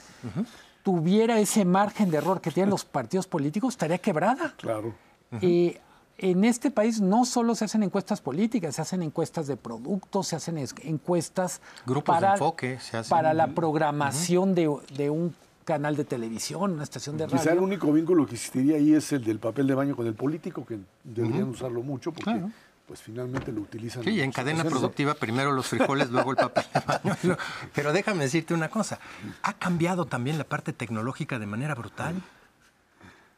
tuviera 0.84 1.40
ese 1.40 1.64
margen 1.64 2.12
de 2.12 2.18
error 2.18 2.40
que 2.40 2.52
tienen 2.52 2.70
los 2.70 2.84
partidos 2.84 3.26
políticos, 3.26 3.74
estaría 3.74 3.98
quebrada. 3.98 4.54
Claro. 4.56 4.94
Y 5.42 5.76
en 6.16 6.44
este 6.44 6.70
país 6.70 7.00
no 7.00 7.24
solo 7.24 7.56
se 7.56 7.64
hacen 7.64 7.82
encuestas 7.82 8.20
políticas, 8.20 8.76
se 8.76 8.82
hacen 8.82 9.02
encuestas 9.02 9.48
de 9.48 9.56
productos, 9.56 10.28
se 10.28 10.36
hacen 10.36 10.64
encuestas 10.84 11.60
para, 12.04 12.34
enfoque, 12.34 12.78
para 13.08 13.34
la 13.34 13.48
programación 13.48 14.54
de, 14.54 14.68
un 15.10 15.34
canal 15.64 15.96
de 15.96 16.04
televisión, 16.04 16.70
una 16.70 16.84
estación 16.84 17.16
de 17.16 17.26
radio. 17.26 17.36
Quizá 17.36 17.52
el 17.52 17.58
único 17.58 17.92
vínculo 17.92 18.24
que 18.26 18.34
existiría 18.34 18.76
ahí 18.76 18.94
es 18.94 19.12
el 19.12 19.24
del 19.24 19.40
papel 19.40 19.66
de 19.66 19.74
baño 19.74 19.96
con 19.96 20.06
el 20.06 20.14
político, 20.14 20.64
que 20.64 20.78
deberían 21.02 21.48
usarlo 21.48 21.82
mucho 21.82 22.12
porque 22.12 22.44
pues 22.88 23.02
finalmente 23.02 23.52
lo 23.52 23.60
utilizan. 23.60 24.02
Sí, 24.02 24.22
en 24.22 24.32
cadena 24.32 24.64
productiva 24.64 25.12
primero 25.12 25.52
los 25.52 25.66
frijoles, 25.66 26.08
luego 26.10 26.30
el 26.30 26.38
papel 26.38 26.64
de 26.72 26.80
baño. 26.80 27.36
Pero 27.74 27.92
déjame 27.92 28.24
decirte 28.24 28.54
una 28.54 28.70
cosa, 28.70 28.98
ha 29.42 29.52
cambiado 29.52 30.06
también 30.06 30.38
la 30.38 30.44
parte 30.44 30.72
tecnológica 30.72 31.38
de 31.38 31.44
manera 31.44 31.74
brutal. 31.74 32.22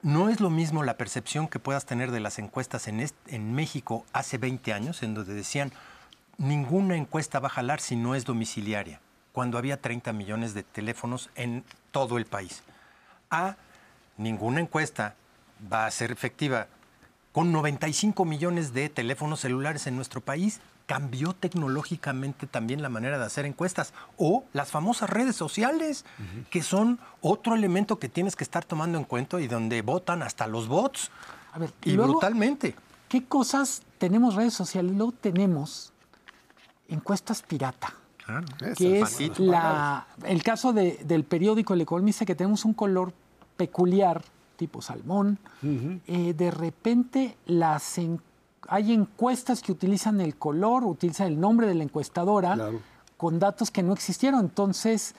No 0.03 0.29
es 0.29 0.41
lo 0.41 0.51
mismo 0.51 0.85
la 0.85 0.97
percepción 0.97 1.49
que 1.49 1.59
puedas 1.59 1.85
tener 1.85 2.13
de 2.13 2.21
las 2.21 2.39
encuestas 2.39 2.87
en, 2.87 3.05
en 3.27 3.53
México 3.53 4.07
hace 4.13 4.39
20 4.39 4.73
años, 4.73 5.03
en 5.03 5.15
donde 5.15 5.35
decían, 5.35 5.73
ninguna 6.39 6.97
encuesta 6.97 7.41
va 7.41 7.49
a 7.49 7.51
jalar 7.51 7.81
si 7.81 7.97
no 7.97 8.15
es 8.15 8.25
domiciliaria, 8.25 9.01
cuando 9.33 9.59
había 9.59 9.81
30 9.81 10.13
millones 10.13 10.55
de 10.55 10.63
teléfonos 10.63 11.29
en 11.35 11.65
todo 11.91 12.19
el 12.19 12.25
país. 12.25 12.63
A, 13.31 13.57
ninguna 14.17 14.61
encuesta 14.61 15.17
va 15.71 15.87
a 15.87 15.91
ser 15.91 16.13
efectiva 16.13 16.69
con 17.33 17.53
95 17.53 18.25
millones 18.25 18.73
de 18.73 18.89
teléfonos 18.89 19.41
celulares 19.41 19.87
en 19.87 19.97
nuestro 19.97 20.21
país, 20.21 20.61
cambió 20.87 21.33
tecnológicamente 21.33 22.49
también 22.49 22.83
la 22.83 22.89
manera 22.89 23.17
de 23.19 23.25
hacer 23.25 23.47
encuestas. 23.47 23.95
O 24.17 24.45
las 24.53 24.71
famosas 24.71 25.09
redes 25.09 25.37
sociales, 25.37 26.05
que 26.51 26.63
son 26.63 26.99
otro 27.21 27.55
elemento 27.55 28.01
que 28.01 28.09
tienes 28.09 28.35
que 28.35 28.43
estar 28.43 28.65
tomando 28.65 28.99
en 28.99 29.05
cuenta 29.05 29.41
y 29.41 29.47
donde 29.47 29.83
votan 29.83 30.23
hasta 30.23 30.49
los 30.49 30.67
bots. 30.67 31.11
A 31.53 31.61
ver, 31.61 31.73
y 31.85 31.97
brutalmente. 31.97 32.75
¿Qué 33.09 33.25
cosas 33.25 33.83
tenemos 33.99 34.35
redes 34.35 34.55
sociales? 34.55 34.97
Luego 34.97 35.13
tenemos 35.13 35.93
encuestas 36.89 37.43
pirata. 37.43 37.95
Claro, 38.25 38.47
que 38.77 39.01
es 39.01 39.19
el 40.25 40.43
caso 40.43 40.73
del 40.73 41.25
periódico 41.25 41.75
El 41.75 41.81
Economista, 41.81 42.25
que 42.25 42.35
tenemos 42.35 42.65
un 42.65 42.75
color 42.75 43.13
peculiar 43.57 44.23
tipo 44.61 44.83
salmón, 44.83 45.39
eh, 46.07 46.35
de 46.35 46.51
repente 46.51 47.39
las 47.47 47.99
hay 48.69 48.93
encuestas 48.93 49.63
que 49.63 49.73
utilizan 49.73 50.21
el 50.21 50.37
color, 50.37 50.85
utilizan 50.85 51.29
el 51.29 51.41
nombre 51.41 51.67
de 51.67 51.75
la 51.75 51.85
encuestadora 51.85 52.59
con 53.17 53.39
datos 53.39 53.71
que 53.71 53.83
no 53.83 53.95
existieron. 53.95 54.41
Entonces, 54.41 55.15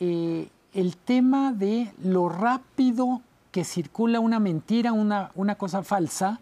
eh, 0.00 0.48
el 0.72 0.96
tema 0.96 1.52
de 1.52 1.92
lo 2.02 2.30
rápido 2.30 3.20
que 3.50 3.64
circula 3.64 4.20
una 4.20 4.40
mentira, 4.40 4.94
una, 4.94 5.30
una 5.34 5.56
cosa 5.56 5.82
falsa, 5.82 6.40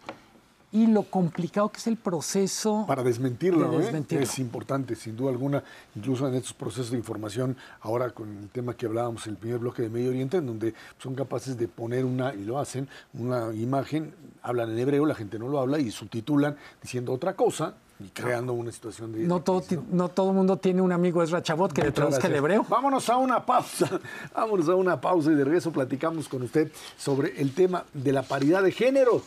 y 0.72 0.86
lo 0.86 1.02
complicado 1.02 1.68
que 1.68 1.78
es 1.78 1.86
el 1.86 1.96
proceso. 1.96 2.84
Para 2.86 3.02
desmentirlo, 3.02 3.80
¿eh? 3.80 4.04
es 4.10 4.38
importante, 4.38 4.94
sin 4.94 5.16
duda 5.16 5.30
alguna, 5.30 5.62
incluso 5.96 6.28
en 6.28 6.34
estos 6.34 6.52
procesos 6.52 6.90
de 6.92 6.96
información, 6.96 7.56
ahora 7.80 8.10
con 8.10 8.28
el 8.38 8.48
tema 8.50 8.74
que 8.74 8.86
hablábamos 8.86 9.26
en 9.26 9.32
el 9.32 9.38
primer 9.38 9.58
bloque 9.58 9.82
de 9.82 9.90
Medio 9.90 10.10
Oriente, 10.10 10.36
en 10.36 10.46
donde 10.46 10.74
son 10.98 11.14
capaces 11.14 11.58
de 11.58 11.66
poner 11.66 12.04
una, 12.04 12.34
y 12.34 12.44
lo 12.44 12.58
hacen, 12.58 12.88
una 13.14 13.52
imagen, 13.54 14.14
hablan 14.42 14.70
en 14.70 14.78
hebreo, 14.78 15.06
la 15.06 15.14
gente 15.14 15.38
no 15.38 15.48
lo 15.48 15.58
habla, 15.58 15.78
y 15.78 15.90
subtitulan 15.90 16.56
diciendo 16.80 17.12
otra 17.12 17.34
cosa, 17.34 17.74
y 17.98 18.08
creando 18.08 18.52
una 18.52 18.70
situación 18.72 19.12
de... 19.12 19.20
No 19.20 19.42
todo, 19.42 19.62
no 19.90 20.08
todo 20.08 20.32
mundo 20.32 20.56
tiene 20.56 20.80
un 20.80 20.92
amigo 20.92 21.22
Ezra 21.22 21.42
Chabot 21.42 21.72
que 21.72 21.82
le 21.82 21.92
traduzca 21.92 22.28
el 22.28 22.36
hebreo. 22.36 22.64
Vámonos 22.68 23.08
a 23.10 23.16
una 23.16 23.44
pausa, 23.44 24.00
vámonos 24.34 24.68
a 24.68 24.74
una 24.74 25.00
pausa 25.00 25.32
y 25.32 25.34
de 25.34 25.44
regreso 25.44 25.70
platicamos 25.70 26.28
con 26.28 26.42
usted 26.42 26.72
sobre 26.96 27.38
el 27.40 27.52
tema 27.52 27.84
de 27.92 28.12
la 28.12 28.22
paridad 28.22 28.62
de 28.62 28.72
género 28.72 29.20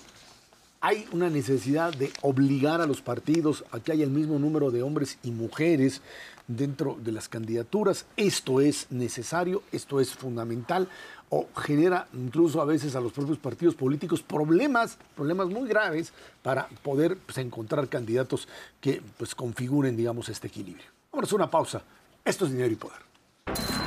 hay 0.84 1.08
una 1.14 1.30
necesidad 1.30 1.94
de 1.94 2.12
obligar 2.22 2.82
a 2.82 2.86
los 2.86 3.02
partidos 3.02 3.64
a 3.72 3.80
que 3.80 3.94
haya 3.94 4.04
el 4.04 4.10
mismo 4.10 4.38
número 4.38 4.70
de 4.70 4.84
hombres 4.84 5.18
y 5.24 5.32
mujeres 5.32 6.02
dentro 6.46 6.98
de 7.02 7.14
las 7.14 7.30
candidaturas. 7.30 8.06
Esto 8.18 8.60
es 8.60 8.88
necesario, 8.90 9.64
esto 9.72 10.02
es 10.02 10.14
fundamental 10.14 10.90
o 11.30 11.48
genera 11.56 12.10
incluso 12.14 12.62
a 12.62 12.66
veces 12.66 12.98
a 12.98 13.00
los 13.00 13.14
propios 13.14 13.38
partidos 13.38 13.76
políticos 13.76 14.22
problemas, 14.22 14.98
problemas 15.16 15.48
muy 15.48 15.70
graves 15.70 16.12
para 16.42 16.68
poder 16.68 17.16
pues, 17.16 17.38
encontrar 17.38 17.88
candidatos 17.88 18.50
que 18.82 19.02
pues, 19.18 19.36
configuren, 19.36 19.96
digamos, 19.96 20.28
este 20.28 20.48
equilibrio. 20.48 20.88
Vamos 21.14 21.32
a 21.32 21.36
una 21.38 21.50
pausa. 21.50 21.82
Esto 22.26 22.44
es 22.44 22.52
dinero 22.52 22.74
y 22.74 22.76
poder. 22.76 23.83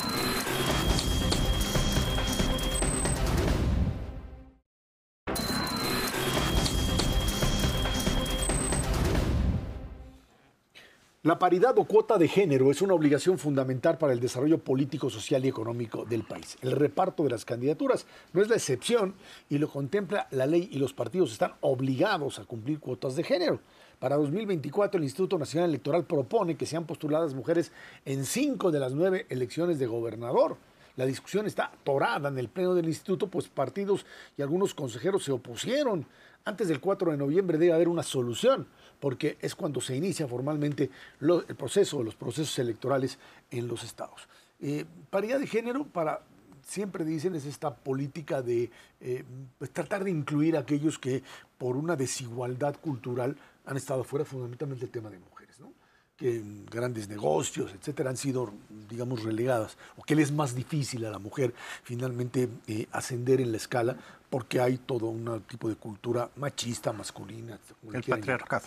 La 11.27 11.41
paridad 11.41 11.77
o 11.77 11.87
cuota 11.87 12.19
de 12.19 12.29
género 12.29 12.71
es 12.71 12.83
una 12.83 12.95
obligación 12.95 13.37
fundamental 13.37 13.99
para 13.99 14.13
el 14.13 14.21
desarrollo 14.21 14.59
político, 14.59 15.11
social 15.11 15.45
y 15.45 15.49
económico 15.49 16.05
del 16.05 16.23
país. 16.23 16.57
El 16.63 16.71
reparto 16.71 17.25
de 17.25 17.31
las 17.31 17.45
candidaturas 17.45 18.07
no 18.33 18.43
es 18.43 18.49
la 18.49 18.55
excepción 18.55 19.17
y 19.49 19.59
lo 19.59 19.69
contempla 19.69 20.29
la 20.31 20.47
ley 20.47 20.69
y 20.71 20.79
los 20.79 20.93
partidos 20.93 21.33
están 21.33 21.55
obligados 21.63 22.39
a 22.39 22.45
cumplir 22.45 22.79
cuotas 22.79 23.17
de 23.17 23.25
género. 23.25 23.59
Para 23.99 24.15
2024 24.15 24.99
el 24.99 25.03
Instituto 25.03 25.37
Nacional 25.37 25.71
Electoral 25.71 26.05
propone 26.05 26.57
que 26.57 26.65
sean 26.65 26.87
postuladas 26.87 27.35
mujeres 27.35 27.73
en 28.05 28.25
cinco 28.25 28.71
de 28.71 28.79
las 28.79 28.93
nueve 28.93 29.27
elecciones 29.29 29.81
de 29.81 29.89
gobernador. 29.89 30.57
La 30.95 31.07
discusión 31.07 31.45
está 31.47 31.65
atorada 31.65 32.29
en 32.29 32.39
el 32.39 32.49
pleno 32.49 32.73
del 32.73 32.87
instituto, 32.87 33.27
pues 33.27 33.49
partidos 33.49 34.07
y 34.39 34.43
algunos 34.43 34.75
consejeros 34.75 35.25
se 35.25 35.33
opusieron. 35.33 36.07
Antes 36.45 36.69
del 36.69 36.79
4 36.79 37.11
de 37.11 37.17
noviembre 37.17 37.59
debe 37.59 37.73
haber 37.73 37.89
una 37.89 38.05
solución 38.05 38.69
porque 39.07 39.39
es 39.41 39.55
cuando 39.55 39.81
se 39.81 39.95
inicia 39.95 40.27
formalmente 40.27 40.91
el 41.21 41.55
proceso, 41.55 42.03
los 42.03 42.17
procesos 42.17 42.59
electorales 42.59 43.21
en 43.53 43.69
los 43.69 43.85
estados. 43.85 44.27
Eh, 44.59 44.85
paridad 45.11 45.39
de 45.39 45.47
género 45.47 45.85
para 45.85 46.23
siempre 46.67 47.05
dicen 47.05 47.37
es 47.37 47.47
esta 47.47 47.73
política 47.73 48.43
de 48.43 48.69
eh, 49.01 49.23
pues, 49.59 49.71
tratar 49.71 50.03
de 50.03 50.11
incluir 50.11 50.57
a 50.57 50.61
aquellos 50.63 50.99
que 50.99 51.23
por 51.57 51.77
una 51.77 51.95
desigualdad 51.95 52.75
cultural 52.81 53.37
han 53.65 53.77
estado 53.77 54.03
fuera, 54.03 54.25
fundamentalmente 54.25 54.87
el 54.87 54.91
tema 54.91 55.09
de 55.09 55.21
mujeres. 55.21 55.36
Que 56.17 56.43
grandes 56.71 57.09
negocios, 57.09 57.73
etcétera, 57.75 58.11
han 58.11 58.17
sido, 58.17 58.53
digamos, 58.89 59.23
relegadas, 59.23 59.77
o 59.97 60.03
que 60.03 60.15
le 60.15 60.23
es 60.23 60.33
más 60.33 60.55
difícil 60.55 61.05
a 61.05 61.11
la 61.11 61.19
mujer 61.19 61.53
finalmente 61.83 62.49
eh, 62.67 62.87
ascender 62.91 63.41
en 63.41 63.51
la 63.51 63.59
escala 63.59 63.97
porque 64.31 64.61
hay 64.61 64.79
todo 64.79 65.07
un 65.07 65.43
tipo 65.43 65.69
de 65.69 65.77
cultura 65.77 66.31
machista, 66.37 66.93
masculina. 66.93 67.59
El 67.93 68.03
patriarcado. 68.03 68.67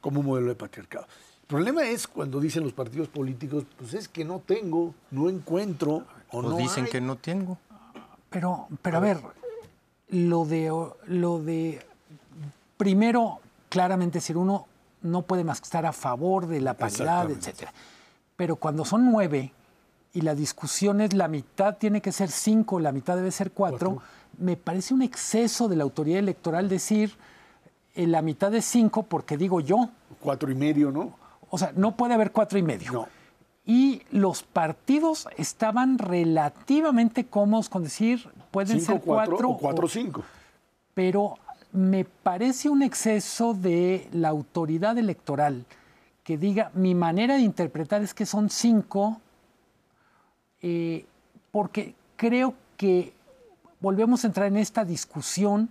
Como 0.00 0.20
un 0.20 0.26
modelo 0.26 0.48
de 0.48 0.54
patriarcado. 0.54 1.06
El 1.42 1.46
problema 1.46 1.88
es 1.88 2.06
cuando 2.06 2.38
dicen 2.38 2.62
los 2.62 2.72
partidos 2.72 3.08
políticos, 3.08 3.64
pues 3.76 3.94
es 3.94 4.06
que 4.06 4.24
no 4.24 4.40
tengo, 4.40 4.94
no 5.10 5.28
encuentro 5.28 6.04
o 6.30 6.42
no 6.42 6.56
dicen 6.56 6.86
que 6.86 7.00
no 7.00 7.16
tengo. 7.16 7.58
Pero, 8.28 8.68
pero 8.82 8.98
a 8.98 9.00
ver, 9.00 9.20
lo 10.10 10.44
de, 10.44 10.72
lo 11.06 11.38
de, 11.40 11.84
primero, 12.76 13.40
claramente 13.68 14.18
decir, 14.18 14.36
uno 14.36 14.68
no 15.02 15.22
puede 15.22 15.44
más 15.44 15.60
que 15.60 15.64
estar 15.64 15.86
a 15.86 15.92
favor 15.92 16.46
de 16.46 16.60
la 16.60 16.74
paridad, 16.74 17.30
etcétera. 17.30 17.72
Pero 18.36 18.56
cuando 18.56 18.84
son 18.84 19.10
nueve 19.10 19.52
y 20.12 20.22
la 20.22 20.34
discusión 20.34 21.00
es 21.00 21.14
la 21.14 21.28
mitad 21.28 21.76
tiene 21.76 22.00
que 22.00 22.12
ser 22.12 22.30
cinco, 22.30 22.80
la 22.80 22.92
mitad 22.92 23.16
debe 23.16 23.30
ser 23.30 23.52
cuatro 23.52 24.02
me 24.38 24.56
parece 24.56 24.94
un 24.94 25.02
exceso 25.02 25.68
de 25.68 25.76
la 25.76 25.84
autoridad 25.84 26.18
electoral 26.18 26.68
decir 26.68 27.14
en 27.94 28.04
eh, 28.04 28.06
la 28.06 28.22
mitad 28.22 28.50
de 28.50 28.62
cinco 28.62 29.02
porque 29.04 29.36
digo 29.36 29.60
yo. 29.60 29.90
Cuatro 30.20 30.50
y 30.50 30.54
medio, 30.54 30.90
¿no? 30.90 31.14
O 31.50 31.58
sea, 31.58 31.72
no 31.74 31.96
puede 31.96 32.14
haber 32.14 32.32
cuatro 32.32 32.58
y 32.58 32.62
medio. 32.62 32.92
No. 32.92 33.08
Y 33.66 34.02
los 34.10 34.42
partidos 34.42 35.28
estaban 35.36 35.98
relativamente 35.98 37.26
cómodos 37.26 37.68
con 37.68 37.84
decir 37.84 38.28
pueden 38.50 38.80
ser 38.80 39.00
cuatro, 39.00 39.50
o 39.50 39.58
cuatro 39.58 39.86
o 39.86 39.88
cinco. 39.88 40.24
Pero 40.94 41.36
me 41.72 42.04
parece 42.04 42.68
un 42.68 42.82
exceso 42.82 43.54
de 43.54 44.08
la 44.12 44.28
autoridad 44.28 44.98
electoral 44.98 45.64
que 46.24 46.36
diga 46.36 46.70
mi 46.74 46.94
manera 46.94 47.36
de 47.36 47.42
interpretar 47.42 48.02
es 48.02 48.14
que 48.14 48.26
son 48.26 48.50
cinco, 48.50 49.20
eh, 50.62 51.04
porque 51.50 51.94
creo 52.16 52.54
que 52.76 53.12
volvemos 53.80 54.24
a 54.24 54.26
entrar 54.28 54.46
en 54.46 54.56
esta 54.56 54.84
discusión 54.84 55.68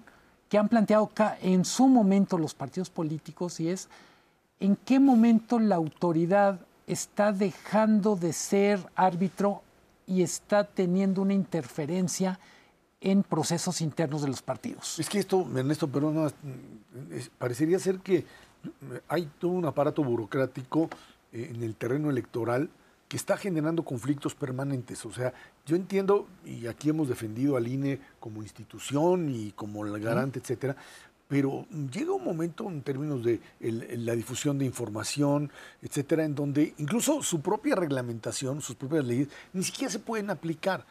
que 0.50 0.58
han 0.58 0.68
planteado 0.68 1.12
en 1.41 1.64
su 1.64 1.88
momento 1.88 2.38
los 2.38 2.56
partidos 2.56 2.89
políticos 2.89 3.60
y 3.60 3.70
es 3.70 3.88
en 4.60 4.76
qué 4.76 5.00
momento 5.00 5.60
la 5.60 5.76
autoridad 5.76 6.60
está 6.88 7.32
dejando 7.32 8.16
de 8.16 8.34
ser 8.34 8.80
árbitro 8.95 9.62
y 10.08 10.24
está 10.24 10.64
teniendo 10.64 11.22
una 11.22 11.34
interferencia 11.34 12.39
en 13.02 13.24
procesos 13.24 13.82
internos 13.82 14.22
de 14.22 14.28
los 14.28 14.41
partidos. 14.41 15.00
Es 15.00 15.10
que 15.10 15.20
esto, 15.20 15.47
Ernesto, 15.56 15.88
pero 15.88 16.12
no, 16.12 16.30
parecería 17.38 17.80
ser 17.80 18.00
que 18.00 18.26
hay 19.08 19.30
todo 19.39 19.52
un 19.52 19.66
aparato 19.66 20.04
burocrático 20.04 20.89
eh, 21.32 21.52
en 21.54 21.64
el 21.64 21.76
terreno 21.76 22.10
electoral 22.10 22.70
que 23.08 23.18
está 23.18 23.38
generando 23.38 23.84
conflictos 23.84 24.36
permanentes. 24.36 25.04
O 25.06 25.12
sea, 25.12 25.34
yo 25.66 25.76
entiendo, 25.76 26.28
y 26.45 26.68
aquí 26.68 26.89
hemos 26.89 27.08
defendido 27.08 27.58
al 27.58 27.68
INE 27.68 28.00
como 28.20 28.43
institución 28.43 29.30
y 29.34 29.52
como 29.54 29.86
el 29.86 30.00
garante, 30.00 30.39
etcétera, 30.39 30.76
pero 31.28 31.66
llega 31.91 32.12
un 32.12 32.24
momento 32.24 32.68
en 32.68 32.82
términos 32.82 33.24
de 33.24 33.39
la 33.60 34.16
difusión 34.16 34.58
de 34.58 34.66
información, 34.66 35.52
etcétera, 35.82 36.26
en 36.26 36.34
donde 36.34 36.74
incluso 36.80 37.22
su 37.22 37.39
propia 37.39 37.76
reglamentación, 37.76 38.62
sus 38.62 38.76
propias 38.76 39.06
leyes, 39.06 39.28
ni 39.54 39.64
siquiera 39.64 39.91
se 39.91 40.00
pueden 40.00 40.32
aplicar. 40.32 40.86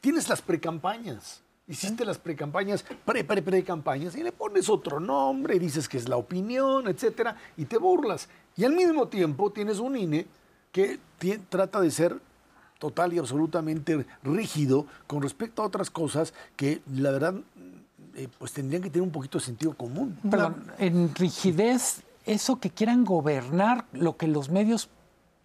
Tienes 0.00 0.28
las 0.28 0.42
precampañas. 0.42 1.43
Hiciste 1.66 2.04
las 2.04 2.18
precampañas, 2.18 2.84
pre, 3.04 3.24
pre, 3.24 3.40
pre 3.40 3.64
campañas, 3.64 4.14
y 4.16 4.22
le 4.22 4.32
pones 4.32 4.68
otro 4.68 5.00
nombre, 5.00 5.58
dices 5.58 5.88
que 5.88 5.96
es 5.96 6.08
la 6.08 6.16
opinión, 6.16 6.88
etcétera, 6.88 7.36
y 7.56 7.64
te 7.64 7.78
burlas. 7.78 8.28
Y 8.56 8.64
al 8.64 8.74
mismo 8.74 9.08
tiempo 9.08 9.50
tienes 9.50 9.78
un 9.78 9.96
INE 9.96 10.26
que 10.72 11.00
trata 11.48 11.80
de 11.80 11.90
ser 11.90 12.20
total 12.78 13.14
y 13.14 13.18
absolutamente 13.18 14.04
rígido 14.22 14.86
con 15.06 15.22
respecto 15.22 15.62
a 15.62 15.66
otras 15.66 15.88
cosas 15.88 16.34
que 16.54 16.82
la 16.92 17.10
verdad 17.12 17.34
eh, 18.14 18.28
pues 18.38 18.52
tendrían 18.52 18.82
que 18.82 18.90
tener 18.90 19.02
un 19.02 19.12
poquito 19.12 19.38
de 19.38 19.44
sentido 19.44 19.72
común. 19.74 20.18
Perdón, 20.30 20.66
en 20.78 21.14
rigidez, 21.14 22.02
eso 22.26 22.60
que 22.60 22.68
quieran 22.68 23.04
gobernar 23.04 23.86
lo 23.92 24.18
que 24.18 24.26
los 24.28 24.50
medios 24.50 24.90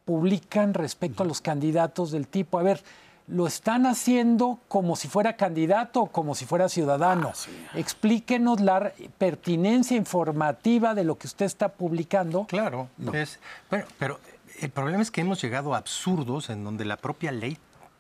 publican 0.03 0.74
respecto 0.74 1.24
a 1.24 1.26
los 1.26 1.39
candidatos 1.39 2.11
del 2.11 2.28
tipo, 2.28 2.59
a 2.59 2.63
ver, 2.63 2.84
lo 3.30 3.47
están 3.47 3.86
haciendo 3.86 4.59
como 4.67 4.95
si 4.95 5.07
fuera 5.07 5.36
candidato 5.36 6.01
o 6.01 6.05
como 6.07 6.36
si 6.36 6.45
fuera 6.45 6.67
ciudadano. 6.69 7.32
Ah, 7.34 7.77
Explíquenos 7.77 8.59
la 8.59 8.91
pertinencia 9.17 9.95
informativa 9.95 10.95
de 10.95 11.03
lo 11.03 11.17
que 11.17 11.27
usted 11.27 11.45
está 11.45 11.69
publicando. 11.69 12.45
Claro, 12.45 12.89
es, 13.13 13.39
bueno, 13.69 13.86
pero 13.97 14.19
el 14.59 14.69
problema 14.69 15.01
es 15.01 15.11
que 15.11 15.21
hemos 15.21 15.41
llegado 15.41 15.73
a 15.73 15.77
absurdos 15.77 16.49
en 16.49 16.63
donde 16.63 16.86
la 16.86 16.97
propia 16.97 17.32
ley 17.32 17.57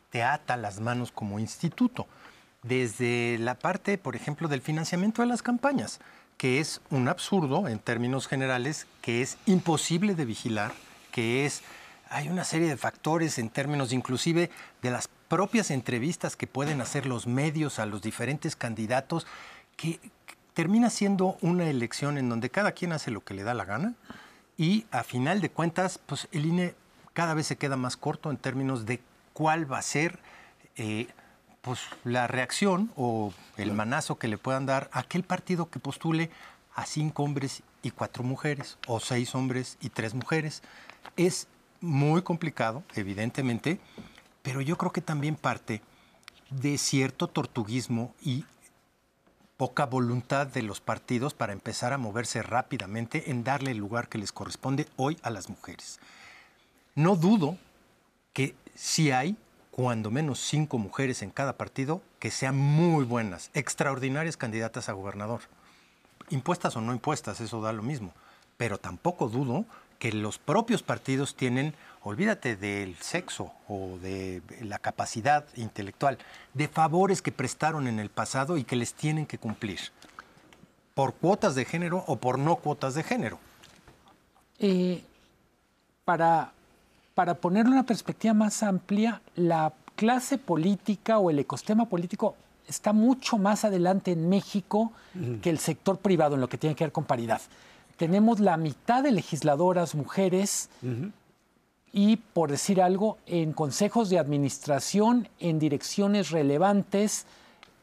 te 0.09 0.23
ata 0.23 0.57
las 0.57 0.79
manos 0.79 1.11
como 1.11 1.39
instituto. 1.39 2.07
Desde 2.63 3.37
la 3.39 3.55
parte, 3.55 3.97
por 3.97 4.15
ejemplo, 4.15 4.47
del 4.47 4.61
financiamiento 4.61 5.21
de 5.21 5.27
las 5.27 5.41
campañas, 5.41 5.99
que 6.37 6.59
es 6.59 6.81
un 6.89 7.07
absurdo 7.07 7.67
en 7.67 7.79
términos 7.79 8.27
generales, 8.27 8.87
que 9.01 9.21
es 9.21 9.37
imposible 9.45 10.15
de 10.15 10.25
vigilar, 10.25 10.73
que 11.11 11.45
es 11.45 11.61
hay 12.09 12.27
una 12.27 12.43
serie 12.43 12.67
de 12.67 12.75
factores 12.75 13.37
en 13.37 13.49
términos 13.49 13.93
inclusive 13.93 14.49
de 14.81 14.91
las 14.91 15.07
propias 15.29 15.71
entrevistas 15.71 16.35
que 16.35 16.47
pueden 16.47 16.81
hacer 16.81 17.05
los 17.05 17.27
medios 17.27 17.79
a 17.79 17.85
los 17.85 18.01
diferentes 18.01 18.55
candidatos 18.57 19.25
que 19.77 19.99
termina 20.53 20.89
siendo 20.89 21.37
una 21.41 21.69
elección 21.69 22.17
en 22.17 22.27
donde 22.27 22.49
cada 22.49 22.73
quien 22.73 22.91
hace 22.91 23.11
lo 23.11 23.23
que 23.23 23.33
le 23.33 23.43
da 23.43 23.53
la 23.53 23.63
gana 23.63 23.93
y 24.57 24.85
a 24.91 25.03
final 25.03 25.39
de 25.39 25.49
cuentas, 25.49 25.99
pues 26.05 26.27
el 26.33 26.45
INE 26.45 26.75
cada 27.13 27.33
vez 27.33 27.47
se 27.47 27.55
queda 27.55 27.77
más 27.77 27.95
corto 27.95 28.29
en 28.29 28.37
términos 28.37 28.85
de 28.85 28.99
cuál 29.31 29.71
va 29.71 29.77
a 29.77 29.83
ser 29.83 30.19
eh, 30.75 31.07
pues, 31.61 31.79
la 32.03 32.27
reacción 32.27 32.91
o 32.97 33.31
el 33.55 33.71
manazo 33.71 34.17
que 34.17 34.27
le 34.27 34.37
puedan 34.37 34.65
dar 34.65 34.89
a 34.91 34.99
aquel 34.99 35.23
partido 35.23 35.69
que 35.69 35.79
postule 35.79 36.29
a 36.75 36.85
cinco 36.85 37.23
hombres 37.23 37.63
y 37.83 37.91
cuatro 37.91 38.23
mujeres, 38.23 38.77
o 38.87 38.99
seis 38.99 39.33
hombres 39.35 39.77
y 39.79 39.89
tres 39.89 40.13
mujeres. 40.13 40.61
Es 41.15 41.47
muy 41.79 42.21
complicado, 42.21 42.83
evidentemente, 42.95 43.79
pero 44.49 44.61
yo 44.61 44.79
creo 44.79 44.91
que 44.91 45.01
también 45.01 45.35
parte 45.35 45.83
de 46.49 46.79
cierto 46.79 47.27
tortuguismo 47.27 48.15
y 48.19 48.45
poca 49.57 49.85
voluntad 49.85 50.47
de 50.47 50.63
los 50.63 50.81
partidos 50.81 51.35
para 51.35 51.53
empezar 51.53 51.93
a 51.93 51.99
moverse 51.99 52.41
rápidamente 52.41 53.29
en 53.29 53.43
darle 53.43 53.69
el 53.69 53.77
lugar 53.77 54.09
que 54.09 54.17
les 54.17 54.31
corresponde 54.31 54.87
hoy 54.95 55.19
a 55.21 55.29
las 55.29 55.49
mujeres. 55.49 55.99
No 56.95 57.15
dudo 57.15 57.59
que 58.33 58.55
si 58.73 59.11
hay 59.11 59.37
cuando 59.69 60.09
menos 60.09 60.39
cinco 60.39 60.79
mujeres 60.79 61.21
en 61.21 61.29
cada 61.29 61.55
partido 61.55 62.01
que 62.17 62.31
sean 62.31 62.57
muy 62.57 63.05
buenas, 63.05 63.51
extraordinarias 63.53 64.35
candidatas 64.35 64.89
a 64.89 64.93
gobernador. 64.93 65.41
Impuestas 66.31 66.75
o 66.75 66.81
no 66.81 66.91
impuestas, 66.91 67.39
eso 67.39 67.61
da 67.61 67.71
lo 67.71 67.83
mismo. 67.83 68.15
Pero 68.57 68.79
tampoco 68.79 69.29
dudo 69.29 69.65
que 69.99 70.11
los 70.11 70.39
propios 70.39 70.81
partidos 70.81 71.35
tienen, 71.35 71.75
olvídate 72.03 72.55
del 72.55 72.95
sexo 72.95 73.51
o 73.67 73.97
de 74.01 74.41
la 74.61 74.79
capacidad 74.79 75.45
intelectual, 75.55 76.17
de 76.53 76.67
favores 76.67 77.21
que 77.21 77.31
prestaron 77.31 77.87
en 77.87 77.99
el 77.99 78.09
pasado 78.09 78.57
y 78.57 78.63
que 78.63 78.75
les 78.75 78.93
tienen 78.93 79.25
que 79.25 79.37
cumplir, 79.37 79.79
por 80.95 81.13
cuotas 81.13 81.55
de 81.55 81.65
género 81.65 82.03
o 82.07 82.15
por 82.15 82.39
no 82.39 82.55
cuotas 82.55 82.95
de 82.95 83.03
género. 83.03 83.39
Eh, 84.57 85.03
para 86.05 86.53
para 87.19 87.37
una 87.43 87.83
perspectiva 87.83 88.33
más 88.33 88.63
amplia, 88.63 89.19
la 89.35 89.73
clase 89.97 90.37
política 90.37 91.19
o 91.19 91.29
el 91.29 91.39
ecosistema 91.39 91.83
político 91.83 92.37
está 92.65 92.93
mucho 92.93 93.37
más 93.37 93.65
adelante 93.65 94.13
en 94.13 94.29
México 94.29 94.93
que 95.41 95.49
el 95.49 95.59
sector 95.59 95.97
privado 95.97 96.35
en 96.35 96.41
lo 96.41 96.47
que 96.47 96.57
tiene 96.57 96.77
que 96.77 96.85
ver 96.85 96.93
con 96.93 97.03
paridad. 97.03 97.41
Tenemos 97.99 98.39
la 98.39 98.55
mitad 98.55 99.03
de 99.03 99.11
legisladoras 99.11 99.93
mujeres 99.93 100.69
y, 101.91 102.15
por 102.15 102.49
decir 102.49 102.81
algo, 102.81 103.17
en 103.25 103.51
consejos 103.51 104.09
de 104.09 104.17
administración, 104.17 105.27
en 105.37 105.59
direcciones 105.59 106.31
relevantes, 106.31 107.25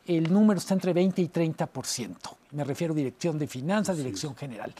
el 0.06 0.32
número 0.32 0.56
está 0.56 0.72
entre 0.72 0.94
20 0.94 1.20
y 1.20 1.28
30%. 1.28 2.16
Me 2.52 2.64
refiero 2.64 2.94
a 2.94 2.96
dirección 2.96 3.38
de 3.38 3.46
finanzas, 3.46 3.98
dirección 3.98 4.34
general. 4.34 4.72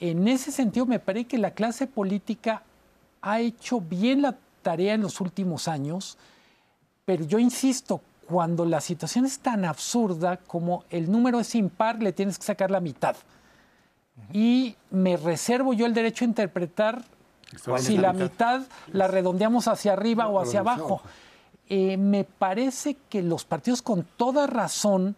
En 0.00 0.26
ese 0.28 0.50
sentido, 0.50 0.86
me 0.86 0.98
parece 0.98 1.26
que 1.26 1.36
la 1.36 1.50
clase 1.50 1.86
política 1.86 2.62
ha 3.20 3.40
hecho 3.40 3.82
bien 3.82 4.22
la 4.22 4.34
tarea 4.62 4.94
en 4.94 5.02
los 5.02 5.20
últimos 5.20 5.68
años, 5.68 6.16
pero 7.04 7.22
yo 7.26 7.38
insisto, 7.38 8.00
cuando 8.26 8.64
la 8.64 8.80
situación 8.80 9.26
es 9.26 9.40
tan 9.40 9.66
absurda 9.66 10.38
como 10.38 10.84
el 10.88 11.12
número 11.12 11.38
es 11.38 11.54
impar, 11.54 12.02
le 12.02 12.14
tienes 12.14 12.38
que 12.38 12.46
sacar 12.46 12.70
la 12.70 12.80
mitad. 12.80 13.14
Y 14.32 14.76
me 14.90 15.16
reservo 15.16 15.72
yo 15.72 15.86
el 15.86 15.94
derecho 15.94 16.24
a 16.24 16.28
interpretar 16.28 17.04
si 17.78 17.98
la 17.98 18.12
mitad? 18.12 18.62
la 18.92 19.08
redondeamos 19.08 19.68
hacia 19.68 19.92
arriba 19.92 20.28
o 20.28 20.40
hacia 20.40 20.60
abajo. 20.60 21.02
Eh, 21.68 21.96
me 21.96 22.24
parece 22.24 22.96
que 23.08 23.22
los 23.22 23.44
partidos 23.44 23.82
con 23.82 24.04
toda 24.16 24.46
razón 24.46 25.16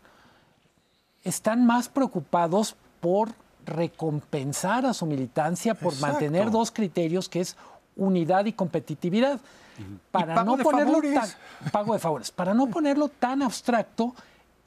están 1.25 1.67
más 1.67 1.89
preocupados 1.89 2.77
por 3.01 3.31
recompensar 3.65 4.87
a 4.87 4.95
su 4.95 5.07
militancia, 5.07 5.75
por 5.75 5.99
mantener 5.99 6.51
dos 6.51 6.71
criterios, 6.71 7.29
que 7.29 7.41
es 7.41 7.57
unidad 7.97 8.45
y 8.45 8.53
competitividad. 8.53 9.41
Para 10.11 10.45
no 10.45 10.57
ponerlo 10.57 11.01
tan, 11.03 11.29
pago 11.73 11.93
de 11.93 11.99
favores. 11.99 12.31
Para 12.31 12.55
no 12.55 12.69
ponerlo 12.69 13.09
tan 13.09 13.43
abstracto, 13.43 14.15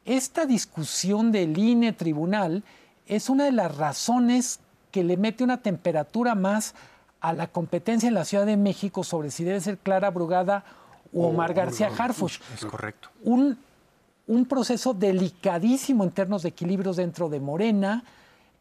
esta 0.06 0.46
discusión 0.46 1.32
del 1.32 1.58
INE 1.58 1.94
tribunal 1.94 2.64
es 3.10 3.30
una 3.30 3.46
de 3.46 3.52
las 3.52 3.76
razones 3.76 4.60
que 4.92 5.04
le 5.04 5.18
mete 5.18 5.44
una 5.44 5.58
temperatura 5.58 6.36
más 6.36 6.76
a 7.20 7.34
la 7.34 7.48
competencia 7.48 8.08
en 8.08 8.14
la 8.14 8.24
Ciudad 8.24 8.46
de 8.46 8.56
México 8.56 9.04
sobre 9.04 9.32
si 9.32 9.44
debe 9.44 9.60
ser 9.60 9.78
Clara 9.78 10.10
Brugada 10.12 10.64
o 11.14 11.28
Omar 11.28 11.54
García 11.54 11.92
Harfuch. 11.96 12.40
Es 12.54 12.64
correcto. 12.66 13.10
Un, 13.24 13.58
un 14.28 14.46
proceso 14.46 14.94
delicadísimo 14.94 16.04
en 16.04 16.12
términos 16.12 16.44
de 16.44 16.50
equilibrios 16.50 16.96
dentro 16.96 17.30
de 17.30 17.40
Morena, 17.40 18.04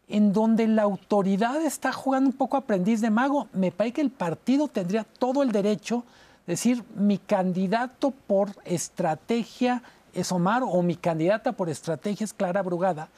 en 0.08 0.32
donde 0.32 0.66
la 0.66 0.82
autoridad 0.82 1.60
está 1.62 1.92
jugando 1.92 2.30
un 2.30 2.36
poco 2.36 2.56
aprendiz 2.56 3.02
de 3.02 3.10
mago. 3.10 3.48
Me 3.52 3.70
parece 3.70 3.94
que 3.94 4.00
el 4.00 4.10
partido 4.10 4.66
tendría 4.66 5.04
todo 5.04 5.42
el 5.42 5.52
derecho 5.52 6.04
de 6.46 6.54
decir, 6.54 6.82
mi 6.96 7.18
candidato 7.18 8.12
por 8.26 8.50
estrategia 8.64 9.82
es 10.18 10.32
Omar 10.32 10.62
o 10.64 10.82
mi 10.82 10.96
candidata 10.96 11.52
por 11.52 11.68
estrategia 11.68 12.24
es 12.24 12.32
Clara 12.32 12.62
Brugada. 12.62 13.08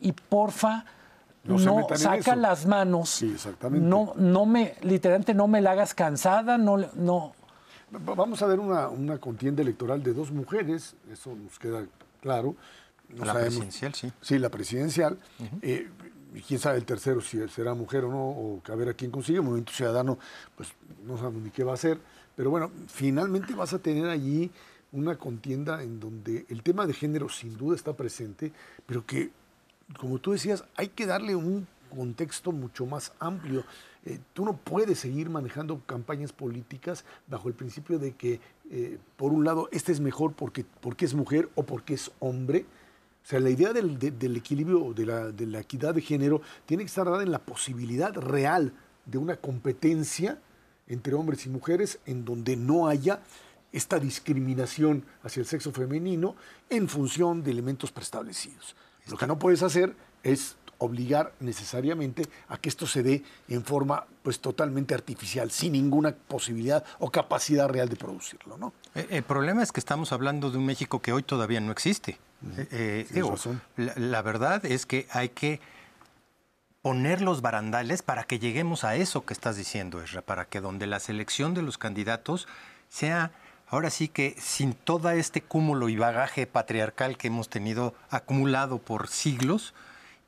Y 0.00 0.12
porfa, 0.12 0.84
no, 1.44 1.58
saca 1.96 2.36
las 2.36 2.66
manos. 2.66 3.10
Sí, 3.10 3.32
exactamente. 3.32 3.86
No, 3.86 4.14
no 4.16 4.46
me, 4.46 4.74
literalmente 4.82 5.34
no 5.34 5.48
me 5.48 5.60
la 5.60 5.72
hagas 5.72 5.94
cansada, 5.94 6.58
no, 6.58 6.76
no. 6.94 7.32
Vamos 7.90 8.42
a 8.42 8.46
ver 8.46 8.60
una, 8.60 9.18
contienda 9.18 9.62
electoral 9.62 10.02
de 10.02 10.12
dos 10.12 10.30
mujeres, 10.30 10.94
eso 11.10 11.34
nos 11.34 11.58
queda 11.58 11.84
claro. 12.20 12.54
la 13.16 13.34
presidencial, 13.34 13.94
sí. 13.94 14.12
Sí, 14.20 14.38
la 14.38 14.48
presidencial 14.48 15.18
y 16.34 16.40
quién 16.42 16.60
sabe 16.60 16.78
el 16.78 16.84
tercero 16.84 17.20
si 17.20 17.46
será 17.48 17.74
mujer 17.74 18.04
o 18.04 18.10
no, 18.10 18.28
o 18.28 18.62
a 18.68 18.74
ver 18.74 18.90
a 18.90 18.94
quién 18.94 19.10
consigue. 19.10 19.40
Movimiento 19.40 19.72
Ciudadano, 19.72 20.18
pues 20.56 20.72
no 21.04 21.16
sabemos 21.16 21.42
ni 21.42 21.50
qué 21.50 21.64
va 21.64 21.72
a 21.72 21.74
hacer. 21.74 21.98
Pero 22.36 22.50
bueno, 22.50 22.70
finalmente 22.86 23.54
vas 23.54 23.72
a 23.72 23.78
tener 23.78 24.06
allí 24.06 24.50
una 24.92 25.16
contienda 25.16 25.82
en 25.82 26.00
donde 26.00 26.46
el 26.48 26.62
tema 26.62 26.86
de 26.86 26.92
género 26.92 27.28
sin 27.28 27.56
duda 27.56 27.76
está 27.76 27.96
presente, 27.96 28.52
pero 28.86 29.06
que, 29.06 29.30
como 29.98 30.18
tú 30.18 30.32
decías, 30.32 30.64
hay 30.76 30.88
que 30.88 31.06
darle 31.06 31.34
un 31.34 31.66
contexto 31.90 32.52
mucho 32.52 32.86
más 32.86 33.12
amplio. 33.18 33.64
Eh, 34.04 34.18
tú 34.32 34.44
no 34.44 34.56
puedes 34.56 34.98
seguir 34.98 35.28
manejando 35.28 35.80
campañas 35.86 36.32
políticas 36.32 37.04
bajo 37.26 37.48
el 37.48 37.54
principio 37.54 37.98
de 37.98 38.12
que, 38.12 38.40
eh, 38.70 38.98
por 39.16 39.32
un 39.32 39.44
lado, 39.44 39.68
este 39.72 39.92
es 39.92 40.00
mejor 40.00 40.32
porque, 40.34 40.64
porque 40.80 41.04
es 41.04 41.14
mujer 41.14 41.48
o 41.54 41.64
porque 41.64 41.94
es 41.94 42.10
hombre, 42.20 42.66
o 43.22 43.26
sea, 43.30 43.38
la 43.38 43.50
idea 43.50 43.72
del, 43.72 43.98
equilibrio, 44.36 44.94
de 44.94 45.32
de 45.32 45.46
la, 45.46 45.60
equidad 45.60 45.94
de 45.94 46.00
género, 46.00 46.40
tiene 46.66 46.84
que 46.84 46.88
estar 46.88 47.04
dada 47.04 47.22
en 47.22 47.30
la 47.30 47.38
posibilidad 47.38 48.14
real 48.14 48.72
de 49.04 49.18
una 49.18 49.36
competencia 49.36 50.40
entre 50.86 51.14
hombres 51.14 51.46
y 51.46 51.50
mujeres 51.50 52.00
en 52.06 52.24
donde 52.24 52.56
no 52.56 52.88
haya 52.88 53.20
esta 53.72 53.98
discriminación 53.98 55.04
hacia 55.22 55.40
el 55.40 55.46
sexo 55.46 55.72
femenino 55.72 56.36
en 56.68 56.88
función 56.88 57.42
de 57.42 57.50
elementos 57.50 57.92
preestablecidos. 57.92 58.74
Lo 59.08 59.16
que 59.16 59.26
no 59.26 59.38
puedes 59.38 59.62
hacer 59.62 59.94
es 60.22 60.56
obligar 60.80 61.32
necesariamente 61.40 62.26
a 62.48 62.56
que 62.56 62.68
esto 62.68 62.86
se 62.86 63.02
dé 63.02 63.22
en 63.48 63.62
forma 63.64 64.06
pues 64.22 64.40
totalmente 64.40 64.94
artificial, 64.94 65.50
sin 65.50 65.72
ninguna 65.72 66.14
posibilidad 66.14 66.84
o 66.98 67.10
capacidad 67.10 67.68
real 67.68 67.88
de 67.88 67.96
producirlo, 67.96 68.56
¿no? 68.56 68.72
Eh, 68.94 69.06
el 69.10 69.22
problema 69.22 69.62
es 69.62 69.72
que 69.72 69.80
estamos 69.80 70.12
hablando 70.12 70.50
de 70.50 70.58
un 70.58 70.66
México 70.66 71.00
que 71.00 71.12
hoy 71.12 71.22
todavía 71.22 71.60
no 71.60 71.70
existe. 71.70 72.18
Eh, 72.56 73.06
eh, 73.14 73.92
la, 73.96 74.22
verdad 74.22 74.64
es 74.64 74.86
que 74.86 75.06
hay 75.10 75.28
que 75.28 75.60
poner 76.80 77.20
los 77.20 77.42
barandales 77.42 78.00
para 78.00 78.24
que 78.24 78.38
lleguemos 78.38 78.84
a 78.84 78.96
eso 78.96 79.26
que 79.26 79.34
estás 79.34 79.58
diciendo, 79.58 80.02
Esra, 80.02 80.22
para 80.22 80.46
que 80.46 80.62
donde 80.62 80.86
la 80.86 81.00
selección 81.00 81.52
de 81.52 81.60
los 81.60 81.76
candidatos 81.76 82.48
sea 82.88 83.32
ahora 83.70 83.90
sí 83.90 84.08
que 84.08 84.36
sin 84.38 84.74
todo 84.74 85.10
este 85.10 85.40
cúmulo 85.40 85.88
y 85.88 85.96
bagaje 85.96 86.46
patriarcal 86.46 87.16
que 87.16 87.28
hemos 87.28 87.48
tenido 87.48 87.94
acumulado 88.10 88.78
por 88.78 89.08
siglos, 89.08 89.72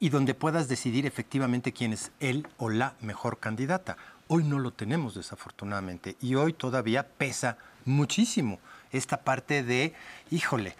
y 0.02 0.08
donde 0.08 0.34
puedas 0.34 0.66
decidir 0.66 1.06
efectivamente 1.06 1.72
quién 1.72 1.92
es 1.92 2.10
él 2.18 2.48
o 2.58 2.70
la 2.70 2.94
mejor 3.00 3.38
candidata. 3.38 3.96
Hoy 4.26 4.42
no 4.42 4.58
lo 4.58 4.72
tenemos 4.72 5.14
desafortunadamente 5.14 6.16
y 6.20 6.34
hoy 6.34 6.54
todavía 6.54 7.06
pesa 7.06 7.56
muchísimo 7.84 8.58
esta 8.90 9.18
parte 9.18 9.62
de, 9.62 9.94
híjole, 10.32 10.74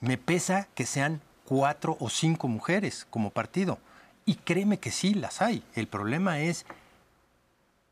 me 0.00 0.16
pesa 0.16 0.68
que 0.76 0.86
sean 0.86 1.20
cuatro 1.44 1.96
o 1.98 2.08
cinco 2.08 2.46
mujeres 2.46 3.04
como 3.10 3.30
partido. 3.30 3.80
Y 4.24 4.36
créeme 4.36 4.78
que 4.78 4.92
sí, 4.92 5.12
las 5.12 5.42
hay. 5.42 5.64
El 5.74 5.88
problema 5.88 6.38
es 6.38 6.64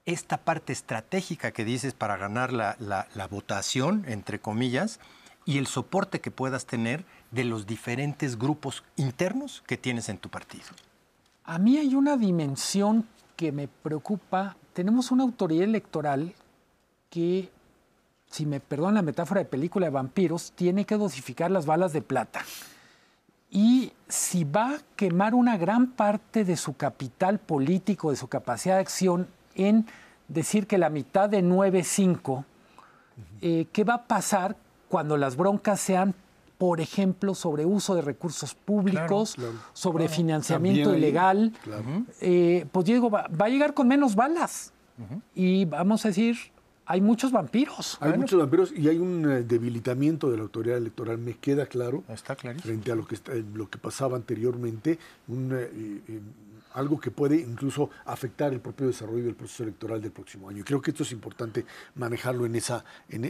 esta 0.07 0.39
parte 0.39 0.73
estratégica 0.73 1.51
que 1.51 1.65
dices 1.65 1.93
para 1.93 2.17
ganar 2.17 2.53
la, 2.53 2.77
la 2.79 3.27
votación, 3.29 4.05
entre 4.07 4.39
comillas, 4.39 5.01
y 5.45 5.59
el 5.59 5.67
soporte 5.67 6.21
que 6.21 6.31
puedas 6.31 6.67
tener 6.67 7.05
de 7.31 7.45
los 7.45 7.67
diferentes 7.67 8.39
grupos 8.39 8.83
internos 8.97 9.63
que 9.67 9.77
tienes 9.77 10.09
en 10.09 10.19
tu 10.19 10.29
partido? 10.29 10.67
A 11.45 11.59
mí 11.59 11.77
hay 11.79 11.95
una 11.95 12.17
dimensión 12.17 13.07
que 13.37 13.53
me 13.53 13.69
preocupa. 13.69 14.57
Tenemos 14.73 15.13
una 15.13 15.23
autoridad 15.23 15.65
electoral 15.65 16.35
que, 17.11 17.51
si 18.29 18.47
me 18.47 18.59
perdonan 18.59 18.95
la 18.95 19.03
metáfora 19.03 19.41
de 19.41 19.45
película 19.45 19.87
de 19.87 19.91
vampiros, 19.91 20.53
tiene 20.57 20.85
que 20.85 20.97
dosificar 20.97 21.51
las 21.51 21.67
balas 21.67 21.93
de 21.93 22.03
plata. 22.03 22.45
y 23.49 23.93
si 24.09 24.45
va 24.45 24.75
a 24.75 24.79
quemar 24.97 25.35
una 25.35 25.57
gran 25.57 25.93
parte 25.93 26.45
de 26.45 26.57
su 26.57 26.77
capital 26.77 27.39
político, 27.39 28.11
de 28.11 28.17
su 28.17 28.29
capacidad 28.29 28.75
de 28.75 28.81
acción 28.81 29.29
en 29.57 29.87
decir 30.29 30.67
que 30.67 30.79
la 30.79 30.91
mitad 30.91 31.29
de 31.29 31.43
9.5, 31.43 32.45
eh, 33.41 33.67
¿qué 33.73 33.85
va 33.85 33.95
a 33.95 34.05
pasar 34.05 34.57
cuando 34.89 35.17
las 35.17 35.37
broncas 35.37 35.81
sean, 35.81 36.15
por 36.59 36.81
ejemplo, 36.81 37.35
sobre 37.35 37.65
uso 37.65 37.95
de 37.95 38.03
recursos 38.03 38.55
públicos, 38.55 39.37
sobre 39.73 40.09
financiamiento 40.09 40.95
ilegal? 40.95 41.53
Eh, 42.21 42.67
pues 42.71 42.87
digo, 42.87 43.11
va, 43.11 43.27
a 43.39 43.49
llegar 43.49 43.75
con 43.75 43.89
menos 43.89 44.15
balas. 44.15 44.73
Y 45.35 45.67
vamos 45.67 46.05
a 46.07 46.09
decir, 46.09 46.37
hay 46.87 47.01
muchos 47.01 47.33
vampiros. 47.33 47.99
Hay 48.01 48.17
muchos 48.17 48.39
vampiros 48.39 48.73
y 48.75 48.89
hay 48.89 48.97
un 48.97 49.31
eh, 49.31 49.43
debilitamiento 49.43 50.31
de 50.31 50.39
la 50.39 50.45
autoridad 50.45 50.79
electoral, 50.79 51.19
me 51.19 51.35
queda 51.35 51.67
claro. 51.67 52.05
Está 52.09 52.35
Frente 52.37 52.93
a 52.93 52.95
lo 52.95 53.07
que, 53.07 53.19
lo 53.55 53.69
que 53.69 53.77
pasaba 53.77 54.17
anteriormente, 54.17 54.99
un, 55.29 55.53
algo 56.77 57.01
que 57.01 57.11
puede 57.11 57.37
incluso 57.37 57.91
afectar 58.05 58.53
el 58.53 58.61
propio 58.61 58.87
desarrollo 58.87 59.25
del 59.25 59.35
proceso 59.35 59.63
electoral 59.63 60.01
del 60.01 60.13
próximo 60.13 60.49
año. 60.49 60.61
Y 60.61 60.63
creo 60.63 60.81
que 60.81 60.91
esto 60.91 61.03
es 61.03 61.13
importante 61.13 61.65
manejarlo 61.95 62.45
en 62.45 62.55
esa, 62.55 62.85
en, 63.09 63.25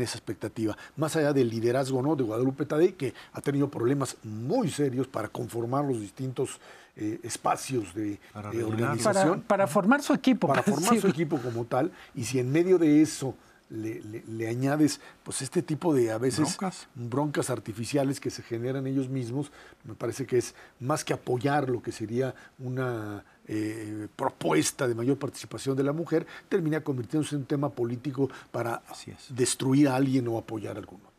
esa 0.00 0.18
expectativa. 0.18 0.76
Más 0.96 1.14
allá 1.14 1.32
del 1.32 1.48
liderazgo 1.48 2.02
¿no? 2.02 2.16
de 2.16 2.24
Guadalupe 2.24 2.66
Tadei, 2.66 2.92
que 2.92 3.14
ha 3.32 3.40
tenido 3.40 3.70
problemas 3.70 4.16
muy 4.24 4.70
serios 4.70 5.06
para 5.06 5.28
conformar 5.28 5.84
los 5.84 6.00
distintos 6.00 6.60
eh, 6.96 7.20
espacios 7.22 7.94
de, 7.94 8.18
organización. 8.34 9.42
Para, 9.42 9.68
formar 9.68 10.02
su 10.02 10.12
equipo. 10.12 10.48
Para 10.48 10.62
formar 10.64 10.98
su 10.98 11.06
equipo 11.06 11.38
como 11.38 11.64
tal. 11.64 11.92
Y 12.16 12.24
si 12.24 12.40
en 12.40 12.50
medio 12.50 12.76
de 12.76 13.02
eso 13.02 13.36
le, 13.70 14.48
añades 14.48 15.00
pues 15.22 15.42
este 15.42 15.62
tipo 15.62 15.94
de 15.94 16.10
a 16.10 16.18
veces 16.18 16.58
broncas. 16.94 17.50
artificiales 17.50 18.20
que 18.20 18.30
se 18.30 18.42
generan 18.42 18.86
ellos 18.86 19.08
mismos, 19.08 19.52
me 19.84 19.94
parece 19.94 20.26
que 20.26 20.38
es 20.38 20.54
más 20.80 21.04
que 21.04 21.12
apoyar 21.12 21.68
lo 21.68 21.82
que 21.82 21.92
sería 21.92 22.34
una 22.58 23.24
eh, 23.46 24.08
propuesta 24.14 24.86
de 24.86 24.94
mayor 24.94 25.18
participación 25.18 25.76
de 25.76 25.84
la 25.84 25.92
mujer, 25.92 26.26
termina 26.48 26.82
convirtiéndose 26.82 27.34
en 27.34 27.42
un 27.42 27.46
tema 27.46 27.70
político 27.70 28.28
para 28.50 28.82
destruir 29.30 29.88
a 29.88 29.96
alguien 29.96 30.28
o 30.28 30.38
apoyar 30.38 30.76
a 30.76 30.80
alguno. 30.80 31.09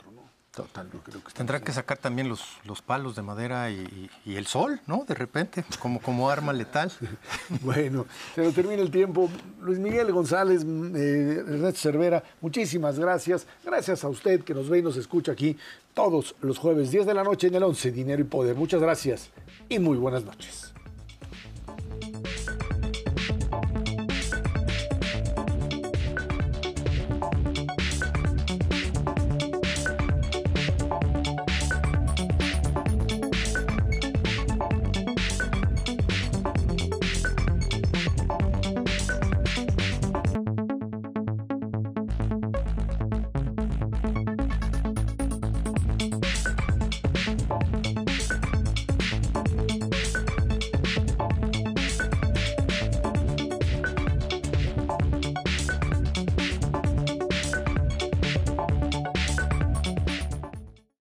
Totalmente. 0.53 1.11
Tendrá 1.33 1.61
que 1.61 1.71
sacar 1.71 1.97
también 1.97 2.27
los, 2.27 2.43
los 2.65 2.81
palos 2.81 3.15
de 3.15 3.21
madera 3.21 3.71
y, 3.71 4.09
el 4.25 4.45
sol, 4.47 4.81
¿no? 4.85 5.05
De 5.07 5.15
repente, 5.15 5.63
como, 5.79 6.01
como 6.01 6.29
arma 6.29 6.51
letal. 6.51 6.91
bueno, 7.61 8.05
se 8.35 8.43
nos 8.43 8.53
termina 8.53 8.81
el 8.81 8.91
tiempo. 8.91 9.29
Luis 9.61 9.79
Miguel 9.79 10.11
González, 10.11 10.63
eh, 10.63 11.43
Ernesto 11.47 11.79
Cervera, 11.79 12.21
muchísimas 12.41 12.99
gracias. 12.99 13.47
Gracias 13.63 14.03
a 14.03 14.09
usted 14.09 14.43
que 14.43 14.53
nos 14.53 14.67
ve 14.67 14.79
y 14.79 14.81
nos 14.81 14.97
escucha 14.97 15.31
aquí 15.31 15.57
todos 15.93 16.35
los 16.41 16.57
jueves, 16.57 16.91
10 16.91 17.05
de 17.05 17.13
la 17.13 17.23
noche 17.23 17.47
en 17.47 17.55
el 17.55 17.63
11, 17.63 17.91
Dinero 17.91 18.21
y 18.21 18.25
Poder. 18.25 18.55
Muchas 18.55 18.81
gracias 18.81 19.29
y 19.69 19.79
muy 19.79 19.97
buenas 19.97 20.25
noches. 20.25 20.73